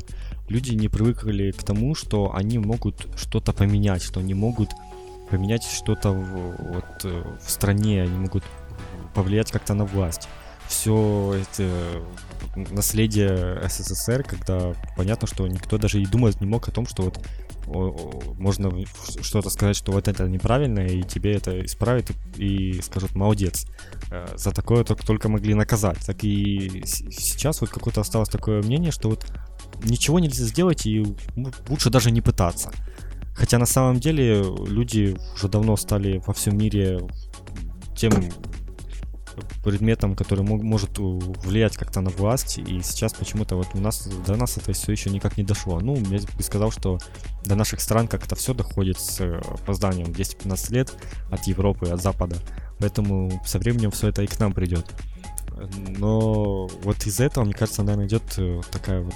люди 0.49 0.75
не 0.75 0.89
привыкли 0.89 1.51
к 1.51 1.63
тому, 1.63 1.95
что 1.95 2.35
они 2.35 2.59
могут 2.59 3.07
что-то 3.17 3.53
поменять, 3.53 4.03
что 4.03 4.21
они 4.21 4.35
могут 4.35 4.71
поменять 5.31 5.65
что-то 5.65 6.11
в, 6.11 6.73
вот, 6.73 7.05
э, 7.05 7.23
в 7.41 7.51
стране, 7.51 8.03
они 8.03 8.19
могут 8.19 8.45
повлиять 9.15 9.51
как-то 9.51 9.75
на 9.75 9.85
власть. 9.85 10.29
Все 10.69 11.35
это 11.35 12.03
наследие 12.71 13.61
СССР, 13.69 14.23
когда 14.23 14.73
понятно, 14.97 15.27
что 15.27 15.47
никто 15.49 15.79
даже 15.79 16.01
и 16.01 16.07
думать 16.07 16.41
не 16.41 16.47
мог 16.47 16.69
о 16.69 16.73
том, 16.73 16.87
что 16.87 17.03
вот 17.03 17.19
можно 18.39 18.73
что-то 19.21 19.51
сказать, 19.51 19.77
что 19.77 19.93
вот 19.93 20.09
это 20.09 20.29
неправильно, 20.29 20.81
и 20.81 21.03
тебе 21.03 21.35
это 21.35 21.65
исправят 21.65 22.11
и 22.37 22.81
скажут 22.83 23.15
молодец. 23.15 23.67
Э, 24.11 24.27
за 24.37 24.51
такое 24.51 24.85
только, 24.85 25.07
только 25.07 25.29
могли 25.29 25.55
наказать. 25.55 25.99
Так 26.05 26.25
и 26.25 26.83
сейчас 26.85 27.61
вот 27.61 27.71
какое-то 27.71 28.01
осталось 28.01 28.29
такое 28.29 28.63
мнение, 28.63 28.91
что 28.91 29.11
вот 29.11 29.27
ничего 29.85 30.19
нельзя 30.19 30.45
сделать 30.45 30.87
и 30.87 31.05
лучше 31.69 31.91
даже 31.91 32.11
не 32.11 32.21
пытаться. 32.21 32.73
Хотя 33.35 33.59
на 33.59 33.67
самом 33.67 34.01
деле 34.01 34.43
люди 34.67 35.17
уже 35.35 35.49
давно 35.49 35.77
стали 35.77 36.23
во 36.27 36.33
всем 36.33 36.59
мире 36.59 37.01
тем 37.97 38.13
предметом, 39.63 40.15
который 40.15 40.45
мог, 40.45 40.63
может 40.63 40.99
влиять 40.99 41.77
как-то 41.77 42.01
на 42.01 42.11
власть, 42.11 42.59
и 42.59 42.81
сейчас 42.83 43.13
почему-то 43.13 43.57
вот 43.57 43.69
у 43.75 43.79
нас 43.79 44.07
до 44.27 44.37
нас 44.37 44.57
это 44.57 44.73
все 44.73 44.93
еще 44.93 45.11
никак 45.11 45.37
не 45.37 45.45
дошло. 45.45 45.81
Ну, 45.81 45.97
я 45.97 46.19
бы 46.37 46.43
сказал, 46.43 46.71
что 46.71 46.99
до 47.45 47.55
наших 47.55 47.81
стран 47.81 48.09
как-то 48.09 48.37
все 48.37 48.55
доходит 48.55 48.99
с 48.99 49.21
опозданием 49.21 50.09
10-15 50.09 50.73
лет 50.73 50.93
от 51.31 51.45
Европы, 51.45 51.89
от 51.89 52.03
Запада, 52.03 52.37
поэтому 52.79 53.43
со 53.45 53.59
временем 53.59 53.91
все 53.91 54.09
это 54.09 54.23
и 54.23 54.27
к 54.27 54.39
нам 54.39 54.53
придет. 54.53 54.87
Но 55.99 56.67
вот 56.83 57.07
из-за 57.07 57.25
этого, 57.25 57.45
мне 57.45 57.53
кажется, 57.53 57.83
наверное, 57.83 58.07
идет 58.07 58.23
э, 58.39 58.63
такая 58.71 59.03
вот 59.03 59.15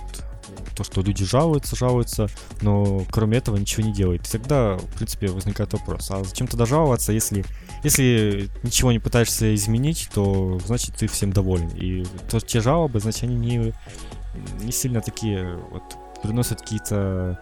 то, 0.75 0.85
что 0.85 1.03
люди 1.03 1.25
жалуются, 1.25 1.77
жалуются, 1.77 2.29
но 2.61 3.05
кроме 3.11 3.39
этого 3.39 3.57
ничего 3.57 3.87
не 3.87 3.93
делают. 3.93 4.29
Тогда, 4.31 4.77
в 4.77 4.97
принципе, 4.97 5.29
возникает 5.29 5.73
вопрос, 5.73 6.11
а 6.11 6.23
зачем 6.25 6.47
тогда 6.47 6.67
жаловаться, 6.67 7.13
если, 7.13 7.45
если 7.83 8.49
ничего 8.63 8.93
не 8.93 8.99
пытаешься 8.99 9.55
изменить, 9.55 10.09
то 10.15 10.59
значит 10.65 10.97
ты 10.97 11.07
всем 11.07 11.33
доволен. 11.33 11.69
И 11.69 12.05
то, 12.31 12.41
те 12.41 12.61
жалобы, 12.61 13.01
значит, 13.01 13.25
они 13.25 13.37
не, 13.37 13.75
не 14.61 14.73
сильно 14.73 15.01
такие 15.01 15.57
вот 15.71 15.83
приносят 16.23 16.61
какие-то 16.61 17.39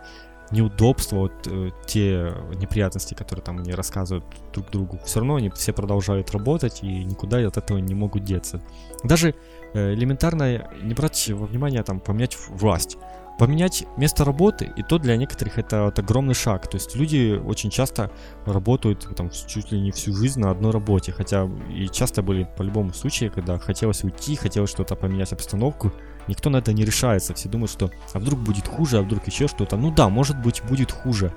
неудобства, 0.53 1.17
вот 1.17 1.33
э, 1.47 1.71
те 1.87 2.33
неприятности, 2.57 3.15
которые 3.15 3.43
там 3.45 3.59
они 3.59 3.73
рассказывают 3.73 4.25
друг 4.53 4.71
другу, 4.71 5.01
все 5.05 5.21
равно 5.21 5.37
они 5.37 5.51
все 5.51 5.73
продолжают 5.73 6.31
работать 6.31 6.83
и 6.83 7.05
никуда 7.05 7.39
от 7.47 7.57
этого 7.57 7.79
не 7.79 7.95
могут 7.95 8.25
деться. 8.25 8.61
Даже 9.03 9.35
э, 9.73 9.95
элементарно 9.95 10.69
не 10.83 10.95
брать 10.95 11.31
во 11.31 11.47
внимание 11.47 11.83
там 11.83 12.01
поменять 12.01 12.37
власть. 12.49 12.99
Поменять 13.43 13.85
место 13.97 14.25
работы, 14.25 14.71
и 14.77 14.85
то 14.85 14.99
для 14.99 15.17
некоторых 15.17 15.59
это 15.59 15.83
вот 15.87 15.99
огромный 15.99 16.33
шаг. 16.33 16.71
То 16.71 16.77
есть 16.77 16.95
люди 16.95 17.43
очень 17.45 17.71
часто 17.71 18.13
работают 18.47 19.09
там 19.17 19.31
чуть 19.31 19.73
ли 19.73 19.81
не 19.81 19.91
всю 19.91 20.15
жизнь 20.15 20.39
на 20.39 20.53
одной 20.53 20.71
работе. 20.71 21.11
Хотя 21.11 21.51
и 21.69 21.89
часто 21.89 22.23
были 22.23 22.49
по-любому 22.57 22.95
случаи, 22.95 23.33
когда 23.35 23.59
хотелось 23.59 24.05
уйти, 24.05 24.37
хотелось 24.37 24.71
что-то 24.71 24.95
поменять 24.95 25.33
обстановку, 25.33 25.91
Никто 26.29 26.51
на 26.51 26.59
это 26.59 26.73
не 26.73 26.85
решается. 26.85 27.35
Все 27.35 27.49
думают, 27.49 27.71
что 27.71 27.91
а 28.13 28.19
вдруг 28.19 28.39
будет 28.39 28.69
хуже, 28.69 28.99
а 28.99 29.03
вдруг 29.03 29.27
еще 29.27 29.49
что-то. 29.49 29.77
Ну 29.77 29.91
да, 29.91 30.09
может 30.09 30.41
быть, 30.41 30.63
будет 30.63 30.93
хуже. 30.93 31.33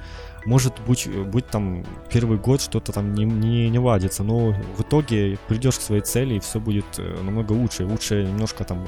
Может 0.45 0.79
быть, 0.87 1.07
быть 1.07 1.47
там 1.47 1.83
первый 2.11 2.37
год 2.37 2.61
что-то 2.61 2.91
там 2.91 3.13
не, 3.13 3.25
не, 3.25 3.69
не 3.69 3.79
ладится. 3.79 4.23
Но 4.23 4.51
в 4.77 4.81
итоге 4.81 5.39
придешь 5.47 5.79
к 5.79 5.81
своей 5.81 6.01
цели, 6.03 6.35
и 6.35 6.39
все 6.39 6.59
будет 6.59 6.85
э, 6.99 7.21
намного 7.23 7.53
лучше. 7.53 7.85
Лучше 7.85 8.25
немножко 8.25 8.63
там 8.63 8.83
э, 8.83 8.87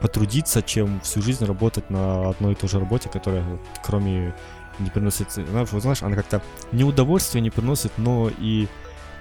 потрудиться, 0.00 0.62
чем 0.62 1.00
всю 1.00 1.22
жизнь 1.22 1.44
работать 1.44 1.90
на 1.90 2.30
одной 2.30 2.52
и 2.52 2.54
той 2.56 2.68
же 2.68 2.78
работе, 2.78 3.08
которая 3.08 3.44
кроме 3.82 4.34
не 4.78 4.90
приносит, 4.90 5.32
знаешь, 5.32 6.02
она 6.02 6.16
как-то 6.16 6.42
не 6.72 6.84
удовольствие 6.84 7.42
не 7.42 7.50
приносит, 7.50 7.92
но 7.96 8.30
и 8.38 8.68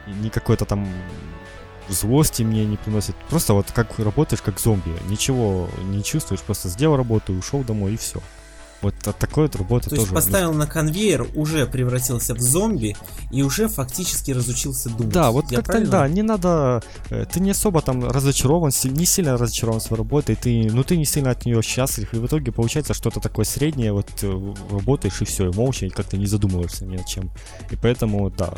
не 0.07 0.29
какое-то 0.29 0.65
там 0.65 0.87
злости 1.89 2.43
мне 2.43 2.65
не 2.65 2.77
приносит. 2.77 3.15
Просто 3.29 3.53
вот 3.53 3.71
как 3.71 3.99
работаешь 3.99 4.41
как 4.41 4.59
зомби, 4.59 4.91
ничего 5.07 5.69
не 5.83 6.03
чувствуешь, 6.03 6.41
просто 6.41 6.69
сделал 6.69 6.97
работу, 6.97 7.33
ушел 7.33 7.63
домой 7.63 7.93
и 7.93 7.97
все. 7.97 8.19
Вот 8.83 8.95
от 9.07 9.17
такой 9.17 9.43
вот 9.43 9.55
работы 9.55 9.85
То 9.85 9.95
тоже. 9.95 10.01
есть 10.01 10.13
поставил 10.13 10.53
на 10.53 10.67
конвейер, 10.67 11.25
уже 11.35 11.65
превратился 11.65 12.35
в 12.35 12.39
зомби 12.39 12.97
и 13.31 13.41
уже 13.41 13.69
фактически 13.69 14.31
разучился 14.31 14.89
думать. 14.89 15.13
Да, 15.13 15.31
вот 15.31 15.45
как-то 15.49 15.79
да, 15.87 16.07
не 16.09 16.21
надо. 16.21 16.83
Э, 17.09 17.25
ты 17.31 17.39
не 17.39 17.51
особо 17.51 17.81
там 17.81 18.03
разочарован, 18.03 18.71
не 18.83 19.05
сильно 19.05 19.37
разочарован 19.37 19.79
своей 19.79 19.99
работой, 19.99 20.35
ты, 20.35 20.69
ну 20.69 20.83
ты 20.83 20.97
не 20.97 21.05
сильно 21.05 21.31
от 21.31 21.45
нее 21.45 21.61
счастлив, 21.61 22.13
и 22.13 22.17
в 22.17 22.25
итоге 22.25 22.51
получается 22.51 22.93
что-то 22.93 23.21
такое 23.21 23.45
среднее, 23.45 23.93
вот 23.93 24.09
э, 24.21 24.53
работаешь 24.69 25.21
и 25.21 25.25
все, 25.25 25.49
и 25.49 25.55
молча, 25.55 25.85
и 25.85 25.89
как-то 25.89 26.17
не 26.17 26.25
задумываешься 26.25 26.85
ни 26.85 26.97
о 26.97 27.03
чем. 27.03 27.31
И 27.71 27.77
поэтому, 27.77 28.29
да, 28.29 28.53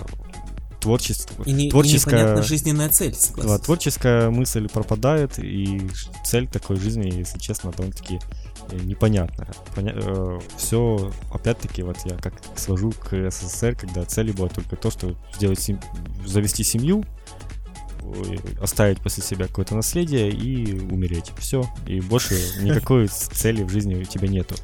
творчество, 0.86 1.44
и 1.44 1.52
не, 1.52 1.70
творческая, 1.70 2.40
и 2.40 2.42
жизненная 2.44 2.90
цель, 2.90 3.16
согласен. 3.16 3.50
Да, 3.50 3.58
творческая 3.58 4.30
мысль 4.30 4.68
пропадает, 4.70 5.40
и 5.40 5.82
цель 6.24 6.48
такой 6.48 6.78
жизни, 6.78 7.12
если 7.12 7.40
честно, 7.40 7.72
довольно-таки 7.72 8.20
э, 8.72 8.78
непонятная. 8.78 9.48
Поня... 9.76 9.94
Э, 9.96 10.40
Все, 10.58 11.12
опять-таки, 11.32 11.84
вот 11.84 11.98
я 12.06 12.18
как 12.18 12.34
свожу 12.56 12.92
к 12.92 13.30
СССР, 13.32 13.76
когда 13.76 14.06
целью 14.06 14.34
была 14.34 14.50
только 14.50 14.76
то, 14.76 14.92
что 14.92 15.16
сделать 15.36 15.60
сем... 15.60 15.80
завести 16.26 16.64
семью, 16.64 17.06
оставить 18.62 19.02
после 19.02 19.24
себя 19.24 19.48
какое-то 19.48 19.76
наследие 19.76 20.30
и 20.30 20.80
умереть. 20.80 21.32
Все. 21.40 21.66
И 21.88 22.00
больше 22.00 22.36
никакой 22.62 23.08
цели 23.10 23.64
в 23.64 23.70
жизни 23.70 23.96
у 23.96 24.04
тебя 24.04 24.28
нету. 24.28 24.56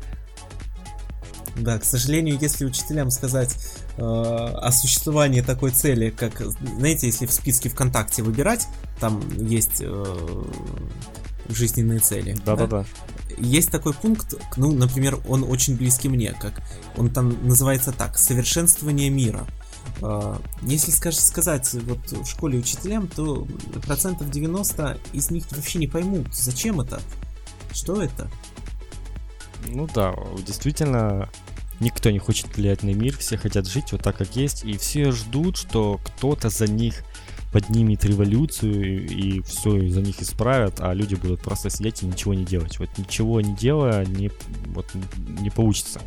Да, 1.58 1.78
к 1.78 1.84
сожалению, 1.84 2.38
если 2.40 2.66
учителям 2.66 3.12
сказать 3.12 3.56
э, 3.98 4.02
о 4.02 4.72
существовании 4.72 5.42
такой 5.42 5.72
цели, 5.72 6.10
как, 6.10 6.42
знаете, 6.78 7.08
если 7.08 7.26
в 7.26 7.32
списке 7.34 7.70
ВКонтакте 7.70 8.24
выбирать, 8.24 8.68
там 9.00 9.22
есть 9.38 9.82
э, 9.82 10.44
жизненные 11.50 12.00
цели. 12.00 12.38
Да-да-да. 12.46 12.86
Есть 13.42 13.72
такой 13.72 13.94
пункт, 13.94 14.36
ну, 14.56 14.72
например, 14.72 15.20
он 15.28 15.44
очень 15.44 15.76
близкий 15.76 16.10
мне, 16.10 16.32
как 16.34 16.62
он 16.96 17.10
там 17.10 17.48
называется 17.48 17.92
так, 17.92 18.20
совершенствование 18.20 19.10
мира. 19.10 19.48
Э, 20.02 20.38
если 20.62 20.92
скажешь, 20.92 21.22
сказать 21.22 21.74
вот 21.74 22.12
в 22.12 22.26
школе 22.28 22.60
учителям, 22.60 23.08
то 23.08 23.48
процентов 23.84 24.30
90 24.30 25.00
из 25.14 25.32
них 25.32 25.46
вообще 25.52 25.80
не 25.80 25.88
поймут, 25.88 26.28
зачем 26.36 26.82
это, 26.82 27.02
что 27.74 28.02
это. 28.04 28.30
Ну 29.66 29.90
да, 29.94 30.14
действительно, 30.46 31.28
никто 31.80 32.12
не 32.12 32.20
хочет 32.20 32.56
влиять 32.56 32.84
на 32.84 32.94
мир, 32.94 33.18
все 33.18 33.38
хотят 33.38 33.68
жить 33.68 33.92
вот 33.92 34.04
так, 34.04 34.18
как 34.18 34.36
есть, 34.36 34.64
и 34.64 34.78
все 34.78 35.12
ждут, 35.12 35.58
что 35.58 36.00
кто-то 36.04 36.50
за 36.50 36.68
них 36.68 37.04
поднимет 37.52 38.06
революцию 38.06 39.08
и, 39.08 39.42
все 39.42 39.90
за 39.90 40.02
них 40.02 40.22
исправят, 40.22 40.80
а 40.80 40.94
люди 40.94 41.16
будут 41.16 41.42
просто 41.42 41.70
сидеть 41.70 42.04
и 42.04 42.06
ничего 42.06 42.34
не 42.34 42.46
делать. 42.46 42.80
Вот 42.80 42.90
ничего 42.98 43.42
не 43.42 43.56
делая, 43.56 44.06
не, 44.06 44.32
вот, 44.68 44.88
не 45.18 45.50
получится. 45.50 46.02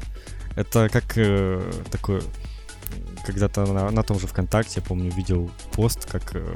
Это 0.57 0.89
как 0.89 1.17
э, 1.17 1.63
такой 1.91 2.23
когда-то 3.25 3.67
на, 3.67 3.91
на 3.91 4.03
том 4.03 4.19
же 4.19 4.27
ВКонтакте, 4.27 4.81
я 4.81 4.83
помню, 4.83 5.11
видел 5.13 5.51
пост, 5.73 6.07
как 6.11 6.35
э, 6.35 6.55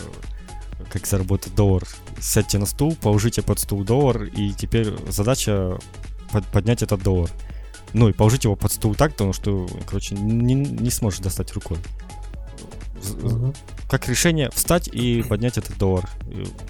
как 0.91 1.07
заработать 1.07 1.55
доллар. 1.55 1.85
Сядьте 2.21 2.59
на 2.59 2.67
стул, 2.67 2.97
положите 3.01 3.43
под 3.43 3.59
стул 3.59 3.85
доллар, 3.85 4.25
и 4.25 4.53
теперь 4.53 4.95
задача 5.09 5.79
под, 6.33 6.47
поднять 6.47 6.83
этот 6.83 7.03
доллар. 7.03 7.31
Ну 7.93 8.09
и 8.09 8.13
положить 8.13 8.45
его 8.45 8.55
под 8.55 8.73
стул 8.73 8.95
так, 8.95 9.13
потому 9.13 9.33
что, 9.33 9.67
короче, 9.87 10.15
не, 10.15 10.55
не 10.55 10.91
сможешь 10.91 11.21
достать 11.21 11.53
рукой. 11.53 11.79
Uh-huh. 12.99 13.57
Как 13.89 14.09
решение 14.09 14.51
встать 14.51 14.89
и 14.89 15.23
поднять 15.23 15.59
этот 15.59 15.79
доллар. 15.79 16.09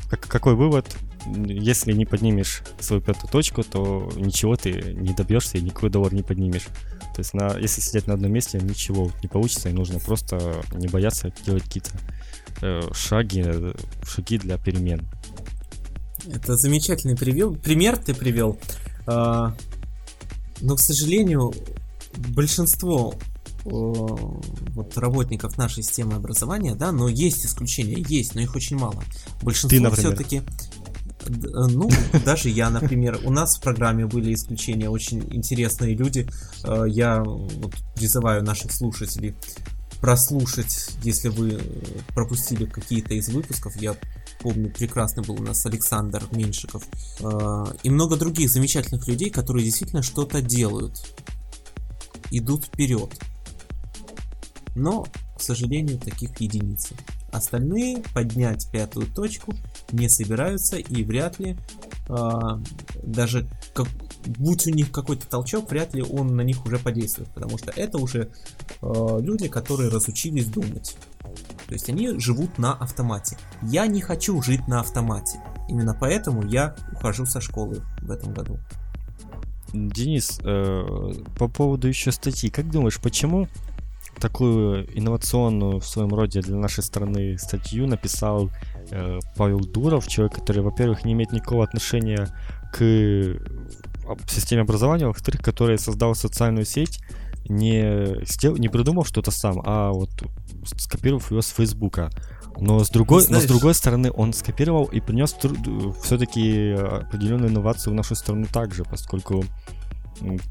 Как, 0.08 0.20
какой 0.20 0.54
вывод? 0.54 0.86
Если 1.26 1.92
не 1.92 2.06
поднимешь 2.06 2.62
свою 2.80 3.02
пятую 3.02 3.30
точку, 3.30 3.62
то 3.62 4.10
ничего 4.16 4.56
ты 4.56 4.94
не 4.94 5.12
добьешься 5.12 5.58
и 5.58 5.60
никакой 5.60 5.90
доллар 5.90 6.14
не 6.14 6.22
поднимешь. 6.22 6.66
То 7.14 7.20
есть, 7.20 7.34
на, 7.34 7.58
если 7.58 7.80
сидеть 7.80 8.06
на 8.06 8.14
одном 8.14 8.32
месте, 8.32 8.60
ничего 8.62 9.10
не 9.22 9.28
получится, 9.28 9.68
и 9.68 9.72
нужно 9.72 9.98
просто 9.98 10.62
не 10.74 10.86
бояться 10.86 11.32
делать 11.44 11.64
какие-то 11.64 11.90
э, 12.62 12.82
шаги, 12.92 13.44
шаги 14.04 14.38
для 14.38 14.56
перемен. 14.56 15.06
Это 16.26 16.56
замечательный 16.56 17.16
привел, 17.16 17.56
пример 17.56 17.96
ты 17.96 18.14
привел. 18.14 18.58
А, 19.06 19.54
но, 20.60 20.76
к 20.76 20.80
сожалению, 20.80 21.52
большинство 22.16 23.14
вот 23.68 24.96
работников 24.96 25.59
нашей 25.59 25.83
системы 25.83 26.14
образования, 26.14 26.74
да, 26.74 26.92
но 26.92 27.09
есть 27.09 27.44
исключения, 27.44 28.04
есть, 28.09 28.35
но 28.35 28.40
их 28.40 28.54
очень 28.54 28.76
мало. 28.76 29.02
Большинство 29.42 29.90
все-таки 29.90 30.42
ну, 31.28 31.88
даже 32.24 32.48
я, 32.48 32.70
например, 32.70 33.20
у 33.24 33.31
нас 33.31 33.57
в 33.57 33.61
программе 33.61 34.07
были 34.07 34.35
исключения, 34.35 34.88
очень 34.88 35.22
интересные 35.35 35.94
люди. 35.94 36.28
Э, 36.64 36.85
я 36.88 37.22
вот 37.22 37.74
призываю 37.94 38.42
наших 38.42 38.72
слушателей 38.72 39.35
прослушать, 40.00 40.90
если 41.02 41.28
вы 41.28 41.61
пропустили 42.14 42.64
какие-то 42.64 43.14
из 43.14 43.28
выпусков. 43.28 43.74
Я 43.76 43.96
помню, 44.40 44.72
прекрасный 44.72 45.24
был 45.24 45.35
у 45.35 45.42
нас 45.42 45.64
Александр 45.66 46.22
Меньшиков. 46.33 46.85
Э, 47.20 47.64
и 47.83 47.90
много 47.90 48.16
других 48.16 48.50
замечательных 48.50 49.07
людей, 49.09 49.31
которые 49.31 49.64
действительно 49.64 50.02
что-то 50.02 50.40
делают. 50.40 51.02
Идут 52.31 52.66
вперед. 52.66 53.11
Но, 54.78 55.06
к 55.36 55.40
сожалению, 55.40 55.98
таких 55.98 56.40
единицы. 56.40 56.94
Остальные 57.32 58.04
поднять 58.14 58.70
пятую 58.70 59.06
точку 59.08 59.52
не 59.90 60.08
собираются 60.08 60.76
и 60.76 61.02
вряд 61.02 61.40
ли 61.40 61.56
э, 62.08 62.30
даже 63.02 63.48
как, 63.74 63.88
будь 64.24 64.66
у 64.68 64.70
них 64.70 64.92
какой-то 64.92 65.26
толчок, 65.28 65.68
вряд 65.70 65.94
ли 65.94 66.02
он 66.02 66.36
на 66.36 66.42
них 66.42 66.64
уже 66.64 66.78
подействует, 66.78 67.28
потому 67.34 67.58
что 67.58 67.72
это 67.72 67.98
уже 67.98 68.30
э, 68.80 69.18
люди, 69.20 69.48
которые 69.48 69.90
разучились 69.90 70.46
думать. 70.46 70.96
То 71.66 71.74
есть 71.74 71.88
они 71.88 72.18
живут 72.20 72.56
на 72.58 72.74
автомате. 72.74 73.36
Я 73.62 73.88
не 73.88 74.00
хочу 74.00 74.40
жить 74.42 74.66
на 74.68 74.80
автомате. 74.80 75.40
Именно 75.68 75.96
поэтому 75.98 76.46
я 76.46 76.76
ухожу 76.92 77.26
со 77.26 77.40
школы 77.40 77.82
в 78.00 78.10
этом 78.12 78.32
году. 78.32 78.58
Денис, 79.72 80.40
э, 80.44 81.12
по 81.36 81.48
поводу 81.48 81.88
еще 81.88 82.12
статьи, 82.12 82.48
как 82.48 82.70
думаешь, 82.70 83.00
почему 83.00 83.48
такую 84.18 84.87
инновационную 84.98 85.81
в 85.81 85.87
своем 85.87 86.14
роде 86.14 86.40
для 86.40 86.57
нашей 86.57 86.83
страны 86.83 87.38
статью 87.38 87.87
написал 87.87 88.50
э, 88.90 89.18
Павел 89.37 89.61
Дуров, 89.61 90.07
человек, 90.07 90.35
который, 90.35 90.62
во-первых, 90.62 91.04
не 91.04 91.12
имеет 91.12 91.33
никакого 91.33 91.64
отношения 91.64 92.28
к 92.72 93.40
системе 94.26 94.62
образования, 94.62 95.07
во-вторых, 95.07 95.42
который 95.42 95.78
создал 95.78 96.14
социальную 96.14 96.64
сеть, 96.64 97.00
не, 97.48 98.24
сдел, 98.26 98.57
не 98.57 98.68
придумал 98.68 99.04
что-то 99.04 99.31
сам, 99.31 99.62
а 99.64 99.90
вот 99.92 100.11
скопировав 100.64 101.31
ее 101.31 101.42
с 101.42 101.48
Фейсбука. 101.48 102.11
Но 102.61 102.83
с 102.83 102.90
другой, 102.90 103.22
Знаешь... 103.22 103.44
но 103.44 103.46
с 103.46 103.50
другой 103.50 103.74
стороны, 103.74 104.11
он 104.12 104.33
скопировал 104.33 104.85
и 104.87 105.00
принес 105.00 105.35
все-таки 106.02 106.72
определенную 106.72 107.50
инновацию 107.50 107.92
в 107.92 107.96
нашу 107.96 108.14
страну 108.16 108.46
также, 108.52 108.85
поскольку 108.85 109.44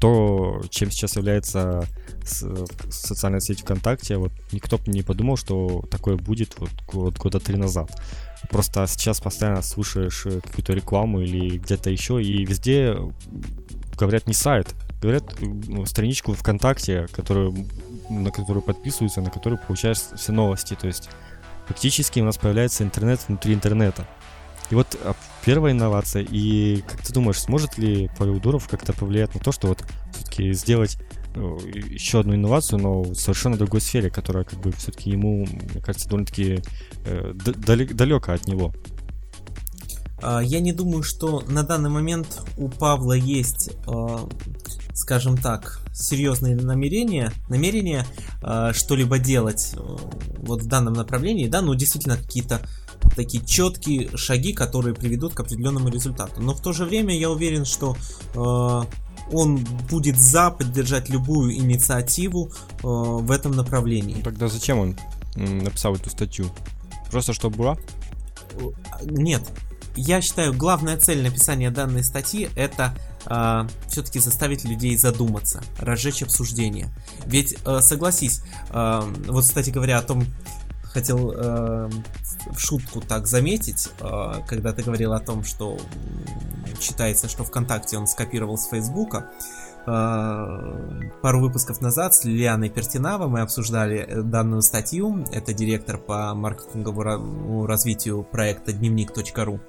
то, 0.00 0.62
чем 0.70 0.90
сейчас 0.90 1.16
является 1.16 1.84
социальная 2.22 3.40
сеть 3.40 3.60
ВКонтакте, 3.60 4.16
вот 4.16 4.32
никто 4.52 4.78
бы 4.78 4.84
не 4.92 5.02
подумал, 5.02 5.36
что 5.36 5.84
такое 5.90 6.16
будет 6.16 6.58
вот, 6.58 6.70
вот 6.92 7.18
года 7.18 7.40
три 7.40 7.56
назад. 7.56 7.90
Просто 8.50 8.86
сейчас 8.86 9.20
постоянно 9.20 9.62
слушаешь 9.62 10.24
э, 10.26 10.40
какую-то 10.40 10.72
рекламу 10.72 11.20
или 11.20 11.58
где-то 11.58 11.90
еще, 11.90 12.22
и 12.22 12.44
везде 12.44 12.96
говорят 13.98 14.26
не 14.26 14.34
сайт, 14.34 14.74
говорят 15.02 15.24
ну, 15.40 15.84
страничку 15.86 16.34
ВКонтакте, 16.34 17.08
которую, 17.12 17.66
на 18.08 18.30
которую 18.30 18.62
подписываются, 18.62 19.20
на 19.20 19.30
которую 19.30 19.60
получаешь 19.66 19.98
все 19.98 20.32
новости. 20.32 20.74
То 20.74 20.86
есть 20.86 21.10
фактически 21.66 22.20
у 22.20 22.24
нас 22.24 22.38
появляется 22.38 22.84
интернет 22.84 23.20
внутри 23.26 23.54
интернета. 23.54 24.06
И 24.70 24.74
вот 24.74 24.98
а, 25.02 25.14
первая 25.44 25.72
инновация, 25.72 26.22
и 26.22 26.82
как 26.82 27.02
ты 27.02 27.12
думаешь, 27.12 27.40
сможет 27.40 27.78
ли 27.78 28.10
Павел 28.18 28.38
Дуров 28.38 28.68
как-то 28.68 28.92
повлиять 28.92 29.34
на 29.34 29.40
то, 29.40 29.52
что 29.52 29.68
вот 29.68 29.84
все-таки 30.12 30.52
сделать 30.52 30.98
ну, 31.34 31.58
еще 31.58 32.20
одну 32.20 32.34
инновацию, 32.34 32.78
но 32.80 33.02
в 33.02 33.14
совершенно 33.14 33.56
другой 33.56 33.80
сфере, 33.80 34.10
которая 34.10 34.44
как 34.44 34.58
бы 34.60 34.72
все-таки 34.72 35.10
ему, 35.10 35.46
мне 35.46 35.80
кажется, 35.80 36.08
довольно-таки 36.08 36.62
э, 37.04 37.32
далеко 37.34 38.32
от 38.32 38.46
него. 38.46 38.74
А, 40.20 40.40
я 40.40 40.60
не 40.60 40.72
думаю, 40.72 41.02
что 41.02 41.42
на 41.48 41.62
данный 41.62 41.90
момент 41.90 42.42
у 42.56 42.68
Павла 42.68 43.12
есть, 43.12 43.70
а, 43.86 44.28
скажем 44.94 45.36
так, 45.36 45.80
серьезные 45.94 46.56
намерения, 46.56 47.32
намерения 47.48 48.06
что-либо 48.72 49.18
делать 49.18 49.74
э, 49.74 49.78
вот 50.38 50.62
в 50.62 50.66
данном 50.66 50.94
направлении, 50.94 51.48
да, 51.48 51.60
ну 51.60 51.74
действительно 51.74 52.16
какие-то 52.16 52.60
такие 53.16 53.44
четкие 53.44 54.16
шаги, 54.16 54.52
которые 54.52 54.94
приведут 54.94 55.34
к 55.34 55.40
определенному 55.40 55.88
результату. 55.88 56.40
Но 56.40 56.54
в 56.54 56.60
то 56.60 56.72
же 56.72 56.84
время 56.84 57.16
я 57.16 57.30
уверен, 57.30 57.64
что 57.64 57.96
он 59.32 59.66
будет 59.90 60.18
за 60.18 60.50
поддержать 60.50 61.08
любую 61.08 61.54
инициативу 61.54 62.50
в 62.82 63.30
этом 63.30 63.52
направлении. 63.52 64.14
Ну, 64.16 64.22
тогда 64.22 64.48
зачем 64.48 64.78
он 64.78 64.96
написал 65.34 65.94
эту 65.96 66.10
статью? 66.10 66.46
Просто 67.10 67.32
чтобы 67.32 67.56
была? 67.56 67.78
Нет, 69.02 69.42
я 69.96 70.20
считаю, 70.20 70.54
главная 70.54 70.96
цель 70.96 71.22
написания 71.22 71.70
данной 71.70 72.04
статьи 72.04 72.48
это 72.54 72.94
э, 73.26 73.66
все-таки 73.88 74.20
заставить 74.20 74.64
людей 74.64 74.96
задуматься, 74.96 75.62
разжечь 75.78 76.22
обсуждение. 76.22 76.88
Ведь, 77.26 77.56
э, 77.64 77.80
согласись, 77.80 78.42
э, 78.70 79.12
вот, 79.26 79.44
кстати 79.44 79.70
говоря, 79.70 79.98
о 79.98 80.02
том, 80.02 80.24
хотел 80.98 81.32
э, 81.32 81.88
в 82.50 82.58
шутку 82.58 83.00
так 83.00 83.28
заметить, 83.28 83.88
э, 84.00 84.32
когда 84.48 84.72
ты 84.72 84.82
говорил 84.82 85.12
о 85.12 85.20
том, 85.20 85.44
что 85.44 85.78
считается, 86.80 87.28
что 87.28 87.44
ВКонтакте 87.44 87.96
он 87.96 88.08
скопировал 88.08 88.58
с 88.58 88.68
Фейсбука. 88.68 89.30
Э, 89.86 91.10
пару 91.22 91.40
выпусков 91.40 91.80
назад 91.80 92.16
с 92.16 92.24
Лилианой 92.24 92.68
Пертинава 92.68 93.28
мы 93.28 93.42
обсуждали 93.42 94.22
данную 94.22 94.62
статью. 94.62 95.24
Это 95.32 95.54
директор 95.54 95.98
по 95.98 96.34
маркетинговому 96.34 97.64
развитию 97.66 98.24
проекта 98.24 98.72
дневник.ру. 98.72 99.60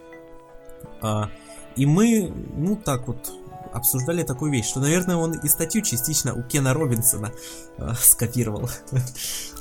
А, 1.01 1.29
и 1.75 1.85
мы, 1.85 2.33
ну 2.55 2.75
так 2.75 3.07
вот, 3.07 3.31
обсуждали 3.73 4.23
такую 4.23 4.51
вещь, 4.51 4.67
что, 4.67 4.79
наверное, 4.79 5.15
он 5.15 5.33
и 5.33 5.47
статью 5.47 5.81
частично 5.81 6.33
у 6.33 6.43
Кена 6.43 6.73
Робинсона 6.73 7.31
э, 7.77 7.93
скопировал. 7.99 8.69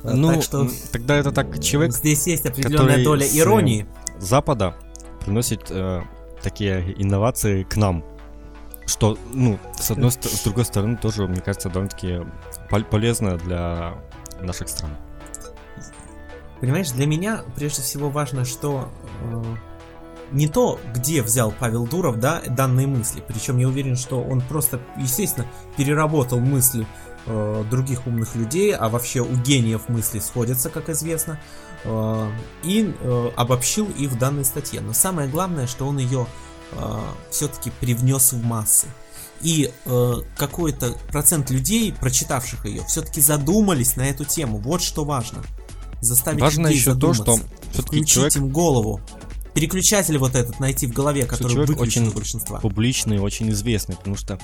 Ну, 0.01 0.31
так 0.31 0.43
что 0.43 0.69
тогда 0.93 1.17
это 1.17 1.33
так 1.33 1.61
человек, 1.61 1.93
здесь 1.93 2.25
есть 2.25 2.45
определенная 2.45 3.03
доля 3.03 3.27
иронии. 3.27 3.85
Запада 4.17 4.73
приносит 5.19 5.69
э, 5.71 6.03
такие 6.41 6.95
инновации 7.01 7.63
к 7.63 7.75
нам, 7.75 8.05
что, 8.85 9.17
ну, 9.33 9.59
с 9.77 9.91
одной, 9.91 10.11
с 10.11 10.43
другой 10.43 10.63
стороны, 10.63 10.95
тоже, 10.95 11.27
мне 11.27 11.41
кажется, 11.41 11.69
довольно-таки 11.69 12.21
полезно 12.89 13.37
для 13.37 13.95
наших 14.41 14.69
стран. 14.69 14.91
Понимаешь, 16.59 16.91
для 16.91 17.05
меня 17.05 17.43
прежде 17.55 17.81
всего 17.81 18.09
важно, 18.09 18.45
что 18.45 18.89
э, 19.21 19.43
не 20.31 20.47
то, 20.47 20.79
где 20.93 21.21
взял 21.21 21.51
Павел 21.51 21.87
Дуров, 21.87 22.19
да, 22.19 22.41
данные 22.47 22.87
мысли. 22.87 23.23
Причем 23.27 23.57
я 23.57 23.67
уверен, 23.67 23.95
что 23.95 24.21
он 24.21 24.41
просто, 24.41 24.79
естественно, 24.97 25.47
переработал 25.77 26.39
мысли 26.39 26.85
э, 27.25 27.63
других 27.69 28.07
умных 28.07 28.35
людей, 28.35 28.75
а 28.75 28.89
вообще 28.89 29.21
у 29.21 29.35
гениев 29.35 29.89
мысли 29.89 30.19
сходятся, 30.19 30.69
как 30.69 30.89
известно, 30.89 31.39
э, 31.83 32.31
и 32.63 32.93
э, 32.99 33.29
обобщил 33.35 33.87
их 33.97 34.11
в 34.11 34.17
данной 34.17 34.45
статье. 34.45 34.81
Но 34.81 34.93
самое 34.93 35.29
главное, 35.29 35.67
что 35.67 35.87
он 35.87 35.97
ее 35.97 36.27
э, 36.71 36.99
все-таки 37.31 37.71
привнес 37.79 38.33
в 38.33 38.43
массы. 38.43 38.87
И 39.41 39.71
э, 39.85 40.13
какой-то 40.35 40.95
процент 41.11 41.49
людей, 41.49 41.93
прочитавших 41.93 42.65
ее, 42.65 42.83
все-таки 42.87 43.21
задумались 43.21 43.95
на 43.95 44.01
эту 44.01 44.25
тему. 44.25 44.57
Вот 44.57 44.81
что 44.81 45.05
важно. 45.05 45.43
Заставить 46.01 46.41
важно 46.41 46.67
людей 46.67 46.79
еще 46.79 46.93
задуматься, 46.93 47.23
то, 47.23 47.37
что 47.37 47.47
все-таки 47.71 48.05
человек... 48.05 48.35
им 48.35 48.49
голову 48.49 49.01
переключатель 49.53 50.17
вот 50.17 50.35
этот 50.35 50.59
найти 50.59 50.87
в 50.87 50.93
голове, 50.93 51.25
который 51.25 51.51
человек 51.51 51.69
выключен 51.69 52.03
очень 52.03 52.11
у 52.11 52.15
большинства. 52.15 52.59
публичный, 52.59 53.19
очень 53.19 53.49
известный, 53.49 53.95
потому 53.95 54.15
что 54.15 54.39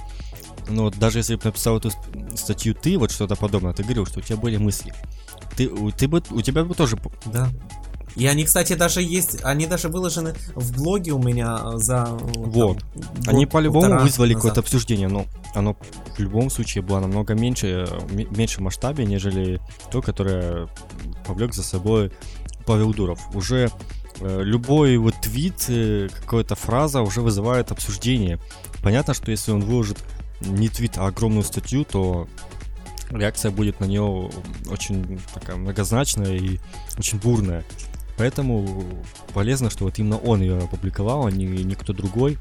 ну 0.70 0.84
вот 0.84 0.98
даже 0.98 1.20
если 1.20 1.36
бы 1.36 1.42
написал 1.44 1.78
эту 1.78 1.92
статью 2.36 2.74
ты, 2.74 2.98
вот 2.98 3.12
что-то 3.12 3.36
подобное, 3.36 3.74
ты 3.74 3.84
говорил, 3.84 4.06
что 4.06 4.20
у 4.20 4.22
тебя 4.22 4.38
были 4.38 4.58
мысли. 4.58 4.94
Ты, 5.56 5.70
ты 5.92 6.08
бы, 6.08 6.22
у 6.32 6.42
тебя 6.42 6.64
бы 6.64 6.74
тоже 6.76 6.98
да. 7.26 7.50
И 8.16 8.26
они, 8.28 8.46
кстати, 8.46 8.74
даже 8.74 9.02
есть, 9.02 9.44
они 9.44 9.68
даже 9.68 9.90
выложены 9.90 10.36
в 10.56 10.74
блоге 10.74 11.12
у 11.12 11.22
меня 11.22 11.78
за... 11.78 12.06
Вот. 12.06 12.80
Там, 13.26 13.36
они 13.36 13.46
по-любому 13.46 14.00
вызвали 14.00 14.34
какое-то 14.34 14.62
обсуждение, 14.62 15.10
но 15.10 15.26
оно 15.54 15.76
в 16.18 16.20
любом 16.20 16.50
случае 16.50 16.82
было 16.82 17.02
намного 17.02 17.34
меньше, 17.34 17.88
меньше 18.10 18.62
масштабе, 18.62 19.06
нежели 19.06 19.60
то, 19.92 20.02
которое 20.02 20.70
повлек 21.28 21.54
за 21.54 21.64
собой 21.64 22.12
Павел 22.66 22.94
Дуров. 22.94 23.20
Уже 23.36 23.70
любой 24.22 24.98
вот 24.98 25.16
твит, 25.22 25.66
э, 25.68 26.10
какая-то 26.22 26.56
фраза 26.56 27.02
уже 27.02 27.22
вызывает 27.22 27.72
обсуждение. 27.72 28.40
Понятно, 28.82 29.14
что 29.14 29.32
если 29.32 29.52
он 29.52 29.62
выложит 29.62 29.98
не 30.42 30.70
твит, 30.70 30.98
а 30.98 31.08
огромную 31.08 31.44
статью, 31.44 31.86
то 31.86 32.28
реакция 33.10 33.52
будет 33.52 33.80
на 33.80 33.86
нее 33.86 34.30
очень 34.68 35.20
такая 35.34 35.56
многозначная 35.56 36.36
и 36.36 36.60
очень 36.98 37.20
бурная. 37.20 37.64
Поэтому 38.18 38.86
полезно, 39.34 39.70
что 39.70 39.86
вот 39.86 40.00
именно 40.00 40.18
он 40.18 40.42
ее 40.42 40.58
опубликовал, 40.58 41.26
а 41.26 41.32
не 41.32 41.46
никто 41.46 41.94
другой. 41.94 42.38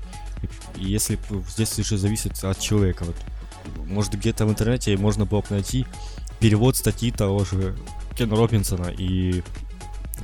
И 0.76 0.84
если 0.84 1.18
здесь 1.48 1.78
уже 1.78 1.98
зависит 1.98 2.42
от 2.44 2.58
человека. 2.60 3.04
Вот, 3.04 3.16
может 3.86 4.14
где-то 4.14 4.46
в 4.46 4.50
интернете 4.50 4.96
можно 4.96 5.24
было 5.24 5.40
бы 5.40 5.46
найти 5.50 5.86
перевод 6.38 6.76
статьи 6.76 7.10
того 7.10 7.44
же 7.44 7.76
Кена 8.16 8.36
Робинсона, 8.36 8.92
и 8.96 9.42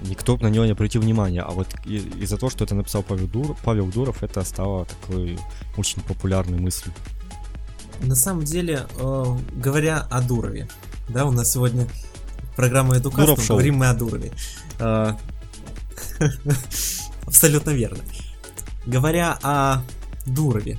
никто 0.03 0.37
на 0.37 0.49
него 0.49 0.65
не 0.65 0.73
обратил 0.73 1.03
внимания. 1.03 1.43
А 1.43 1.51
вот 1.51 1.69
из-за 1.85 2.37
того, 2.37 2.51
что 2.51 2.65
это 2.65 2.75
написал 2.75 3.03
Павел, 3.03 3.27
Дур, 3.27 3.57
Павел 3.63 3.87
Дуров, 3.87 4.23
это 4.23 4.45
стало 4.45 4.87
такой 4.87 5.39
очень 5.77 6.03
популярной 6.03 6.59
мыслью. 6.59 6.93
На 8.03 8.15
самом 8.15 8.45
деле, 8.45 8.87
э, 8.99 9.25
говоря 9.55 10.07
о 10.11 10.23
Дурове, 10.23 10.69
да, 11.09 11.27
у 11.27 11.33
нас 11.33 11.53
сегодня 11.53 11.87
программа 12.57 12.97
Эдукаст, 12.97 13.49
говорим 13.49 13.77
мы 13.77 13.89
о 13.89 13.95
Дурове. 13.95 14.33
Э, 14.79 15.15
абсолютно 17.27 17.71
верно. 17.71 17.99
Говоря 18.87 19.39
о 19.43 19.83
Дурове, 20.25 20.79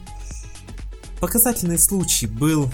показательный 1.19 1.78
случай 1.78 2.26
был 2.26 2.71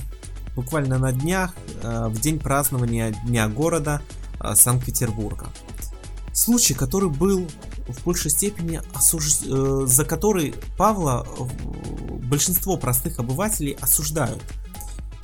буквально 0.55 0.97
на 0.97 1.11
днях, 1.11 1.53
э, 1.83 2.07
в 2.07 2.19
день 2.21 2.39
празднования 2.39 3.13
Дня 3.25 3.49
города 3.49 4.01
Санкт-Петербурга. 4.55 5.47
Случай, 6.37 6.75
который 6.75 7.09
был 7.09 7.47
в 7.87 8.03
большей 8.05 8.29
степени 8.29 8.79
осуж... 8.93 9.39
Э, 9.47 9.85
за 9.87 10.05
который 10.05 10.53
Павла 10.77 11.25
большинство 12.29 12.77
простых 12.77 13.17
обывателей 13.17 13.75
осуждают. 13.81 14.43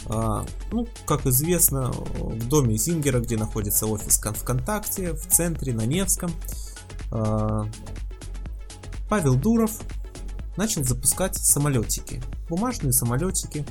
А, 0.08 0.44
ну, 0.72 0.88
как 1.06 1.28
известно, 1.28 1.92
в 1.92 2.48
доме 2.48 2.78
Зингера, 2.78 3.20
где 3.20 3.38
находится 3.38 3.86
офис 3.86 4.18
ВКонтакте, 4.18 5.14
в 5.14 5.28
центре, 5.28 5.72
на 5.72 5.86
Невском, 5.86 6.32
а, 7.12 7.68
Павел 9.08 9.36
Дуров 9.36 9.82
начал 10.58 10.84
запускать 10.84 11.36
самолетики, 11.36 12.24
бумажные 12.50 12.92
самолетики 12.92 13.68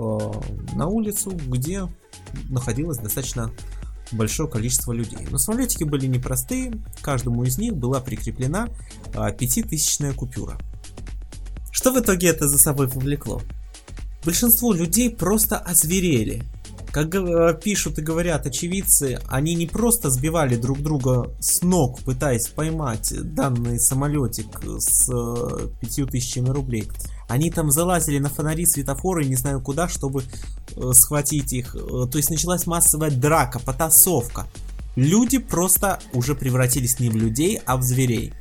а, 0.00 0.32
на 0.74 0.88
улицу, 0.88 1.30
где 1.30 1.86
находилось 2.50 2.98
достаточно 2.98 3.52
большое 4.12 4.48
количество 4.48 4.92
людей. 4.92 5.26
Но 5.30 5.38
самолетики 5.38 5.84
были 5.84 6.06
непростые, 6.06 6.72
каждому 7.00 7.44
из 7.44 7.58
них 7.58 7.74
была 7.74 8.00
прикреплена 8.00 8.68
пятитысячная 9.38 10.12
купюра. 10.12 10.58
Что 11.70 11.92
в 11.92 12.00
итоге 12.00 12.28
это 12.28 12.48
за 12.48 12.58
собой 12.58 12.88
повлекло? 12.88 13.42
Большинство 14.24 14.72
людей 14.72 15.10
просто 15.10 15.58
озверели. 15.58 16.44
Как 16.92 17.14
э, 17.14 17.58
пишут 17.60 17.98
и 17.98 18.02
говорят 18.02 18.46
очевидцы, 18.46 19.18
они 19.26 19.54
не 19.54 19.66
просто 19.66 20.10
сбивали 20.10 20.56
друг 20.56 20.80
друга 20.80 21.34
с 21.40 21.62
ног, 21.62 22.00
пытаясь 22.00 22.48
поймать 22.48 23.14
данный 23.34 23.80
самолетик 23.80 24.60
с 24.78 25.08
э, 25.10 25.68
пятью 25.80 26.06
тысячами 26.06 26.50
рублей. 26.50 26.86
Они 27.32 27.50
там 27.50 27.70
залазили 27.70 28.18
на 28.18 28.28
фонари, 28.28 28.66
светофоры, 28.66 29.24
не 29.24 29.36
знаю 29.36 29.62
куда, 29.62 29.88
чтобы 29.88 30.22
э, 30.22 30.92
схватить 30.92 31.54
их. 31.54 31.72
То 31.72 32.18
есть 32.18 32.28
началась 32.28 32.66
массовая 32.66 33.10
драка, 33.10 33.58
потасовка. 33.58 34.46
Люди 34.96 35.38
просто 35.38 35.98
уже 36.12 36.34
превратились 36.34 37.00
не 37.00 37.08
в 37.08 37.16
людей, 37.16 37.58
а 37.64 37.78
в 37.78 37.82
зверей. 37.82 38.34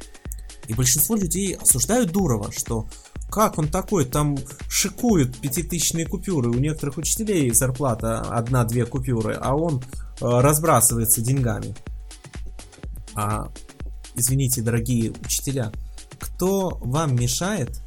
И 0.68 0.74
большинство 0.74 1.16
людей 1.16 1.56
осуждают 1.56 2.12
Дурова, 2.12 2.52
что 2.52 2.86
как 3.30 3.58
он 3.58 3.70
такой? 3.70 4.04
Там 4.04 4.38
шикуют 4.68 5.38
пятитысячные 5.38 6.06
купюры. 6.06 6.50
У 6.50 6.56
некоторых 6.56 6.98
учителей 6.98 7.50
зарплата 7.52 8.20
одна-две 8.20 8.86
купюры, 8.86 9.38
а 9.42 9.56
он 9.56 9.78
э, 9.80 9.82
разбрасывается 10.20 11.22
деньгами. 11.22 11.74
А, 13.16 13.54
извините, 14.16 14.62
дорогие 14.62 15.14
учителя, 15.24 15.72
кто 16.20 16.78
вам 16.82 17.16
мешает 17.16 17.82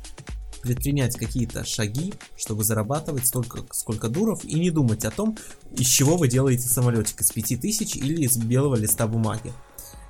предпринять 0.64 1.16
какие-то 1.16 1.64
шаги, 1.64 2.14
чтобы 2.36 2.64
зарабатывать 2.64 3.26
столько, 3.26 3.60
сколько 3.70 4.08
дуров, 4.08 4.44
и 4.44 4.58
не 4.58 4.70
думать 4.70 5.04
о 5.04 5.10
том, 5.10 5.36
из 5.76 5.86
чего 5.86 6.16
вы 6.16 6.28
делаете 6.28 6.66
самолетик, 6.66 7.20
из 7.20 7.30
5000 7.30 7.96
или 7.96 8.22
из 8.22 8.36
белого 8.36 8.74
листа 8.76 9.06
бумаги. 9.06 9.52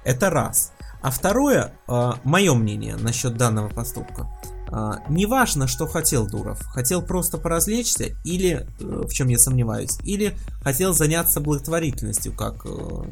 Это 0.05 0.31
раз. 0.31 0.73
А 1.03 1.11
второе, 1.11 1.75
э, 1.89 2.13
мое 2.25 2.55
мнение 2.55 2.97
насчет 2.97 3.37
данного 3.37 3.69
поступка. 3.69 4.31
А, 4.69 5.03
неважно, 5.09 5.67
что 5.67 5.87
хотел 5.87 6.27
Дуров. 6.27 6.61
Хотел 6.67 7.03
просто 7.03 7.39
поразвлечься, 7.39 8.17
или, 8.25 8.67
э, 8.81 9.03
в 9.07 9.13
чем 9.13 9.29
я 9.29 9.39
сомневаюсь, 9.39 9.99
или 10.03 10.37
хотел 10.63 10.95
заняться 10.95 11.41
благотворительностью, 11.41 12.33
как 12.33 12.65
э, 12.65 13.05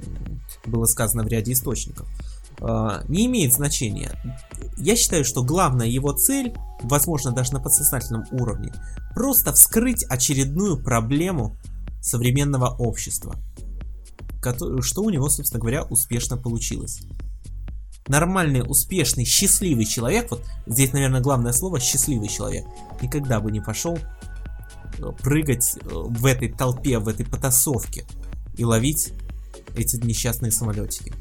было 0.66 0.86
сказано 0.86 1.22
в 1.22 1.28
ряде 1.28 1.52
источников. 1.52 2.08
А, 2.60 3.02
не 3.08 3.26
имеет 3.26 3.52
значения. 3.52 4.12
Я 4.76 4.96
считаю, 4.96 5.24
что 5.24 5.42
главная 5.42 5.86
его 5.86 6.12
цель, 6.12 6.54
возможно, 6.82 7.32
даже 7.32 7.52
на 7.52 7.60
подсознательном 7.60 8.24
уровне, 8.32 8.72
просто 9.14 9.52
вскрыть 9.52 10.04
очередную 10.04 10.82
проблему 10.82 11.56
современного 12.00 12.68
общества. 12.68 13.36
Что 14.80 15.02
у 15.02 15.10
него, 15.10 15.28
собственно 15.28 15.60
говоря, 15.60 15.84
успешно 15.84 16.36
получилось 16.36 17.02
нормальный, 18.08 18.62
успешный, 18.62 19.24
счастливый 19.24 19.84
человек, 19.84 20.30
вот 20.30 20.44
здесь, 20.66 20.92
наверное, 20.92 21.20
главное 21.20 21.52
слово 21.52 21.80
счастливый 21.80 22.28
человек, 22.28 22.64
никогда 23.00 23.40
бы 23.40 23.50
не 23.50 23.60
пошел 23.60 23.96
э, 23.96 25.02
прыгать 25.20 25.76
э, 25.76 25.88
в 25.88 26.26
этой 26.26 26.52
толпе, 26.52 26.98
в 26.98 27.08
этой 27.08 27.24
потасовке 27.24 28.04
и 28.56 28.64
ловить 28.64 29.12
эти 29.76 29.96
несчастные 29.96 30.52
самолетики. 30.52 31.14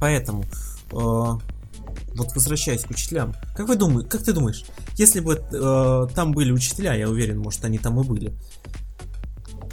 Поэтому, 0.00 0.44
э, 0.44 0.94
вот 0.94 2.34
возвращаясь 2.34 2.84
к 2.84 2.90
учителям, 2.90 3.34
как 3.56 3.68
вы 3.68 3.76
думаете, 3.76 4.08
как 4.08 4.22
ты 4.22 4.32
думаешь, 4.32 4.64
если 4.94 5.20
бы 5.20 5.42
э, 5.52 6.06
там 6.14 6.32
были 6.32 6.52
учителя, 6.52 6.94
я 6.94 7.08
уверен, 7.08 7.38
может 7.38 7.64
они 7.64 7.78
там 7.78 8.00
и 8.00 8.04
были, 8.04 8.32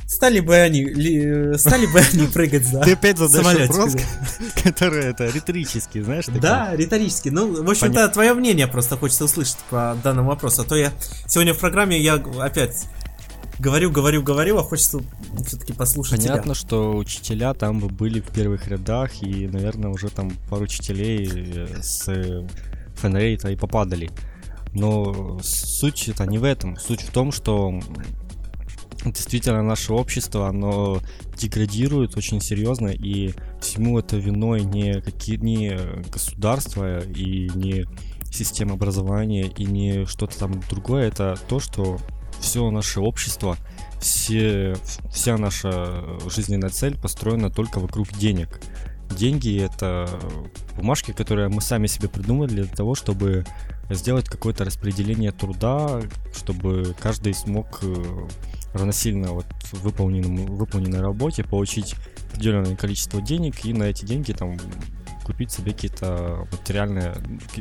Стали 0.07 0.39
бы 0.39 0.55
они, 0.55 0.83
ли, 0.83 1.57
стали 1.57 1.87
бы 1.87 1.99
они 1.99 2.27
прыгать 2.27 2.63
за 2.63 2.81
Ты 2.81 2.93
опять 2.93 3.17
задаешь 3.17 3.67
вопрос, 3.67 3.95
который 4.63 5.05
это 5.05 5.25
риторический, 5.25 6.01
знаешь? 6.01 6.25
Такой. 6.25 6.41
Да, 6.41 6.75
риторический. 6.75 7.31
Ну, 7.31 7.63
в 7.63 7.69
общем-то, 7.69 8.07
твое 8.09 8.35
мнение 8.35 8.67
просто 8.67 8.97
хочется 8.97 9.25
услышать 9.25 9.57
по 9.69 9.97
данному 10.03 10.29
вопросу. 10.29 10.61
А 10.61 10.65
то 10.65 10.75
я 10.75 10.93
сегодня 11.27 11.55
в 11.55 11.57
программе 11.57 11.99
я 11.99 12.15
опять 12.39 12.85
говорю, 13.59 13.91
говорю, 13.91 14.23
говорю, 14.23 14.57
а 14.57 14.63
хочется 14.63 15.01
все-таки 15.45 15.73
послушать 15.73 16.21
Понятно, 16.21 16.53
тебя. 16.53 16.55
что 16.55 16.95
учителя 16.95 17.53
там 17.53 17.79
были 17.79 18.19
в 18.19 18.29
первых 18.29 18.67
рядах, 18.67 19.21
и, 19.21 19.47
наверное, 19.47 19.91
уже 19.91 20.09
там 20.09 20.31
пару 20.49 20.63
учителей 20.63 21.29
э, 21.33 21.81
с 21.81 22.09
фонарей-то 22.95 23.49
и 23.49 23.55
попадали. 23.55 24.09
Но 24.73 25.39
суть 25.41 26.09
это 26.09 26.25
не 26.25 26.37
в 26.37 26.43
этом. 26.43 26.77
Суть 26.77 27.01
в 27.01 27.11
том, 27.11 27.31
что 27.31 27.79
действительно 29.05 29.61
наше 29.61 29.93
общество, 29.93 30.49
оно 30.49 30.99
деградирует 31.37 32.17
очень 32.17 32.41
серьезно, 32.41 32.89
и 32.89 33.33
всему 33.61 33.99
это 33.99 34.17
виной 34.17 34.63
не 34.63 35.01
какие 35.01 35.37
не 35.37 35.77
государство 36.11 37.01
и 37.01 37.49
не 37.55 37.85
система 38.31 38.73
образования 38.73 39.47
и 39.47 39.65
не 39.65 40.05
что-то 40.05 40.37
там 40.37 40.61
другое, 40.69 41.07
это 41.07 41.37
то, 41.47 41.59
что 41.59 41.99
все 42.45 42.69
наше 42.69 42.99
общество, 42.99 43.57
все, 43.99 44.75
вся 45.11 45.35
наша 45.35 46.03
жизненная 46.29 46.69
цель 46.69 46.95
построена 46.95 47.49
только 47.49 47.79
вокруг 47.79 48.07
денег. 48.13 48.61
Деньги 49.09 49.59
это 49.59 50.07
бумажки, 50.77 51.11
которые 51.11 51.49
мы 51.49 51.59
сами 51.59 51.87
себе 51.87 52.07
придумали 52.07 52.49
для 52.49 52.65
того, 52.65 52.93
чтобы 52.93 53.45
сделать 53.89 54.29
какое-то 54.29 54.63
распределение 54.63 55.31
труда, 55.31 56.01
чтобы 56.35 56.95
каждый 56.99 57.33
смог 57.33 57.79
э, 57.81 58.27
равносильно 58.73 59.31
вот 59.31 59.47
выполненному, 59.71 60.45
выполненной 60.55 61.01
работе 61.01 61.43
получить 61.43 61.95
определенное 62.31 62.75
количество 62.75 63.21
денег 63.21 63.65
и 63.65 63.73
на 63.73 63.85
эти 63.85 64.05
деньги 64.05 64.33
там 64.33 64.57
купить 65.23 65.51
себе 65.51 65.71
какие-то 65.73 66.47
материальные, 66.51 67.15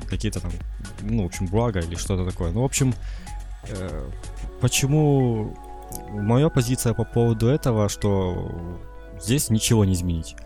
какие-то 0.09 0.41
там, 0.41 0.53
ну, 1.01 1.23
в 1.23 1.27
общем, 1.27 1.47
блага 1.47 1.81
или 1.81 1.95
что-то 1.95 2.31
такое. 2.31 2.53
Ну, 2.53 2.61
в 2.61 2.65
общем, 2.67 2.95
почему 4.61 5.57
моя 6.11 6.49
позиция 6.49 6.95
по 6.95 7.05
поводу 7.05 7.49
этого, 7.49 7.89
что 7.89 8.53
здесь 9.21 9.51
ничего 9.51 9.85
не 9.85 9.95
изменить. 9.95 10.37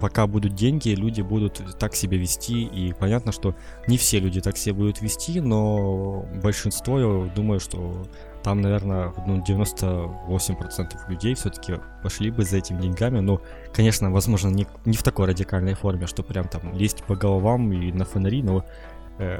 пока 0.00 0.26
будут 0.26 0.54
деньги, 0.54 0.88
люди 0.90 1.22
будут 1.22 1.78
так 1.78 1.94
себя 1.94 2.18
вести, 2.18 2.64
и 2.64 2.92
понятно, 2.92 3.32
что 3.32 3.54
не 3.86 3.96
все 3.96 4.18
люди 4.18 4.40
так 4.40 4.56
себя 4.56 4.74
будут 4.74 5.00
вести, 5.00 5.40
но 5.40 6.26
большинство, 6.42 6.98
я 6.98 7.30
думаю, 7.34 7.60
что 7.60 8.04
там, 8.42 8.60
наверное, 8.60 9.12
ну, 9.26 9.42
98% 9.42 11.08
людей 11.08 11.34
все-таки 11.34 11.74
пошли 12.02 12.30
бы 12.30 12.44
за 12.44 12.56
этими 12.56 12.80
деньгами. 12.80 13.20
Ну, 13.20 13.40
конечно, 13.72 14.10
возможно, 14.10 14.48
не, 14.48 14.66
не 14.84 14.96
в 14.96 15.02
такой 15.02 15.26
радикальной 15.26 15.74
форме, 15.74 16.06
что 16.06 16.22
прям 16.22 16.48
там 16.48 16.74
лезть 16.74 17.04
по 17.04 17.14
головам 17.14 17.72
и 17.72 17.92
на 17.92 18.04
фонари, 18.04 18.42
но 18.42 18.58
э, 18.58 18.62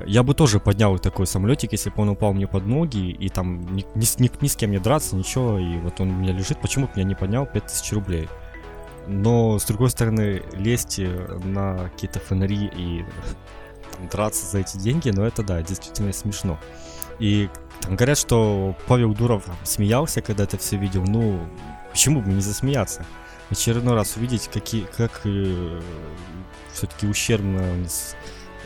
я 0.06 0.22
бы 0.22 0.34
тоже 0.34 0.60
поднял 0.60 0.98
такой 0.98 1.26
самолетик, 1.26 1.72
если 1.72 1.90
бы 1.90 2.02
он 2.02 2.10
упал 2.10 2.34
мне 2.34 2.46
под 2.46 2.66
ноги, 2.66 3.10
и 3.10 3.28
там 3.28 3.60
ни, 3.74 3.84
ни, 3.94 4.22
ни, 4.22 4.30
ни 4.42 4.48
с 4.48 4.56
кем 4.56 4.70
не 4.72 4.78
драться, 4.78 5.16
ничего, 5.16 5.58
и 5.58 5.78
вот 5.78 6.00
он 6.00 6.10
у 6.10 6.14
меня 6.14 6.32
лежит, 6.32 6.60
почему 6.60 6.86
бы 6.86 6.92
меня 6.96 7.06
не 7.06 7.14
поднял 7.14 7.46
5000 7.46 7.92
рублей? 7.92 8.28
Но, 9.06 9.58
с 9.58 9.64
другой 9.64 9.90
стороны, 9.90 10.42
лезть 10.52 10.98
э, 10.98 11.38
на 11.44 11.88
какие-то 11.90 12.20
фонари 12.20 12.70
и 12.76 13.04
там, 13.96 14.08
драться 14.08 14.46
за 14.46 14.58
эти 14.58 14.76
деньги, 14.76 15.10
ну 15.10 15.24
это 15.24 15.42
да, 15.42 15.62
действительно 15.62 16.12
смешно. 16.12 16.58
И 17.18 17.48
там 17.80 17.96
говорят, 17.96 18.18
что 18.18 18.76
Павел 18.86 19.14
Дуров 19.14 19.44
смеялся, 19.64 20.20
когда 20.20 20.44
это 20.44 20.58
все 20.58 20.76
видел. 20.76 21.04
Ну, 21.04 21.40
почему 21.90 22.20
бы 22.20 22.30
не 22.30 22.40
засмеяться? 22.40 23.04
Очередной 23.50 23.94
раз 23.94 24.16
увидеть, 24.16 24.48
какие, 24.52 24.84
как 24.96 25.22
э, 25.24 25.80
все-таки 26.72 27.06
ущербно 27.06 27.62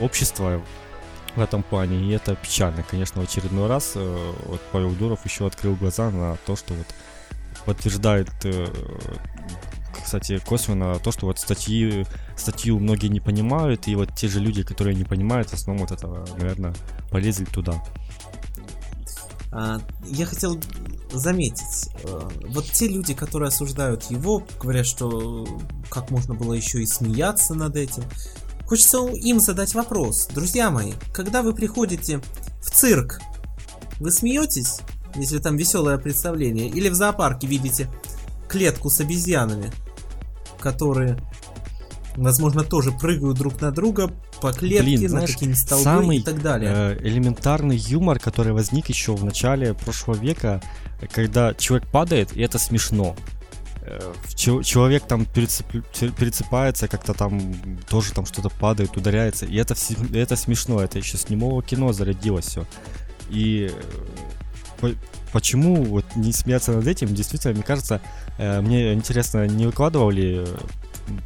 общество 0.00 0.62
в 1.36 1.40
этом 1.40 1.62
плане. 1.62 2.04
И 2.04 2.10
это 2.10 2.36
печально, 2.36 2.82
конечно, 2.82 3.20
в 3.20 3.24
очередной 3.24 3.68
раз. 3.68 3.92
Э, 3.94 4.32
вот 4.46 4.60
Павел 4.72 4.90
Дуров 4.90 5.24
еще 5.24 5.46
открыл 5.46 5.74
глаза 5.76 6.10
на 6.10 6.36
то, 6.46 6.56
что 6.56 6.74
вот 6.74 6.86
подтверждает 7.64 8.30
э, 8.44 8.66
кстати, 10.04 10.38
косвенно 10.38 10.98
то, 10.98 11.10
что 11.12 11.26
вот 11.26 11.38
статьи, 11.38 12.06
статью 12.36 12.78
многие 12.78 13.08
не 13.08 13.20
понимают, 13.20 13.88
и 13.88 13.94
вот 13.94 14.14
те 14.14 14.28
же 14.28 14.38
люди, 14.38 14.62
которые 14.62 14.94
не 14.94 15.04
понимают, 15.04 15.48
в 15.48 15.54
основном 15.54 15.86
вот 15.86 15.96
это, 15.96 16.06
наверное, 16.36 16.74
полезли 17.10 17.46
туда. 17.46 17.82
А, 19.50 19.80
я 20.04 20.26
хотел 20.26 20.60
заметить, 21.12 21.90
э, 22.02 22.28
вот 22.48 22.64
те 22.66 22.88
люди, 22.88 23.14
которые 23.14 23.48
осуждают 23.48 24.04
его, 24.10 24.44
говорят, 24.60 24.84
что 24.84 25.46
как 25.88 26.10
можно 26.10 26.34
было 26.34 26.54
еще 26.54 26.82
и 26.82 26.86
смеяться 26.86 27.54
над 27.54 27.76
этим. 27.76 28.02
Хочется 28.66 29.06
им 29.06 29.40
задать 29.40 29.74
вопрос. 29.74 30.28
Друзья 30.34 30.70
мои, 30.70 30.92
когда 31.12 31.42
вы 31.42 31.54
приходите 31.54 32.20
в 32.62 32.70
цирк, 32.70 33.20
вы 34.00 34.10
смеетесь, 34.10 34.80
если 35.14 35.38
там 35.38 35.56
веселое 35.56 35.98
представление, 35.98 36.68
или 36.68 36.88
в 36.88 36.94
зоопарке 36.94 37.46
видите 37.46 37.88
клетку 38.48 38.90
с 38.90 39.00
обезьянами, 39.00 39.70
которые 40.60 41.18
возможно, 42.16 42.62
тоже 42.62 42.92
прыгают 42.92 43.38
друг 43.38 43.60
на 43.60 43.70
друга 43.70 44.10
по 44.40 44.52
клетке, 44.52 44.96
Блин, 44.96 45.12
на 45.12 45.26
какие-нибудь 45.26 45.60
столбы 45.60 45.84
самый, 45.84 46.18
и 46.18 46.22
так 46.22 46.42
далее. 46.42 46.72
Э, 46.72 46.98
элементарный 47.00 47.76
юмор, 47.76 48.18
который 48.18 48.52
возник 48.52 48.88
еще 48.88 49.14
в 49.14 49.24
начале 49.24 49.74
прошлого 49.74 50.16
века, 50.16 50.62
когда 51.12 51.54
человек 51.54 51.88
падает, 51.90 52.36
и 52.36 52.42
это 52.42 52.58
смешно. 52.58 53.16
Э, 53.86 54.14
человек 54.34 55.04
там 55.06 55.26
перецеп, 55.26 55.66
перецепается, 56.16 56.88
как-то 56.88 57.12
там 57.12 57.54
тоже 57.88 58.12
там 58.12 58.24
что-то 58.24 58.48
падает, 58.48 58.96
ударяется, 58.96 59.44
и 59.44 59.56
это, 59.56 59.74
это 60.14 60.36
смешно, 60.36 60.80
это 60.82 60.98
еще 60.98 61.18
с 61.18 61.28
немого 61.28 61.62
кино 61.62 61.92
зарядилось 61.92 62.46
все. 62.46 62.66
И 63.28 63.70
э, 64.80 64.94
почему 65.32 65.84
вот 65.84 66.04
не 66.16 66.32
смеяться 66.32 66.72
над 66.72 66.86
этим, 66.86 67.14
действительно, 67.14 67.52
мне 67.52 67.62
кажется, 67.62 68.00
э, 68.38 68.62
мне 68.62 68.94
интересно, 68.94 69.46
не 69.46 69.66
выкладывал 69.66 70.10
ли 70.10 70.46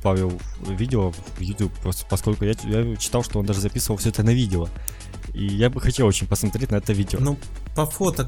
Павел 0.03 0.33
видео 0.67 1.13
в 1.13 1.41
YouTube, 1.41 1.73
поскольку 2.11 2.45
я, 2.45 2.55
я 2.65 2.97
читал, 2.97 3.23
что 3.23 3.39
он 3.39 3.47
даже 3.47 3.61
записывал 3.61 3.99
все 3.99 4.09
это 4.09 4.25
на 4.25 4.31
видео. 4.31 4.69
И 5.33 5.47
я 5.47 5.71
бы 5.71 5.81
хотел 5.81 6.07
очень 6.07 6.27
посмотреть 6.27 6.73
на 6.73 6.77
это 6.77 6.93
видео. 6.93 7.21
Ну, 7.21 7.39
по 7.77 7.87
фото, 7.87 8.25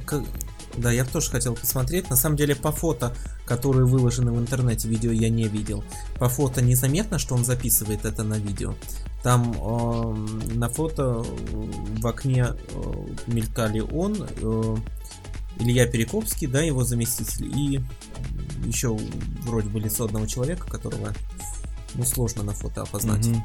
да, 0.77 0.93
я 0.93 1.05
тоже 1.05 1.31
хотел 1.31 1.55
посмотреть. 1.55 2.11
На 2.11 2.17
самом 2.17 2.37
деле, 2.37 2.55
по 2.55 2.73
фото, 2.73 3.15
которые 3.45 3.87
выложены 3.87 4.33
в 4.33 4.39
интернете, 4.39 4.89
видео 4.89 5.11
я 5.13 5.29
не 5.29 5.49
видел. 5.49 5.85
По 6.19 6.29
фото 6.29 6.63
незаметно, 6.63 7.19
что 7.19 7.35
он 7.35 7.45
записывает 7.45 8.05
это 8.05 8.23
на 8.23 8.35
видео. 8.35 8.75
Там 9.23 9.53
э, 9.53 10.55
на 10.55 10.69
фото 10.69 11.25
в 11.25 12.07
окне 12.07 12.47
э, 12.47 13.07
мелькали 13.27 13.81
он, 13.81 14.17
э, 14.23 14.77
Илья 15.59 15.87
Перекопский, 15.87 16.47
да, 16.47 16.63
его 16.63 16.85
заместитель, 16.85 17.47
и 17.55 17.81
еще 18.65 18.99
вроде 19.43 19.69
бы 19.69 19.79
лицо 19.79 20.05
одного 20.05 20.27
человека, 20.27 20.67
которого 20.67 21.13
ну, 21.95 22.05
сложно 22.05 22.43
на 22.43 22.53
фото 22.53 22.83
опознать. 22.83 23.27
Mm-hmm. 23.27 23.43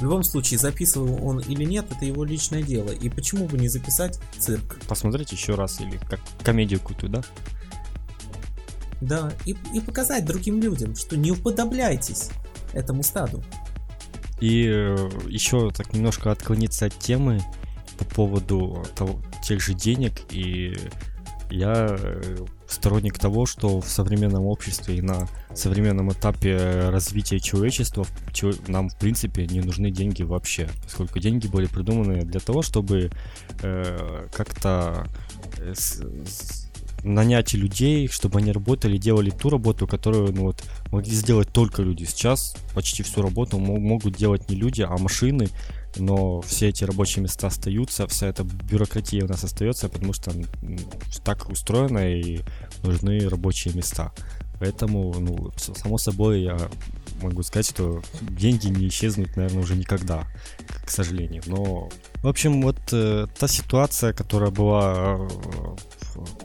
В 0.00 0.02
любом 0.02 0.24
случае, 0.24 0.58
записывал 0.58 1.22
он 1.22 1.40
или 1.40 1.64
нет, 1.64 1.84
это 1.90 2.06
его 2.06 2.24
личное 2.24 2.62
дело. 2.62 2.88
И 2.90 3.10
почему 3.10 3.46
бы 3.46 3.58
не 3.58 3.68
записать 3.68 4.18
цирк? 4.38 4.78
Посмотреть 4.88 5.30
еще 5.30 5.56
раз 5.56 5.78
или 5.78 5.98
как 5.98 6.20
комедию 6.42 6.80
какую-то, 6.80 7.08
да? 7.08 7.22
Да, 9.02 9.32
и, 9.44 9.54
и 9.74 9.80
показать 9.80 10.24
другим 10.24 10.62
людям, 10.62 10.96
что 10.96 11.18
не 11.18 11.30
уподобляйтесь 11.32 12.30
этому 12.72 13.02
стаду. 13.02 13.44
И 14.40 14.66
э, 14.66 15.10
еще 15.28 15.70
так 15.70 15.92
немножко 15.92 16.32
отклониться 16.32 16.86
от 16.86 16.98
темы 16.98 17.42
по 17.98 18.06
поводу 18.06 18.86
того, 18.94 19.20
тех 19.44 19.60
же 19.60 19.74
денег. 19.74 20.12
И 20.30 20.78
я 21.50 21.86
э, 21.90 22.36
сторонник 22.68 23.18
того, 23.18 23.46
что 23.46 23.80
в 23.80 23.88
современном 23.88 24.46
обществе 24.46 24.96
и 24.96 25.02
на 25.02 25.28
современном 25.54 26.12
этапе 26.12 26.88
развития 26.90 27.40
человечества 27.40 28.06
нам, 28.68 28.88
в 28.88 28.96
принципе, 28.96 29.46
не 29.46 29.60
нужны 29.60 29.90
деньги 29.90 30.22
вообще, 30.22 30.68
поскольку 30.82 31.18
деньги 31.18 31.46
были 31.46 31.66
придуманы 31.66 32.22
для 32.22 32.40
того, 32.40 32.62
чтобы 32.62 33.10
э, 33.62 34.28
как-то 34.32 35.06
э, 35.58 35.74
нанять 37.02 37.54
людей, 37.54 38.08
чтобы 38.08 38.38
они 38.38 38.52
работали, 38.52 38.96
делали 38.96 39.30
ту 39.30 39.50
работу, 39.50 39.86
которую 39.86 40.32
ну, 40.32 40.42
вот, 40.44 40.62
могли 40.90 41.12
сделать 41.12 41.48
только 41.52 41.82
люди. 41.82 42.04
Сейчас 42.04 42.56
почти 42.74 43.02
всю 43.02 43.22
работу 43.22 43.58
могут 43.58 44.16
делать 44.16 44.48
не 44.50 44.56
люди, 44.56 44.82
а 44.82 44.96
машины, 44.98 45.48
но 45.96 46.40
все 46.40 46.68
эти 46.68 46.84
рабочие 46.84 47.22
места 47.22 47.48
остаются, 47.48 48.06
вся 48.06 48.28
эта 48.28 48.44
бюрократия 48.44 49.24
у 49.24 49.28
нас 49.28 49.44
остается, 49.44 49.88
потому 49.88 50.12
что 50.12 50.32
так 51.24 51.48
устроено 51.50 52.10
и 52.10 52.40
нужны 52.82 53.28
рабочие 53.28 53.74
места. 53.74 54.12
Поэтому, 54.60 55.14
ну, 55.18 55.50
само 55.56 55.96
собой, 55.96 56.42
я 56.42 56.58
могу 57.22 57.42
сказать, 57.42 57.66
что 57.66 58.02
деньги 58.20 58.66
не 58.68 58.88
исчезнут, 58.88 59.34
наверное, 59.34 59.62
уже 59.62 59.74
никогда, 59.74 60.26
к 60.84 60.90
сожалению. 60.90 61.42
Но, 61.46 61.88
в 62.22 62.28
общем, 62.28 62.60
вот 62.60 62.78
э, 62.92 63.26
та 63.38 63.48
ситуация, 63.48 64.12
которая 64.12 64.50
была, 64.50 65.16
э, 65.18 65.28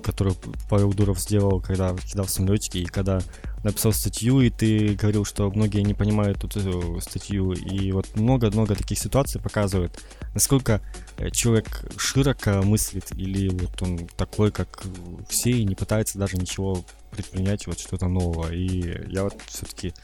которую 0.01 0.37
Павел 0.69 0.93
Дуров 0.93 1.19
сделал, 1.19 1.59
когда 1.59 1.93
кидал 1.93 2.27
самолетики, 2.27 2.77
и 2.77 2.85
когда 2.85 3.19
написал 3.65 3.93
статью, 3.93 4.41
и 4.41 4.51
ты 4.51 4.93
говорил, 4.93 5.25
что 5.25 5.49
многие 5.49 5.81
не 5.81 5.95
понимают 5.95 6.43
эту 6.43 7.01
статью, 7.01 7.51
и 7.53 7.91
вот 7.91 8.15
много-много 8.15 8.75
таких 8.75 8.99
ситуаций 8.99 9.41
показывает, 9.41 9.99
насколько 10.35 10.81
э, 11.17 11.31
человек 11.31 11.83
широко 11.97 12.61
мыслит, 12.61 13.11
или 13.13 13.49
вот 13.49 13.81
он 13.81 14.07
такой, 14.17 14.51
как 14.51 14.83
все, 15.27 15.49
и 15.49 15.65
не 15.65 15.73
пытается 15.73 16.19
даже 16.19 16.37
ничего 16.37 16.85
предпринять, 17.09 17.65
вот 17.65 17.79
что-то 17.79 18.07
нового. 18.07 18.53
И 18.53 19.11
я 19.11 19.23
вот 19.23 19.33
все-таки 19.47 19.95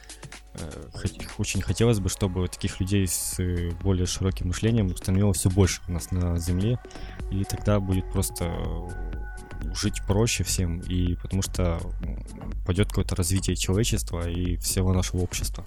э, 0.55 0.89
очень 1.38 1.62
хотелось 1.62 1.99
бы, 1.99 2.09
чтобы 2.09 2.47
таких 2.47 2.80
людей 2.80 3.07
с 3.07 3.39
э, 3.39 3.70
более 3.84 4.07
широким 4.07 4.47
мышлением 4.47 4.95
становилось 4.97 5.38
все 5.38 5.51
больше 5.51 5.82
у 5.88 5.91
нас 5.91 6.09
на 6.09 6.39
Земле, 6.39 6.80
и 7.30 7.43
тогда 7.43 7.80
будет 7.80 8.12
просто 8.12 8.51
жить 9.76 10.01
проще 10.07 10.43
всем, 10.43 10.80
и 10.80 11.16
потому 11.16 11.41
что 11.41 11.80
пойдет 12.66 12.89
какое-то 12.89 13.16
развитие 13.16 13.55
человечества 13.55 14.30
и 14.30 14.57
всего 14.57 14.93
нашего 14.93 15.22
общества. 15.22 15.64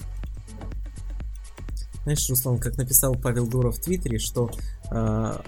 Знаешь, 2.05 2.29
Руслан, 2.29 2.59
как 2.59 2.77
написал 2.77 3.15
Павел 3.15 3.47
Дуров 3.47 3.79
в 3.79 3.81
Твиттере, 3.81 4.19
что 4.19 4.51
э, 4.91 5.39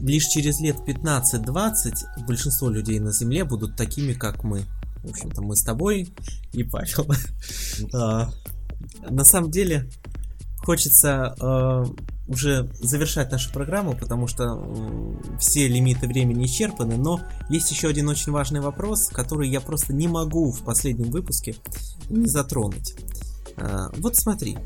лишь 0.00 0.24
через 0.24 0.60
лет 0.60 0.76
15-20 0.86 2.24
большинство 2.26 2.70
людей 2.70 3.00
на 3.00 3.12
Земле 3.12 3.44
будут 3.44 3.76
такими, 3.76 4.12
как 4.12 4.44
мы. 4.44 4.62
В 5.02 5.10
общем-то, 5.10 5.42
мы 5.42 5.56
с 5.56 5.64
тобой 5.64 6.14
и 6.52 6.62
Павел. 6.62 7.06
А, 7.94 8.30
на 9.08 9.24
самом 9.24 9.50
деле, 9.50 9.88
хочется 10.58 11.34
э, 11.40 11.84
уже 12.28 12.70
завершать 12.74 13.32
нашу 13.32 13.52
программу, 13.52 13.96
потому 13.96 14.26
что 14.26 14.64
все 15.38 15.68
лимиты 15.68 16.06
времени 16.06 16.46
исчерпаны, 16.46 16.96
но 16.96 17.20
есть 17.48 17.70
еще 17.70 17.88
один 17.88 18.08
очень 18.08 18.32
важный 18.32 18.60
вопрос, 18.60 19.08
который 19.08 19.48
я 19.48 19.60
просто 19.60 19.92
не 19.92 20.08
могу 20.08 20.52
в 20.52 20.62
последнем 20.62 21.10
выпуске 21.10 21.56
не 22.08 22.26
затронуть. 22.26 22.94
Э, 23.56 23.88
вот 23.98 24.16
смотри, 24.16 24.56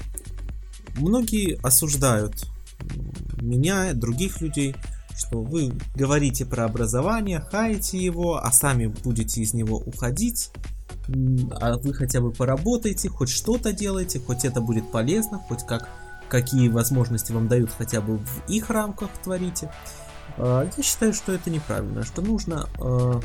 многие 0.97 1.59
осуждают 1.63 2.47
меня, 3.41 3.95
других 3.95 4.41
людей, 4.41 4.77
что 5.17 5.43
вы 5.43 5.73
говорите 5.95 6.45
про 6.45 6.67
образование, 6.67 7.41
хаете 7.41 7.99
его, 7.99 8.37
а 8.37 8.53
сами 8.53 8.87
будете 8.87 9.41
из 9.41 9.55
него 9.55 9.79
уходить. 9.79 10.51
а 11.53 11.79
вы 11.79 11.95
хотя 11.95 12.21
бы 12.21 12.33
поработаете, 12.33 13.09
хоть 13.09 13.31
что-то 13.31 13.73
делаете, 13.73 14.21
хоть 14.21 14.45
это 14.45 14.61
будет 14.61 14.91
полезно, 14.91 15.39
хоть 15.39 15.65
как 15.65 15.89
какие 16.29 16.69
возможности 16.69 17.33
вам 17.33 17.49
дают 17.49 17.71
хотя 17.77 18.01
бы 18.01 18.19
в 18.19 18.49
их 18.49 18.71
рамках 18.71 19.11
творите. 19.23 19.71
А, 20.37 20.69
я 20.77 20.83
считаю, 20.83 21.13
что 21.13 21.33
это 21.33 21.51
неправильно, 21.51 22.05
что 22.05 22.23
нужно 22.23 22.69
а, 22.79 23.21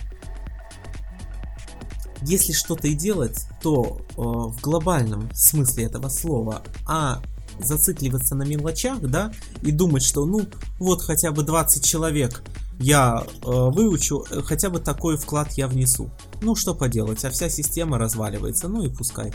если 2.21 2.53
что-то 2.53 2.87
и 2.87 2.93
делать, 2.93 3.47
то 3.61 4.01
э, 4.09 4.21
в 4.21 4.61
глобальном 4.61 5.29
смысле 5.33 5.85
этого 5.85 6.09
слова, 6.09 6.61
а 6.87 7.21
зацикливаться 7.59 8.35
на 8.35 8.43
мелочах, 8.43 9.01
да, 9.01 9.31
и 9.61 9.71
думать, 9.71 10.03
что 10.03 10.25
ну 10.25 10.45
вот 10.79 11.01
хотя 11.01 11.31
бы 11.31 11.43
20 11.43 11.83
человек 11.83 12.43
я 12.79 13.25
выучу, 13.43 14.25
э, 14.29 14.41
хотя 14.41 14.69
бы 14.69 14.79
такой 14.79 15.17
вклад 15.17 15.53
я 15.53 15.67
внесу. 15.67 16.11
Ну 16.41 16.55
что 16.55 16.75
поделать, 16.75 17.25
а 17.25 17.31
вся 17.31 17.49
система 17.49 17.97
разваливается, 17.97 18.67
ну 18.67 18.83
и 18.83 18.89
пускай. 18.89 19.33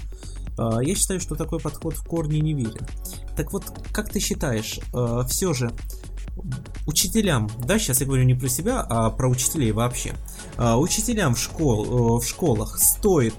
Э, 0.58 0.78
я 0.82 0.94
считаю, 0.94 1.20
что 1.20 1.34
такой 1.34 1.60
подход 1.60 1.94
в 1.94 2.04
корне 2.04 2.40
не 2.40 2.54
верен. 2.54 2.86
Так 3.36 3.52
вот, 3.52 3.64
как 3.92 4.10
ты 4.10 4.20
считаешь, 4.20 4.80
э, 4.92 5.22
все 5.28 5.52
же 5.52 5.70
учителям, 6.86 7.50
да, 7.64 7.78
сейчас 7.78 8.00
я 8.00 8.06
говорю 8.06 8.24
не 8.24 8.34
про 8.34 8.48
себя, 8.48 8.80
а 8.80 9.10
про 9.10 9.28
учителей 9.28 9.72
вообще. 9.72 10.14
Э, 10.56 10.74
учителям 10.74 11.34
в, 11.34 11.38
школ, 11.38 12.18
э, 12.18 12.20
в 12.20 12.26
школах 12.26 12.78
стоит 12.78 13.34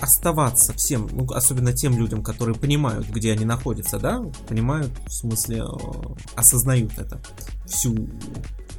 оставаться 0.00 0.72
всем, 0.72 1.08
ну, 1.12 1.26
особенно 1.32 1.72
тем 1.72 1.96
людям, 1.96 2.22
которые 2.22 2.54
понимают, 2.54 3.06
где 3.08 3.32
они 3.32 3.44
находятся, 3.44 3.98
да, 3.98 4.22
понимают, 4.48 4.90
в 5.06 5.12
смысле, 5.12 5.58
э, 5.58 5.64
осознают 6.36 6.98
это, 6.98 7.20
всю 7.66 8.08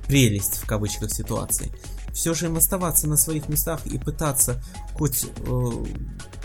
прелесть 0.07 0.57
в 0.57 0.65
кавычках 0.65 1.11
ситуации. 1.11 1.71
Все 2.13 2.33
же 2.33 2.47
им 2.47 2.57
оставаться 2.57 3.07
на 3.07 3.17
своих 3.17 3.49
местах 3.49 3.85
и 3.85 3.97
пытаться 3.97 4.61
хоть 4.93 5.25
э, 5.25 5.71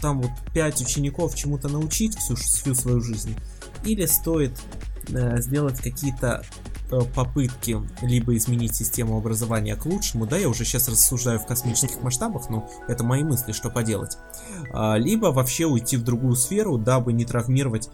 там 0.01 0.23
вот 0.23 0.31
пять 0.53 0.81
учеников 0.81 1.35
чему-то 1.35 1.69
научить 1.69 2.17
всю, 2.17 2.37
всю 2.37 2.75
свою 2.75 3.01
жизнь, 3.01 3.37
или 3.85 4.07
стоит 4.07 4.53
э, 5.09 5.41
сделать 5.41 5.81
какие-то 5.81 6.45
Э, 6.91 7.01
попытки 7.14 7.83
либо 8.01 8.37
изменить 8.37 8.77
систему 8.77 9.19
образования 9.19 9.75
к 9.75 9.87
лучшему, 9.87 10.25
да, 10.25 10.37
я 10.37 10.49
уже 10.49 10.64
сейчас 10.64 10.89
рассуждаю 10.89 11.41
в 11.41 11.47
космических 11.47 12.01
масштабах, 12.01 12.49
но 12.49 12.71
это 12.87 13.03
мои 13.03 13.25
мысли, 13.25 13.51
что 13.51 13.71
поделать, 13.71 14.17
а, 14.73 14.97
либо 14.97 15.27
вообще 15.27 15.67
уйти 15.67 15.97
в 15.97 16.05
другую 16.05 16.37
сферу, 16.37 16.79
дабы 16.79 17.12
не 17.12 17.25
травмировать 17.25 17.89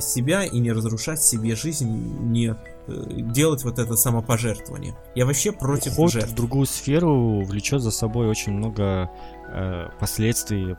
себя 0.00 0.44
и 0.44 0.58
не 0.58 0.72
разрушать 0.72 1.22
себе 1.22 1.56
жизнь, 1.56 1.88
не 2.30 2.48
э, 2.48 2.56
делать 2.86 3.64
вот 3.64 3.78
это 3.78 3.96
самопожертвование. 3.96 4.94
Я 5.14 5.26
вообще 5.26 5.52
против 5.52 5.92
Уход 5.92 6.12
жертв. 6.12 6.32
в 6.32 6.34
другую 6.34 6.66
сферу 6.66 7.42
влечет 7.44 7.82
за 7.82 7.90
собой 7.90 8.28
очень 8.28 8.52
много 8.52 9.10
э, 9.48 9.88
последствий 9.98 10.76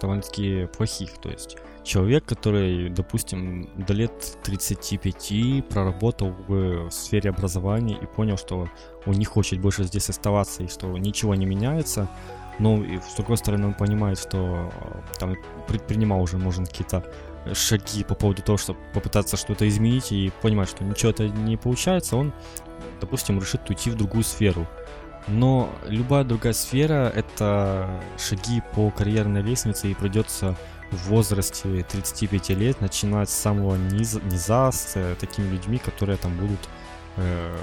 довольно-таки 0.00 0.68
плохих, 0.76 1.18
то 1.20 1.28
есть 1.28 1.56
человек, 1.82 2.24
который, 2.24 2.90
допустим, 2.90 3.68
до 3.76 3.92
лет 3.92 4.38
35 4.44 5.66
проработал 5.68 6.32
в 6.46 6.90
сфере 6.90 7.30
образования 7.30 7.98
и 8.00 8.06
понял, 8.06 8.36
что 8.36 8.68
он 9.06 9.14
не 9.14 9.24
хочет 9.24 9.60
больше 9.60 9.82
здесь 9.84 10.08
оставаться 10.08 10.62
и 10.62 10.68
что 10.68 10.96
ничего 10.96 11.34
не 11.34 11.46
меняется, 11.46 12.08
но 12.58 12.82
и, 12.84 12.98
с 12.98 13.14
другой 13.16 13.36
стороны 13.36 13.66
он 13.68 13.74
понимает, 13.74 14.18
что 14.18 14.70
э, 14.70 15.18
там 15.18 15.34
предпринимал 15.66 16.22
уже, 16.22 16.38
можно, 16.38 16.66
какие-то 16.66 17.04
шаги 17.54 18.04
по 18.04 18.14
поводу 18.14 18.42
того, 18.42 18.58
чтобы 18.58 18.78
попытаться 18.92 19.36
что-то 19.36 19.68
изменить 19.68 20.12
и 20.12 20.32
понимать, 20.42 20.68
что 20.68 20.84
ничего 20.84 21.10
это 21.10 21.28
не 21.28 21.56
получается, 21.56 22.16
он, 22.16 22.32
допустим, 23.00 23.38
решит 23.40 23.68
уйти 23.68 23.90
в 23.90 23.96
другую 23.96 24.24
сферу. 24.24 24.66
Но 25.26 25.70
любая 25.86 26.24
другая 26.24 26.54
сфера— 26.54 27.12
это 27.14 28.00
шаги 28.18 28.62
по 28.74 28.90
карьерной 28.90 29.42
лестнице, 29.42 29.90
и 29.90 29.94
придется 29.94 30.56
в 30.90 31.08
возрасте 31.08 31.82
35 31.82 32.48
лет 32.50 32.80
начинать 32.80 33.28
с 33.28 33.34
самого 33.34 33.76
низа, 33.76 34.20
низа 34.22 34.72
с 34.72 34.92
э, 34.96 35.16
такими 35.20 35.50
людьми, 35.50 35.76
которые 35.76 36.16
там 36.16 36.34
будут 36.38 36.60
э, 37.16 37.56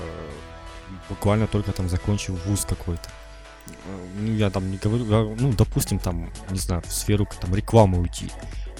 буквально 1.09 1.47
только 1.47 1.71
там 1.71 1.89
закончив 1.89 2.45
вуз 2.45 2.65
какой-то. 2.65 3.09
Э, 3.67 3.71
ну, 4.19 4.31
я 4.31 4.51
там 4.51 4.69
не 4.69 4.77
говорю, 4.77 5.35
ну, 5.39 5.53
допустим, 5.53 5.97
там, 5.97 6.29
не 6.51 6.59
знаю, 6.59 6.83
в 6.85 6.93
сферу 6.93 7.27
там 7.41 7.55
рекламы 7.55 7.99
уйти 7.99 8.29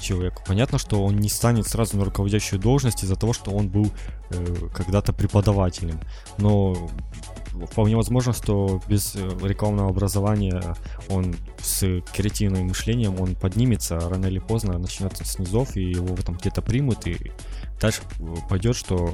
человеку. 0.01 0.43
Понятно, 0.45 0.77
что 0.77 1.03
он 1.03 1.17
не 1.17 1.29
станет 1.29 1.67
сразу 1.67 1.97
на 1.97 2.05
руководящую 2.05 2.59
должность 2.59 3.03
из-за 3.03 3.15
того, 3.15 3.33
что 3.33 3.51
он 3.51 3.69
был 3.69 3.91
э, 4.29 4.67
когда-то 4.73 5.13
преподавателем. 5.13 5.99
Но 6.37 6.89
вполне 7.71 7.95
возможно, 7.95 8.33
что 8.33 8.81
без 8.87 9.15
э, 9.15 9.29
рекламного 9.43 9.89
образования 9.89 10.75
он 11.09 11.35
с 11.61 12.01
креативным 12.13 12.67
мышлением, 12.67 13.19
он 13.19 13.35
поднимется, 13.35 13.99
рано 13.99 14.25
или 14.27 14.39
поздно 14.39 14.77
начнется 14.77 15.25
с 15.25 15.39
низов, 15.39 15.75
и 15.77 15.83
его 15.91 16.15
там 16.17 16.35
где-то 16.35 16.61
примут, 16.61 17.07
и 17.07 17.31
дальше 17.79 18.01
э, 18.19 18.35
пойдет, 18.49 18.75
что 18.75 19.13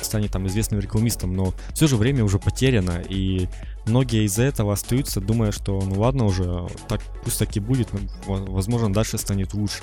станет 0.00 0.32
там 0.32 0.46
известным 0.46 0.80
рекламистом, 0.80 1.32
но 1.32 1.46
в 1.46 1.78
то 1.78 1.86
же 1.86 1.96
время 1.96 2.24
уже 2.24 2.38
потеряно, 2.38 3.02
и 3.08 3.48
многие 3.86 4.24
из-за 4.24 4.42
этого 4.42 4.72
остаются, 4.72 5.20
думая, 5.20 5.52
что 5.52 5.80
ну 5.80 6.00
ладно 6.00 6.24
уже, 6.24 6.68
так 6.88 7.00
пусть 7.24 7.38
так 7.38 7.56
и 7.56 7.60
будет, 7.60 7.88
возможно 8.26 8.92
дальше 8.92 9.18
станет 9.18 9.54
лучше. 9.54 9.82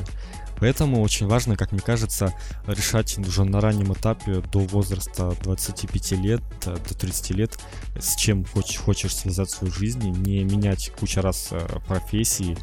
Поэтому 0.59 1.01
очень 1.01 1.25
важно, 1.25 1.57
как 1.57 1.71
мне 1.71 1.81
кажется, 1.81 2.33
решать 2.67 3.17
уже 3.17 3.43
на 3.43 3.61
раннем 3.61 3.93
этапе 3.93 4.43
до 4.51 4.59
возраста 4.59 5.33
25 5.43 6.11
лет, 6.11 6.41
э, 6.67 6.77
до 6.87 6.93
30 6.93 7.31
лет, 7.31 7.59
с 7.99 8.15
чем 8.15 8.45
хочешь, 8.45 8.77
хочешь 8.77 9.15
связать 9.15 9.49
свою 9.49 9.73
жизнь, 9.73 10.07
не 10.07 10.43
менять 10.43 10.91
куча 10.99 11.21
раз 11.23 11.47
э, 11.49 11.59
профессии 11.87 12.55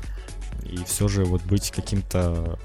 и 0.62 0.78
все 0.84 1.08
же 1.08 1.24
вот 1.24 1.42
быть 1.42 1.70
каким-то 1.70 2.58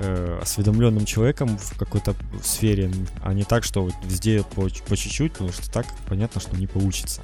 э, 0.00 0.38
осведомленным 0.42 1.04
человеком 1.04 1.58
в 1.58 1.78
какой-то 1.78 2.16
сфере, 2.42 2.90
а 3.22 3.32
не 3.34 3.44
так, 3.44 3.64
что 3.64 3.84
вот 3.84 3.94
везде 4.04 4.42
по, 4.42 4.68
по 4.88 4.96
чуть-чуть, 4.96 5.32
потому 5.32 5.52
что 5.52 5.70
так 5.70 5.86
понятно, 6.08 6.40
что 6.40 6.56
не 6.56 6.66
получится. 6.66 7.22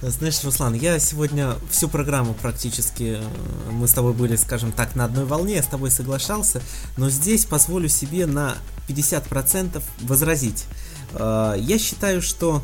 Знаешь, 0.00 0.44
Руслан, 0.44 0.74
я 0.74 1.00
сегодня 1.00 1.56
всю 1.70 1.88
программу 1.88 2.32
практически, 2.32 3.18
э, 3.18 3.70
мы 3.72 3.88
с 3.88 3.92
тобой 3.92 4.12
были, 4.12 4.36
скажем 4.36 4.70
так, 4.70 4.94
на 4.94 5.04
одной 5.04 5.24
волне, 5.24 5.56
я 5.56 5.62
с 5.62 5.66
тобой 5.66 5.90
соглашался, 5.90 6.62
но 6.96 7.10
здесь 7.10 7.44
позволю 7.44 7.88
себе 7.88 8.26
на 8.26 8.56
50% 8.86 9.82
возразить. 10.02 10.66
Э, 11.14 11.56
я 11.58 11.80
считаю, 11.80 12.22
что 12.22 12.62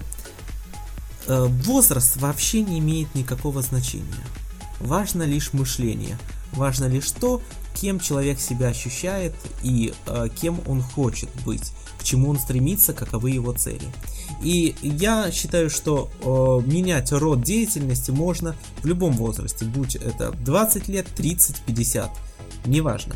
э, 1.26 1.46
возраст 1.64 2.16
вообще 2.18 2.62
не 2.62 2.78
имеет 2.78 3.12
никакого 3.16 3.62
значения. 3.62 4.24
Важно 4.78 5.24
лишь 5.24 5.52
мышление. 5.52 6.16
Важно 6.52 6.84
лишь 6.84 7.10
то, 7.10 7.42
кем 7.74 7.98
человек 7.98 8.38
себя 8.38 8.68
ощущает 8.68 9.34
и 9.64 9.92
кем 10.40 10.60
он 10.68 10.82
хочет 10.82 11.28
быть 11.44 11.72
к 12.04 12.06
чему 12.06 12.28
он 12.28 12.38
стремится, 12.38 12.92
каковы 12.92 13.30
его 13.30 13.52
цели. 13.52 13.90
И 14.42 14.74
я 14.82 15.30
считаю, 15.30 15.70
что 15.70 16.10
э, 16.20 16.70
менять 16.70 17.12
род 17.12 17.42
деятельности 17.42 18.10
можно 18.10 18.54
в 18.82 18.86
любом 18.86 19.12
возрасте, 19.12 19.64
будь 19.64 19.96
это 19.96 20.32
20 20.32 20.88
лет, 20.88 21.06
30, 21.14 21.62
50, 21.66 22.10
неважно. 22.66 23.14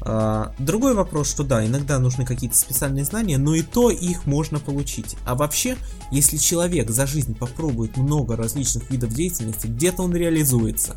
Uh, 0.00 0.52
другой 0.60 0.94
вопрос, 0.94 1.28
что 1.28 1.42
да, 1.42 1.66
иногда 1.66 1.98
нужны 1.98 2.24
какие-то 2.24 2.56
специальные 2.56 3.04
знания, 3.04 3.36
но 3.36 3.56
и 3.56 3.62
то 3.62 3.90
их 3.90 4.26
можно 4.26 4.60
получить. 4.60 5.16
А 5.26 5.34
вообще, 5.34 5.76
если 6.12 6.36
человек 6.36 6.88
за 6.88 7.04
жизнь 7.04 7.34
попробует 7.34 7.96
много 7.96 8.36
различных 8.36 8.88
видов 8.90 9.12
деятельности, 9.12 9.66
где-то 9.66 10.04
он 10.04 10.14
реализуется, 10.14 10.94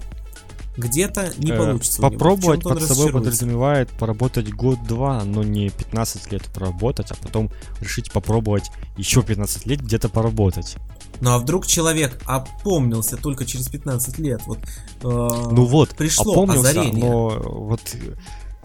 где-то 0.81 1.31
не 1.37 1.51
э, 1.51 1.57
получится. 1.57 2.01
Попробовать 2.01 2.63
под 2.63 2.81
собой 2.81 3.11
подразумевает 3.11 3.89
поработать 3.91 4.51
год-два, 4.51 5.23
но 5.23 5.43
не 5.43 5.69
15 5.69 6.31
лет 6.31 6.43
проработать, 6.53 7.11
а 7.11 7.15
потом 7.15 7.49
решить 7.79 8.11
попробовать 8.11 8.71
еще 8.97 9.21
15 9.21 9.65
лет 9.67 9.81
где-то 9.81 10.09
поработать. 10.09 10.75
Ну 11.21 11.31
а 11.31 11.37
вдруг 11.37 11.67
человек 11.67 12.19
опомнился 12.25 13.15
только 13.15 13.45
через 13.45 13.69
15 13.69 14.17
лет? 14.19 14.41
Вот, 14.45 14.57
э, 14.57 14.63
ну 15.03 15.65
вот, 15.65 15.89
пришло 15.91 16.33
опомнился, 16.33 16.69
озарение. 16.71 17.05
но 17.05 17.29
вот 17.29 17.81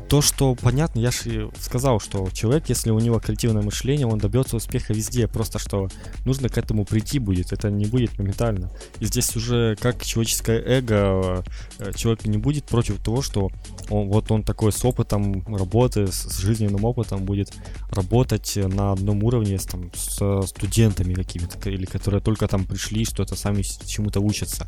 то, 0.08 0.22
что 0.22 0.54
понятно, 0.54 1.00
я 1.00 1.10
же 1.10 1.50
сказал, 1.58 1.98
что 1.98 2.28
человек, 2.30 2.68
если 2.68 2.90
у 2.90 2.98
него 2.98 3.18
креативное 3.18 3.62
мышление, 3.62 4.06
он 4.06 4.18
добьется 4.18 4.56
успеха 4.56 4.92
везде, 4.92 5.26
просто 5.26 5.58
что 5.58 5.88
нужно 6.24 6.48
к 6.48 6.58
этому 6.58 6.84
прийти 6.84 7.18
будет, 7.18 7.52
это 7.52 7.70
не 7.70 7.86
будет 7.86 8.16
моментально. 8.18 8.70
И 9.00 9.06
здесь 9.06 9.34
уже 9.34 9.76
как 9.76 10.04
человеческое 10.04 10.60
эго, 10.60 11.44
э, 11.78 11.92
человек 11.94 12.24
не 12.24 12.38
будет 12.38 12.64
против 12.64 13.02
того, 13.02 13.20
что 13.22 13.50
он, 13.90 14.08
вот 14.08 14.30
он 14.30 14.42
такой 14.42 14.72
с 14.72 14.84
опытом 14.84 15.44
работы, 15.54 16.06
с 16.06 16.38
жизненным 16.38 16.84
опытом 16.84 17.24
будет 17.24 17.52
работать 17.90 18.56
на 18.56 18.92
одном 18.92 19.24
уровне 19.24 19.58
с, 19.58 19.64
там, 19.64 19.90
с 19.94 20.46
студентами 20.46 21.14
какими-то, 21.14 21.68
или 21.68 21.84
которые 21.84 22.20
только 22.20 22.46
там 22.46 22.64
пришли, 22.64 23.04
что-то 23.04 23.34
сами 23.34 23.62
чему-то 23.62 24.20
учатся 24.20 24.66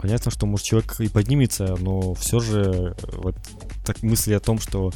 понятно, 0.00 0.30
что 0.30 0.46
может 0.46 0.66
человек 0.66 1.00
и 1.00 1.08
поднимется, 1.08 1.76
но 1.78 2.14
все 2.14 2.40
же 2.40 2.94
э, 3.02 3.06
вот 3.16 3.36
так 3.84 4.02
мысли 4.02 4.34
о 4.34 4.40
том, 4.40 4.58
что 4.58 4.92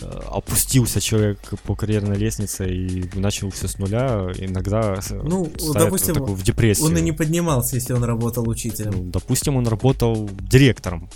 э, 0.00 0.20
опустился 0.30 1.00
человек 1.00 1.38
по 1.64 1.74
карьерной 1.74 2.16
лестнице 2.16 2.68
и 2.68 3.10
начал 3.18 3.50
все 3.50 3.68
с 3.68 3.78
нуля, 3.78 4.30
иногда 4.38 4.98
ну, 5.10 5.50
допустим, 5.74 6.14
такую 6.14 6.34
в 6.34 6.42
депрессию. 6.42 6.86
Он 6.86 6.96
и 6.96 7.00
не 7.00 7.12
поднимался, 7.12 7.76
если 7.76 7.92
он 7.92 8.04
работал 8.04 8.48
учителем. 8.48 8.92
Ну, 8.92 9.02
допустим, 9.04 9.56
он 9.56 9.66
работал 9.66 10.28
директором. 10.40 11.08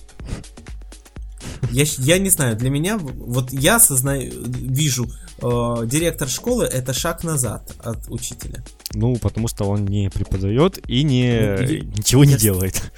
Я, 1.71 1.85
я 1.99 2.19
не 2.19 2.31
знаю, 2.31 2.57
для 2.57 2.71
меня, 2.71 2.99
вот 2.99 3.53
я 3.53 3.77
осознаю, 3.77 4.33
вижу, 4.47 5.07
э, 5.41 5.87
директор 5.87 6.29
школы 6.29 6.65
это 6.65 6.93
шаг 6.93 7.25
назад 7.25 7.73
от 7.79 8.09
учителя. 8.09 8.65
Ну, 8.95 9.17
потому 9.17 9.49
что 9.49 9.65
он 9.65 9.87
не 9.87 10.11
преподает 10.11 10.79
и 10.89 11.03
не 11.03 11.57
ну, 11.59 11.91
ничего 11.97 12.25
не 12.25 12.37
делает. 12.37 12.93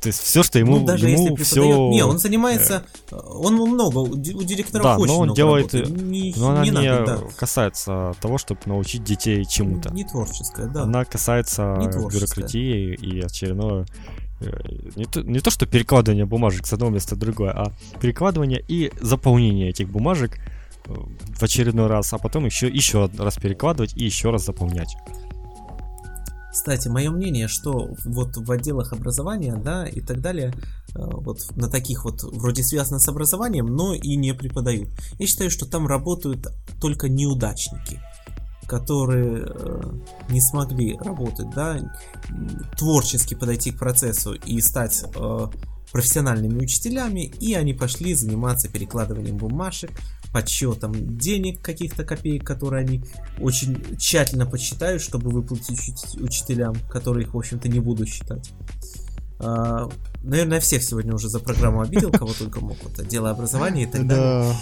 То 0.00 0.08
есть 0.08 0.20
все, 0.20 0.42
что 0.42 0.58
ему, 0.58 0.78
ну, 0.78 0.86
даже 0.86 1.08
ему 1.08 1.30
если 1.30 1.44
все. 1.44 1.90
Не, 1.90 2.04
он 2.04 2.18
занимается, 2.18 2.84
э, 3.10 3.16
он 3.16 3.54
много 3.54 3.98
у 3.98 4.16
директоров 4.16 4.84
да, 4.84 4.96
очень 4.96 5.12
но 5.12 5.18
он 5.18 5.24
много 5.26 5.36
делает, 5.36 5.72
не, 5.72 6.34
но 6.36 6.50
она 6.50 6.62
не, 6.62 6.70
не 6.70 6.74
надо, 6.74 7.18
да. 7.18 7.20
касается 7.36 8.14
того, 8.20 8.38
чтобы 8.38 8.60
научить 8.64 9.04
детей 9.04 9.44
чему-то. 9.44 9.92
Не 9.92 10.04
творческая, 10.04 10.66
да. 10.66 10.82
Она 10.82 11.04
касается 11.04 11.76
бюрократии 12.10 12.94
и 12.94 13.20
очередного 13.20 13.86
Э, 13.86 14.25
не 14.40 15.04
то, 15.04 15.22
не 15.22 15.40
то, 15.40 15.50
что 15.50 15.66
перекладывание 15.66 16.26
бумажек 16.26 16.66
с 16.66 16.72
одного 16.72 16.92
места 16.92 17.14
в 17.14 17.18
другое, 17.18 17.52
а 17.52 17.72
перекладывание 18.00 18.62
и 18.68 18.92
заполнение 19.00 19.70
этих 19.70 19.88
бумажек 19.88 20.38
э, 20.86 20.94
в 20.94 21.42
очередной 21.42 21.86
раз, 21.86 22.12
а 22.12 22.18
потом 22.18 22.44
еще, 22.44 22.68
еще 22.68 23.10
раз 23.18 23.36
перекладывать 23.36 23.96
и 23.96 24.04
еще 24.04 24.30
раз 24.30 24.44
заполнять. 24.44 24.94
Кстати, 26.52 26.88
мое 26.88 27.10
мнение, 27.10 27.48
что 27.48 27.90
вот 28.04 28.36
в 28.36 28.50
отделах 28.50 28.92
образования, 28.92 29.56
да, 29.56 29.86
и 29.86 30.00
так 30.00 30.20
далее, 30.20 30.52
э, 30.94 30.98
вот 30.98 31.38
на 31.56 31.68
таких 31.68 32.04
вот 32.04 32.22
вроде 32.22 32.62
связано 32.62 32.98
с 32.98 33.08
образованием, 33.08 33.66
но 33.66 33.94
и 33.94 34.16
не 34.16 34.34
преподают. 34.34 34.88
Я 35.18 35.26
считаю, 35.26 35.50
что 35.50 35.66
там 35.66 35.86
работают 35.86 36.46
только 36.80 37.08
неудачники 37.08 38.00
которые 38.66 39.46
э, 39.46 39.82
не 40.28 40.40
смогли 40.40 40.98
работать, 40.98 41.50
да, 41.50 41.78
творчески 42.76 43.34
подойти 43.34 43.70
к 43.70 43.78
процессу 43.78 44.34
и 44.34 44.60
стать 44.60 45.04
э, 45.14 45.46
профессиональными 45.92 46.58
учителями, 46.58 47.20
и 47.40 47.54
они 47.54 47.72
пошли 47.72 48.14
заниматься 48.14 48.68
перекладыванием 48.68 49.36
бумажек, 49.36 49.90
подсчетом 50.32 51.16
денег 51.16 51.62
каких-то 51.62 52.04
копеек, 52.04 52.46
которые 52.46 52.80
они 52.82 53.02
очень 53.40 53.96
тщательно 53.96 54.46
подсчитают, 54.46 55.00
чтобы 55.00 55.30
выплатить 55.30 56.16
учителям, 56.20 56.74
которые 56.90 57.26
их, 57.26 57.34
в 57.34 57.38
общем-то, 57.38 57.68
не 57.68 57.80
будут 57.80 58.08
считать. 58.08 58.50
А, 59.38 59.88
наверное, 60.22 60.60
всех 60.60 60.82
сегодня 60.82 61.14
уже 61.14 61.28
за 61.28 61.40
программу 61.40 61.80
обидел, 61.80 62.10
кого 62.10 62.32
только 62.32 62.60
мог. 62.60 62.76
Вот, 62.82 62.98
отделы 62.98 63.30
образования 63.30 63.84
и 63.84 63.86
так 63.86 64.06
далее. 64.06 64.54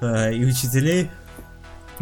А, 0.00 0.30
и 0.30 0.44
учителей. 0.44 1.10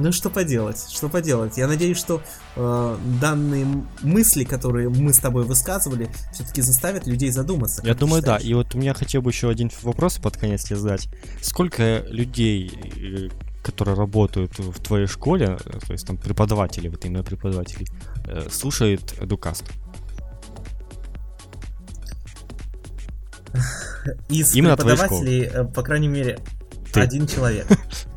Ну 0.01 0.12
что 0.12 0.30
поделать, 0.30 0.88
что 0.90 1.11
поделать. 1.11 1.59
Я 1.59 1.68
надеюсь, 1.68 1.98
что 1.98 2.22
э, 2.57 2.96
данные 3.20 3.66
мысли, 4.03 4.44
которые 4.44 4.88
мы 4.88 5.12
с 5.12 5.18
тобой 5.18 5.44
высказывали, 5.44 6.09
все-таки 6.32 6.62
заставят 6.62 7.07
людей 7.07 7.30
задуматься. 7.30 7.82
Я 7.84 7.94
думаю, 7.94 8.22
да. 8.22 8.38
И 8.38 8.55
вот 8.55 8.74
у 8.74 8.78
меня 8.78 8.94
хотел 8.94 9.20
бы 9.20 9.30
еще 9.30 9.51
один 9.51 9.70
вопрос 9.82 10.16
под 10.16 10.38
конец 10.38 10.64
тебе 10.64 10.76
задать. 10.76 11.09
Сколько 11.42 12.03
людей, 12.09 12.72
э, 12.96 13.28
которые 13.62 13.94
работают 13.94 14.59
в 14.59 14.82
твоей 14.82 15.07
школе, 15.07 15.59
э, 15.64 15.78
то 15.86 15.92
есть 15.92 16.07
там 16.07 16.16
преподаватели, 16.16 16.88
вот 16.88 17.05
именно 17.05 17.22
преподаватели, 17.22 17.86
э, 18.24 18.48
слушают 18.51 19.14
Эдукаст? 19.20 19.64
Из 24.30 24.55
именно 24.55 24.76
преподавателей, 24.76 25.66
по 25.74 25.82
крайней 25.82 26.09
мере, 26.09 26.38
Ты. 26.90 27.01
один 27.01 27.26
человек. 27.26 27.66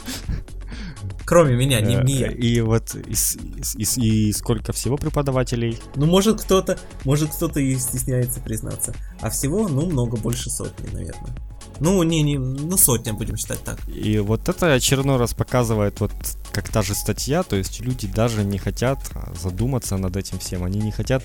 Кроме 1.34 1.56
меня, 1.56 1.82
не, 1.82 1.96
не 1.96 2.14
я. 2.14 2.28
И 2.30 2.62
вот 2.62 2.96
и 2.96 4.32
сколько 4.34 4.72
всего 4.72 4.98
преподавателей? 4.98 5.80
Ну, 5.96 6.06
может 6.06 6.44
кто-то, 6.44 6.78
может 7.06 7.32
кто-то 7.32 7.60
и 7.60 7.76
стесняется 7.78 8.40
признаться. 8.40 8.94
А 9.20 9.32
всего, 9.32 9.68
ну, 9.68 9.88
много 9.88 10.16
больше 10.16 10.52
сотни, 10.52 10.86
наверное. 10.94 11.36
Ну, 11.80 12.04
не, 12.04 12.22
не, 12.22 12.38
ну, 12.38 12.78
сотня 12.78 13.14
будем 13.14 13.36
считать 13.36 13.64
так. 13.64 13.80
И 13.88 14.20
вот 14.20 14.48
это 14.48 14.74
очередной 14.74 15.18
раз 15.18 15.34
показывает, 15.34 16.00
вот 16.02 16.12
как 16.52 16.70
та 16.70 16.84
же 16.84 16.94
статья, 16.94 17.42
то 17.42 17.56
есть 17.56 17.82
люди 17.82 18.06
даже 18.06 18.44
не 18.44 18.60
хотят 18.60 19.00
задуматься 19.42 19.98
над 19.98 20.16
этим 20.16 20.38
всем, 20.38 20.64
они 20.64 20.80
не 20.80 20.92
хотят 20.92 21.24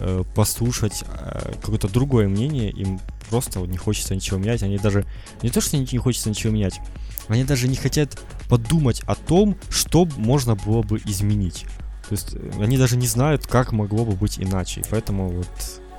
э, 0.00 0.24
послушать 0.34 1.04
э, 1.06 1.52
какое-то 1.60 1.88
другое 1.88 2.28
мнение, 2.28 2.70
им 2.70 3.00
просто 3.28 3.60
не 3.60 3.78
хочется 3.78 4.14
ничего 4.14 4.38
менять, 4.38 4.62
они 4.62 4.78
даже, 4.78 5.06
не 5.42 5.50
то, 5.50 5.60
что 5.60 5.76
не 5.76 5.98
хочется 5.98 6.30
ничего 6.30 6.52
менять, 6.52 6.80
они 7.28 7.44
даже 7.44 7.68
не 7.68 7.76
хотят 7.76 8.18
подумать 8.48 9.02
о 9.06 9.14
том, 9.14 9.56
что 9.70 10.06
можно 10.16 10.56
было 10.56 10.82
бы 10.82 10.98
изменить. 11.06 11.64
То 12.08 12.14
есть 12.14 12.34
э, 12.34 12.50
они 12.60 12.76
даже 12.76 12.96
не 12.96 13.06
знают, 13.06 13.46
как 13.46 13.72
могло 13.72 14.04
бы 14.04 14.12
быть 14.12 14.38
иначе. 14.40 14.80
И 14.80 14.84
поэтому 14.90 15.28
вот 15.28 15.48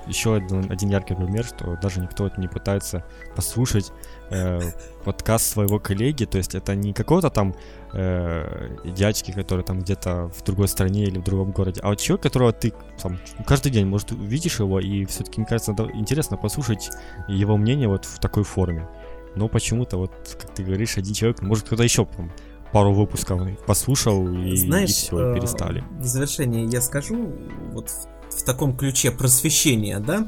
еще 0.08 0.36
один, 0.36 0.70
один 0.70 0.90
яркий 0.90 1.16
пример, 1.16 1.46
что 1.46 1.78
даже 1.82 2.02
никто 2.02 2.30
не 2.38 2.48
пытается 2.48 3.06
послушать 3.36 3.92
э, 4.30 4.60
подкаст 5.06 5.46
своего 5.46 5.80
коллеги, 5.80 6.26
то 6.26 6.38
есть 6.38 6.56
это 6.56 6.76
не 6.76 6.94
какого-то 6.94 7.30
там 7.30 7.56
э, 7.94 8.78
дядьки, 8.86 9.32
который 9.32 9.64
там 9.64 9.80
где-то 9.80 10.32
в 10.34 10.44
другой 10.44 10.68
стране 10.68 11.04
или 11.04 11.18
в 11.20 11.24
другом 11.24 11.52
городе, 11.52 11.82
а 11.84 11.90
вот 11.90 12.00
человек, 12.00 12.24
которого 12.24 12.54
ты 12.54 12.74
там 13.02 13.20
каждый 13.46 13.72
день, 13.72 13.86
может, 13.86 14.12
увидишь 14.12 14.60
его, 14.60 14.80
и 14.80 15.06
все-таки, 15.06 15.40
мне 15.40 15.48
кажется, 15.48 15.76
интересно 15.94 16.38
послушать 16.38 16.90
его 17.28 17.58
мнение 17.58 17.88
вот 17.88 18.06
в 18.06 18.20
такой 18.20 18.44
форме. 18.44 18.88
Но 19.36 19.48
почему-то, 19.48 19.98
вот, 19.98 20.12
как 20.42 20.54
ты 20.54 20.64
говоришь, 20.64 20.98
один 20.98 21.14
человек, 21.14 21.42
может, 21.42 21.66
кто-то 21.66 21.84
еще 21.84 22.06
там, 22.06 22.32
пару 22.72 22.94
выпусков 22.94 23.42
послушал 23.66 24.28
и, 24.28 24.56
Знаешь, 24.56 24.90
и 24.90 24.94
все, 24.94 25.32
и 25.32 25.36
перестали. 25.36 25.84
В 26.00 26.06
завершение 26.06 26.66
я 26.66 26.82
скажу, 26.82 27.32
вот 27.72 27.90
в, 27.90 28.40
в 28.40 28.44
таком 28.44 28.76
ключе 28.76 29.12
просвещения, 29.12 30.00
да, 30.00 30.28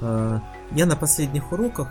э, 0.00 0.38
я 0.72 0.86
на 0.86 0.96
последних 0.96 1.52
уроках, 1.52 1.88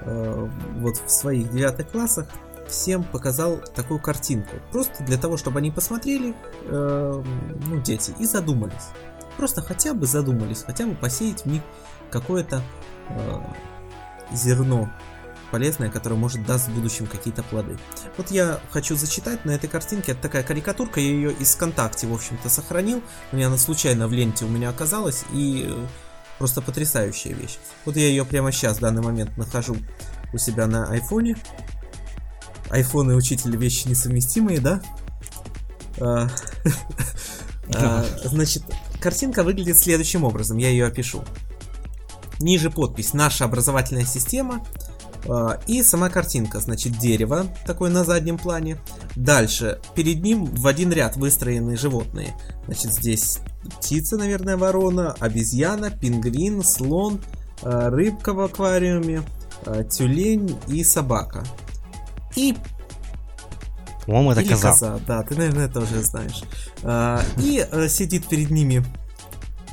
э, 0.00 0.48
вот 0.78 0.96
в 1.06 1.10
своих 1.10 1.50
девятых 1.50 1.90
классах, 1.90 2.28
всем 2.70 3.04
показал 3.04 3.58
такую 3.74 4.00
картинку. 4.00 4.56
Просто 4.72 5.04
для 5.04 5.18
того, 5.18 5.36
чтобы 5.36 5.58
они 5.58 5.70
посмотрели, 5.70 6.34
э, 6.64 7.22
ну, 7.66 7.80
дети, 7.80 8.14
и 8.18 8.24
задумались. 8.24 8.88
Просто 9.36 9.62
хотя 9.62 9.94
бы 9.94 10.06
задумались, 10.06 10.62
хотя 10.64 10.86
бы 10.86 10.94
посеять 10.94 11.44
в 11.44 11.46
них 11.46 11.62
какое-то 12.10 12.62
э, 13.08 13.40
зерно 14.32 14.90
полезное, 15.50 15.90
которое 15.90 16.14
может 16.14 16.46
даст 16.46 16.68
в 16.68 16.74
будущем 16.74 17.06
какие-то 17.06 17.42
плоды. 17.42 17.76
Вот 18.16 18.30
я 18.30 18.60
хочу 18.70 18.96
зачитать 18.96 19.44
на 19.44 19.50
этой 19.50 19.68
картинке, 19.68 20.12
это 20.12 20.22
такая 20.22 20.42
карикатурка, 20.42 21.00
я 21.00 21.06
ее 21.06 21.32
из 21.32 21.54
ВКонтакте, 21.54 22.06
в 22.06 22.14
общем-то, 22.14 22.48
сохранил, 22.48 23.02
у 23.32 23.36
меня 23.36 23.48
она 23.48 23.58
случайно 23.58 24.06
в 24.08 24.12
ленте 24.12 24.44
у 24.44 24.48
меня 24.48 24.70
оказалась, 24.70 25.24
и 25.32 25.66
э, 25.68 25.86
просто 26.38 26.62
потрясающая 26.62 27.34
вещь. 27.34 27.58
Вот 27.84 27.96
я 27.96 28.06
ее 28.06 28.24
прямо 28.24 28.52
сейчас, 28.52 28.78
в 28.78 28.80
данный 28.80 29.02
момент, 29.02 29.36
нахожу 29.36 29.76
у 30.32 30.38
себя 30.38 30.66
на 30.66 30.88
айфоне. 30.90 31.36
Айфон 32.70 33.10
и 33.10 33.14
учитель 33.14 33.56
вещи 33.56 33.88
несовместимые, 33.88 34.60
да? 34.60 34.80
А, 35.98 36.28
а, 37.74 38.04
значит, 38.24 38.62
картинка 39.00 39.42
выглядит 39.42 39.76
следующим 39.76 40.24
образом, 40.24 40.56
я 40.56 40.70
ее 40.70 40.86
опишу. 40.86 41.24
Ниже 42.38 42.70
подпись 42.70 43.12
«Наша 43.12 43.44
образовательная 43.44 44.04
система 44.04 44.64
а, 45.28 45.58
и 45.66 45.82
сама 45.82 46.08
картинка, 46.08 46.60
значит, 46.60 46.98
дерево, 46.98 47.46
такое 47.66 47.90
на 47.90 48.04
заднем 48.04 48.38
плане. 48.38 48.78
Дальше, 49.16 49.80
перед 49.94 50.22
ним 50.22 50.46
в 50.46 50.66
один 50.66 50.92
ряд 50.92 51.16
выстроены 51.16 51.76
животные. 51.76 52.34
Значит, 52.66 52.92
здесь 52.92 53.40
птица, 53.78 54.16
наверное, 54.16 54.56
ворона, 54.56 55.12
обезьяна, 55.18 55.90
пингвин, 55.90 56.62
слон, 56.62 57.20
рыбка 57.62 58.32
в 58.32 58.40
аквариуме, 58.40 59.22
тюлень 59.90 60.56
и 60.68 60.82
собака. 60.84 61.44
И 62.36 62.56
по-моему, 64.06 64.32
это 64.32 64.40
Или 64.40 64.48
коза. 64.50 64.70
коза. 64.70 65.00
Да, 65.06 65.22
ты, 65.22 65.36
наверное, 65.36 65.68
тоже 65.68 66.02
знаешь. 66.02 66.42
И 67.38 67.64
э, 67.70 67.88
сидит 67.88 68.26
перед 68.26 68.50
ними 68.50 68.84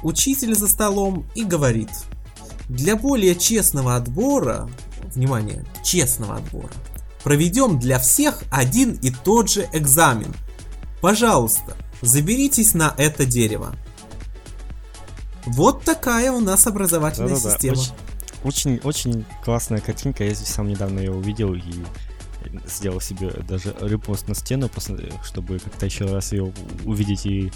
учитель 0.04 0.54
за 0.54 0.68
столом 0.68 1.26
и 1.34 1.44
говорит. 1.44 1.90
Для 2.70 2.96
более 2.96 3.36
честного 3.36 3.96
отбора 3.96 4.70
внимание, 5.16 5.66
честного 5.84 6.36
отбора. 6.36 6.70
Проведем 7.24 7.80
для 7.80 7.98
всех 8.00 8.44
один 8.52 8.92
и 8.94 9.10
тот 9.10 9.50
же 9.50 9.68
экзамен. 9.74 10.34
Пожалуйста, 11.02 11.76
заберитесь 12.02 12.74
на 12.74 12.94
это 12.98 13.26
дерево. 13.26 13.76
Вот 15.46 15.84
такая 15.84 16.32
у 16.32 16.42
нас 16.42 16.68
образовательная 16.68 17.36
Да-да-да. 17.36 17.52
система. 17.52 17.78
Очень, 18.44 18.76
очень, 18.76 18.80
очень 18.84 19.26
классная 19.44 19.80
картинка. 19.80 20.24
Я 20.26 20.34
здесь 20.34 20.50
сам 20.50 20.68
недавно 20.68 21.00
ее 21.00 21.12
увидел 21.12 21.54
и 21.54 21.62
сделал 22.66 23.02
себе 23.02 23.30
даже 23.48 23.76
репост 23.82 24.28
на 24.28 24.36
стену, 24.36 24.70
чтобы 25.24 25.60
как-то 25.60 25.86
еще 25.86 26.06
раз 26.06 26.32
ее 26.32 26.54
увидеть 26.86 27.26
и 27.26 27.52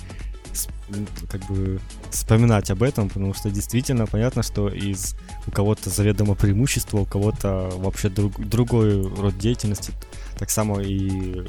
как 1.30 1.42
бы 1.46 1.80
вспоминать 2.10 2.70
об 2.72 2.84
этом, 2.84 3.08
потому 3.08 3.34
что 3.34 3.50
действительно 3.50 4.06
понятно, 4.06 4.44
что 4.44 4.68
из 4.68 5.16
у 5.48 5.52
кого-то 5.52 5.90
заведомо 5.90 6.36
преимущество, 6.36 6.98
у 7.00 7.06
кого-то 7.06 7.72
вообще 7.78 8.10
друг, 8.10 8.38
другой 8.40 9.02
род 9.02 9.38
деятельности, 9.38 9.94
так 10.38 10.50
само 10.50 10.82
и 10.82 11.48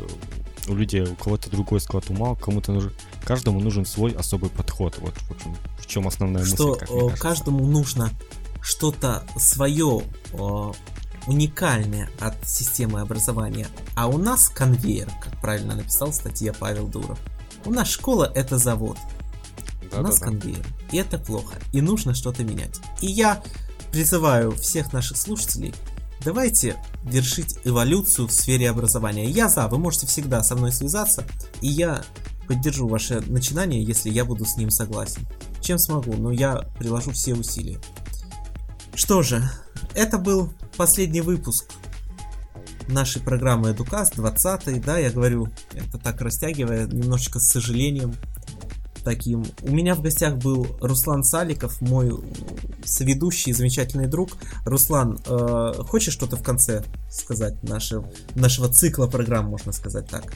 у 0.68 0.74
людей, 0.74 1.02
у 1.02 1.14
кого-то 1.16 1.50
другой 1.50 1.80
склад 1.80 2.08
ума, 2.10 2.36
кому-то 2.36 2.72
нужен, 2.72 2.92
каждому 3.24 3.60
нужен 3.60 3.84
свой 3.84 4.12
особый 4.12 4.50
подход. 4.50 4.96
Вот 4.98 5.14
в, 5.14 5.30
общем, 5.32 5.56
в 5.78 5.86
чем 5.86 6.06
основная 6.06 6.44
что 6.44 6.68
мысль, 6.68 6.84
мне 6.84 7.00
кажется. 7.00 7.22
каждому 7.22 7.66
нужно 7.66 8.10
что-то 8.60 9.24
свое 9.36 10.02
уникальное 11.26 12.10
от 12.20 12.34
системы 12.48 13.00
образования, 13.00 13.68
а 13.94 14.08
у 14.08 14.18
нас 14.18 14.48
конвейер, 14.48 15.08
как 15.22 15.40
правильно 15.40 15.74
написал 15.74 16.12
статья 16.12 16.52
Павел 16.52 16.86
Дуров. 16.86 17.18
У 17.64 17.70
нас 17.70 17.88
школа 17.88 18.30
это 18.34 18.58
завод, 18.58 18.98
да, 19.90 20.00
у 20.00 20.02
нас 20.02 20.18
да, 20.18 20.26
конвейер, 20.26 20.66
и 20.90 20.98
это 20.98 21.18
плохо, 21.18 21.56
и 21.72 21.80
нужно 21.80 22.14
что-то 22.14 22.44
менять. 22.44 22.80
И 23.00 23.06
я 23.06 23.42
призываю 23.92 24.52
всех 24.52 24.92
наших 24.92 25.16
слушателей 25.16 25.74
Давайте 26.24 26.76
вершить 27.02 27.58
эволюцию 27.64 28.28
в 28.28 28.32
сфере 28.32 28.70
образования. 28.70 29.28
Я 29.28 29.48
за, 29.48 29.66
вы 29.66 29.78
можете 29.78 30.06
всегда 30.06 30.42
со 30.44 30.54
мной 30.54 30.70
связаться, 30.72 31.24
и 31.60 31.66
я 31.66 32.04
поддержу 32.46 32.86
ваше 32.86 33.20
начинание, 33.22 33.82
если 33.82 34.08
я 34.08 34.24
буду 34.24 34.44
с 34.44 34.56
ним 34.56 34.70
согласен. 34.70 35.26
Чем 35.60 35.78
смогу, 35.78 36.12
но 36.14 36.30
я 36.30 36.56
приложу 36.78 37.10
все 37.10 37.34
усилия. 37.34 37.80
Что 38.94 39.22
же, 39.22 39.50
это 39.94 40.18
был 40.18 40.52
последний 40.76 41.20
выпуск 41.20 41.70
нашей 42.88 43.22
программы 43.22 43.70
Educast 43.70 44.16
20 44.16 44.84
да, 44.84 44.98
я 44.98 45.10
говорю, 45.10 45.48
это 45.72 45.98
так 45.98 46.20
растягивая, 46.20 46.86
немножечко 46.86 47.38
с 47.38 47.48
сожалением, 47.48 48.14
таким. 49.02 49.44
У 49.62 49.72
меня 49.72 49.94
в 49.94 50.02
гостях 50.02 50.36
был 50.36 50.66
Руслан 50.80 51.24
Саликов, 51.24 51.80
мой 51.80 52.12
соведущий, 52.84 53.52
замечательный 53.52 54.06
друг. 54.06 54.30
Руслан, 54.64 55.18
э, 55.26 55.74
хочешь 55.86 56.12
что-то 56.12 56.36
в 56.36 56.42
конце 56.42 56.84
сказать 57.10 57.62
нашего, 57.62 58.10
нашего 58.34 58.68
цикла 58.68 59.06
программ, 59.06 59.46
можно 59.46 59.72
сказать 59.72 60.08
так? 60.08 60.34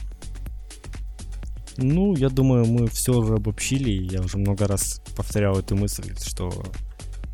Ну, 1.77 2.15
я 2.15 2.29
думаю, 2.29 2.65
мы 2.65 2.87
все 2.87 3.13
уже 3.13 3.35
обобщили. 3.35 3.91
Я 3.91 4.21
уже 4.21 4.37
много 4.37 4.67
раз 4.67 4.99
повторял 5.15 5.59
эту 5.59 5.75
мысль, 5.75 6.15
что 6.25 6.51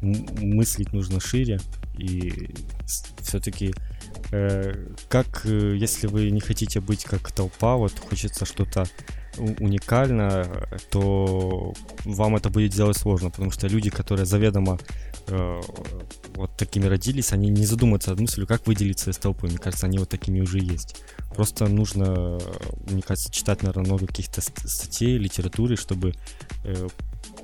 мыслить 0.04 0.94
нужно 0.94 1.20
шире. 1.20 1.60
И 1.98 2.54
все-таки 3.20 3.74
э, 4.32 4.88
как 5.10 5.46
э, 5.46 5.76
если 5.76 6.08
вы 6.08 6.30
не 6.32 6.42
хотите 6.42 6.80
быть 6.80 7.04
как 7.04 7.32
толпа, 7.32 7.76
вот 7.76 7.94
хочется 8.10 8.46
что-то 8.46 8.86
уникально, 9.38 10.48
то 10.92 11.74
вам 12.06 12.36
это 12.36 12.50
будет 12.50 12.72
делать 12.72 12.98
сложно, 12.98 13.30
потому 13.32 13.52
что 13.52 13.68
люди, 13.68 13.90
которые 13.90 14.26
заведомо 14.26 14.78
э, 15.28 15.62
вот 16.36 16.56
такими 16.58 16.86
родились, 16.86 17.34
они 17.34 17.50
не 17.50 17.66
задумываются 17.66 18.12
над 18.12 18.20
мыслью, 18.20 18.48
как 18.48 18.68
выделиться 18.68 19.10
из 19.10 19.18
толпы. 19.18 19.48
Мне 19.48 19.58
кажется, 19.58 19.88
они 19.88 19.98
вот 19.98 20.10
такими 20.10 20.42
уже 20.42 20.60
есть. 20.60 20.98
Просто 21.36 21.68
нужно, 21.68 22.40
мне 22.90 23.02
кажется, 23.02 23.32
читать, 23.32 23.64
наверное, 23.64 23.86
много 23.86 24.08
каких-то 24.08 24.42
статей, 24.42 25.18
литературы, 25.18 25.78
чтобы 25.78 26.14
э, 26.64 26.88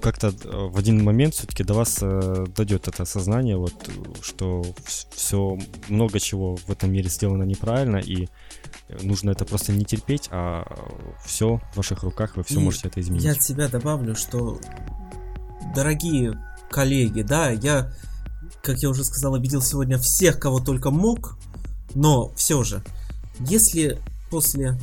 как-то 0.02 0.28
э, 0.28 0.68
в 0.68 0.78
один 0.78 1.04
момент 1.04 1.34
все-таки 1.34 1.64
до 1.64 1.74
вас 1.74 2.00
э, 2.02 2.46
дойдет 2.56 2.88
это 2.88 3.04
осознание, 3.04 3.58
вот, 3.58 3.74
что 4.22 4.64
все, 4.86 5.58
много 5.88 6.20
чего 6.20 6.56
в 6.56 6.70
этом 6.70 6.92
мире 6.92 7.10
сделано 7.10 7.44
неправильно, 7.44 7.98
и 7.98 8.28
нужно 9.02 9.32
это 9.32 9.46
просто 9.46 9.72
не 9.72 9.86
терпеть, 9.86 10.30
а 10.32 10.66
все 11.24 11.62
в 11.74 11.78
ваших 11.78 12.04
руках, 12.04 12.36
вы 12.36 12.44
все 12.44 12.60
и 12.60 12.64
можете 12.64 12.88
это 12.88 13.00
изменить. 13.02 13.24
Я 13.24 13.32
от 13.34 13.44
себя 13.44 13.68
добавлю, 13.68 14.16
что, 14.16 14.60
дорогие 15.76 16.42
коллеги, 16.70 17.22
да, 17.22 17.50
я, 17.50 17.92
как 18.62 18.80
я 18.80 18.90
уже 18.90 19.04
сказал, 19.04 19.36
обидел 19.36 19.62
сегодня 19.62 19.98
всех, 19.98 20.40
кого 20.40 20.60
только 20.60 20.92
мог, 20.92 21.38
но 21.94 22.30
все 22.36 22.64
же, 22.64 22.84
если 23.40 24.00
после, 24.30 24.78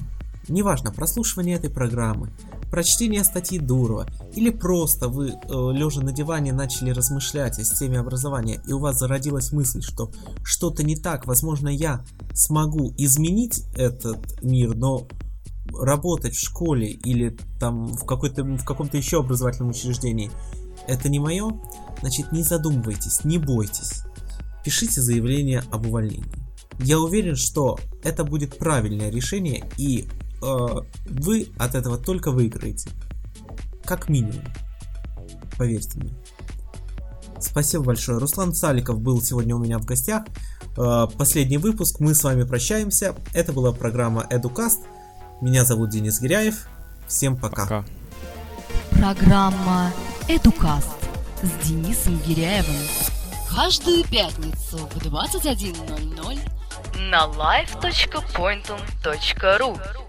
неважно, 0.49 0.93
прослушивания 0.93 1.57
этой 1.57 1.71
программы, 1.71 2.31
прочтения 2.71 3.25
статьи 3.25 3.59
Дурова, 3.59 4.07
или 4.35 4.51
просто 4.51 5.09
вы, 5.09 5.31
э, 5.31 5.33
лежа 5.73 6.01
на 6.01 6.13
диване, 6.13 6.53
начали 6.53 6.91
размышлять 6.91 7.59
о 7.59 7.65
системе 7.65 8.01
образования, 8.01 8.61
и 8.67 8.73
у 8.73 8.79
вас 8.79 8.99
зародилась 8.99 9.53
мысль, 9.53 9.83
что 9.83 10.11
что-то 10.43 10.83
не 10.83 10.97
так, 10.97 11.27
возможно, 11.27 11.69
я 11.69 12.05
смогу 12.35 12.93
изменить 12.97 13.65
этот 13.75 14.43
мир, 14.43 14.75
но 14.75 15.07
работать 15.73 16.35
в 16.35 16.41
школе 16.41 16.91
или 16.91 17.37
там 17.59 17.87
в, 17.87 18.05
какой-то, 18.05 18.45
в 18.45 18.65
каком-то 18.65 18.97
еще 18.97 19.21
образовательном 19.21 19.71
учреждении 19.71 20.31
это 20.87 21.09
не 21.09 21.19
мое, 21.19 21.51
значит 22.01 22.33
не 22.33 22.43
задумывайтесь, 22.43 23.25
не 23.25 23.39
бойтесь. 23.39 24.03
Пишите 24.65 25.01
заявление 25.01 25.63
об 25.71 25.87
увольнении. 25.87 26.25
Я 26.81 27.01
уверен, 27.01 27.37
что 27.37 27.79
это 28.03 28.25
будет 28.25 28.59
правильное 28.59 29.11
решение 29.11 29.65
и 29.79 30.07
вы 31.05 31.49
от 31.59 31.75
этого 31.75 31.99
только 31.99 32.31
выиграете. 32.31 32.91
Как 33.85 34.09
минимум. 34.09 34.45
Поверьте 35.59 35.99
мне. 35.99 36.15
Спасибо 37.41 37.85
большое. 37.85 38.19
Руслан 38.19 38.53
Саликов 38.55 39.01
был 39.01 39.23
сегодня 39.23 39.55
у 39.55 39.59
меня 39.59 39.79
в 39.79 39.85
гостях. 39.85 40.25
Э, 40.77 41.07
последний 41.17 41.59
выпуск. 41.59 42.01
Мы 42.01 42.15
с 42.15 42.25
вами 42.25 42.43
прощаемся. 42.45 43.15
Это 43.33 43.53
была 43.53 43.73
программа 43.73 44.27
Educast. 44.31 44.81
Меня 45.41 45.65
зовут 45.65 45.91
Денис 45.91 46.21
Гиряев. 46.21 46.69
Всем 47.07 47.37
пока. 47.37 47.63
пока. 47.63 47.85
Программа 48.91 49.93
Educast 50.29 50.89
с 51.43 51.51
Денисом 51.67 52.19
Гиряевым. 52.27 52.75
Каждую 53.55 54.03
пятницу 54.05 54.79
в 54.79 54.97
21.00 54.99 56.39
на 57.11 57.27
live.pointum.ru 57.27 60.06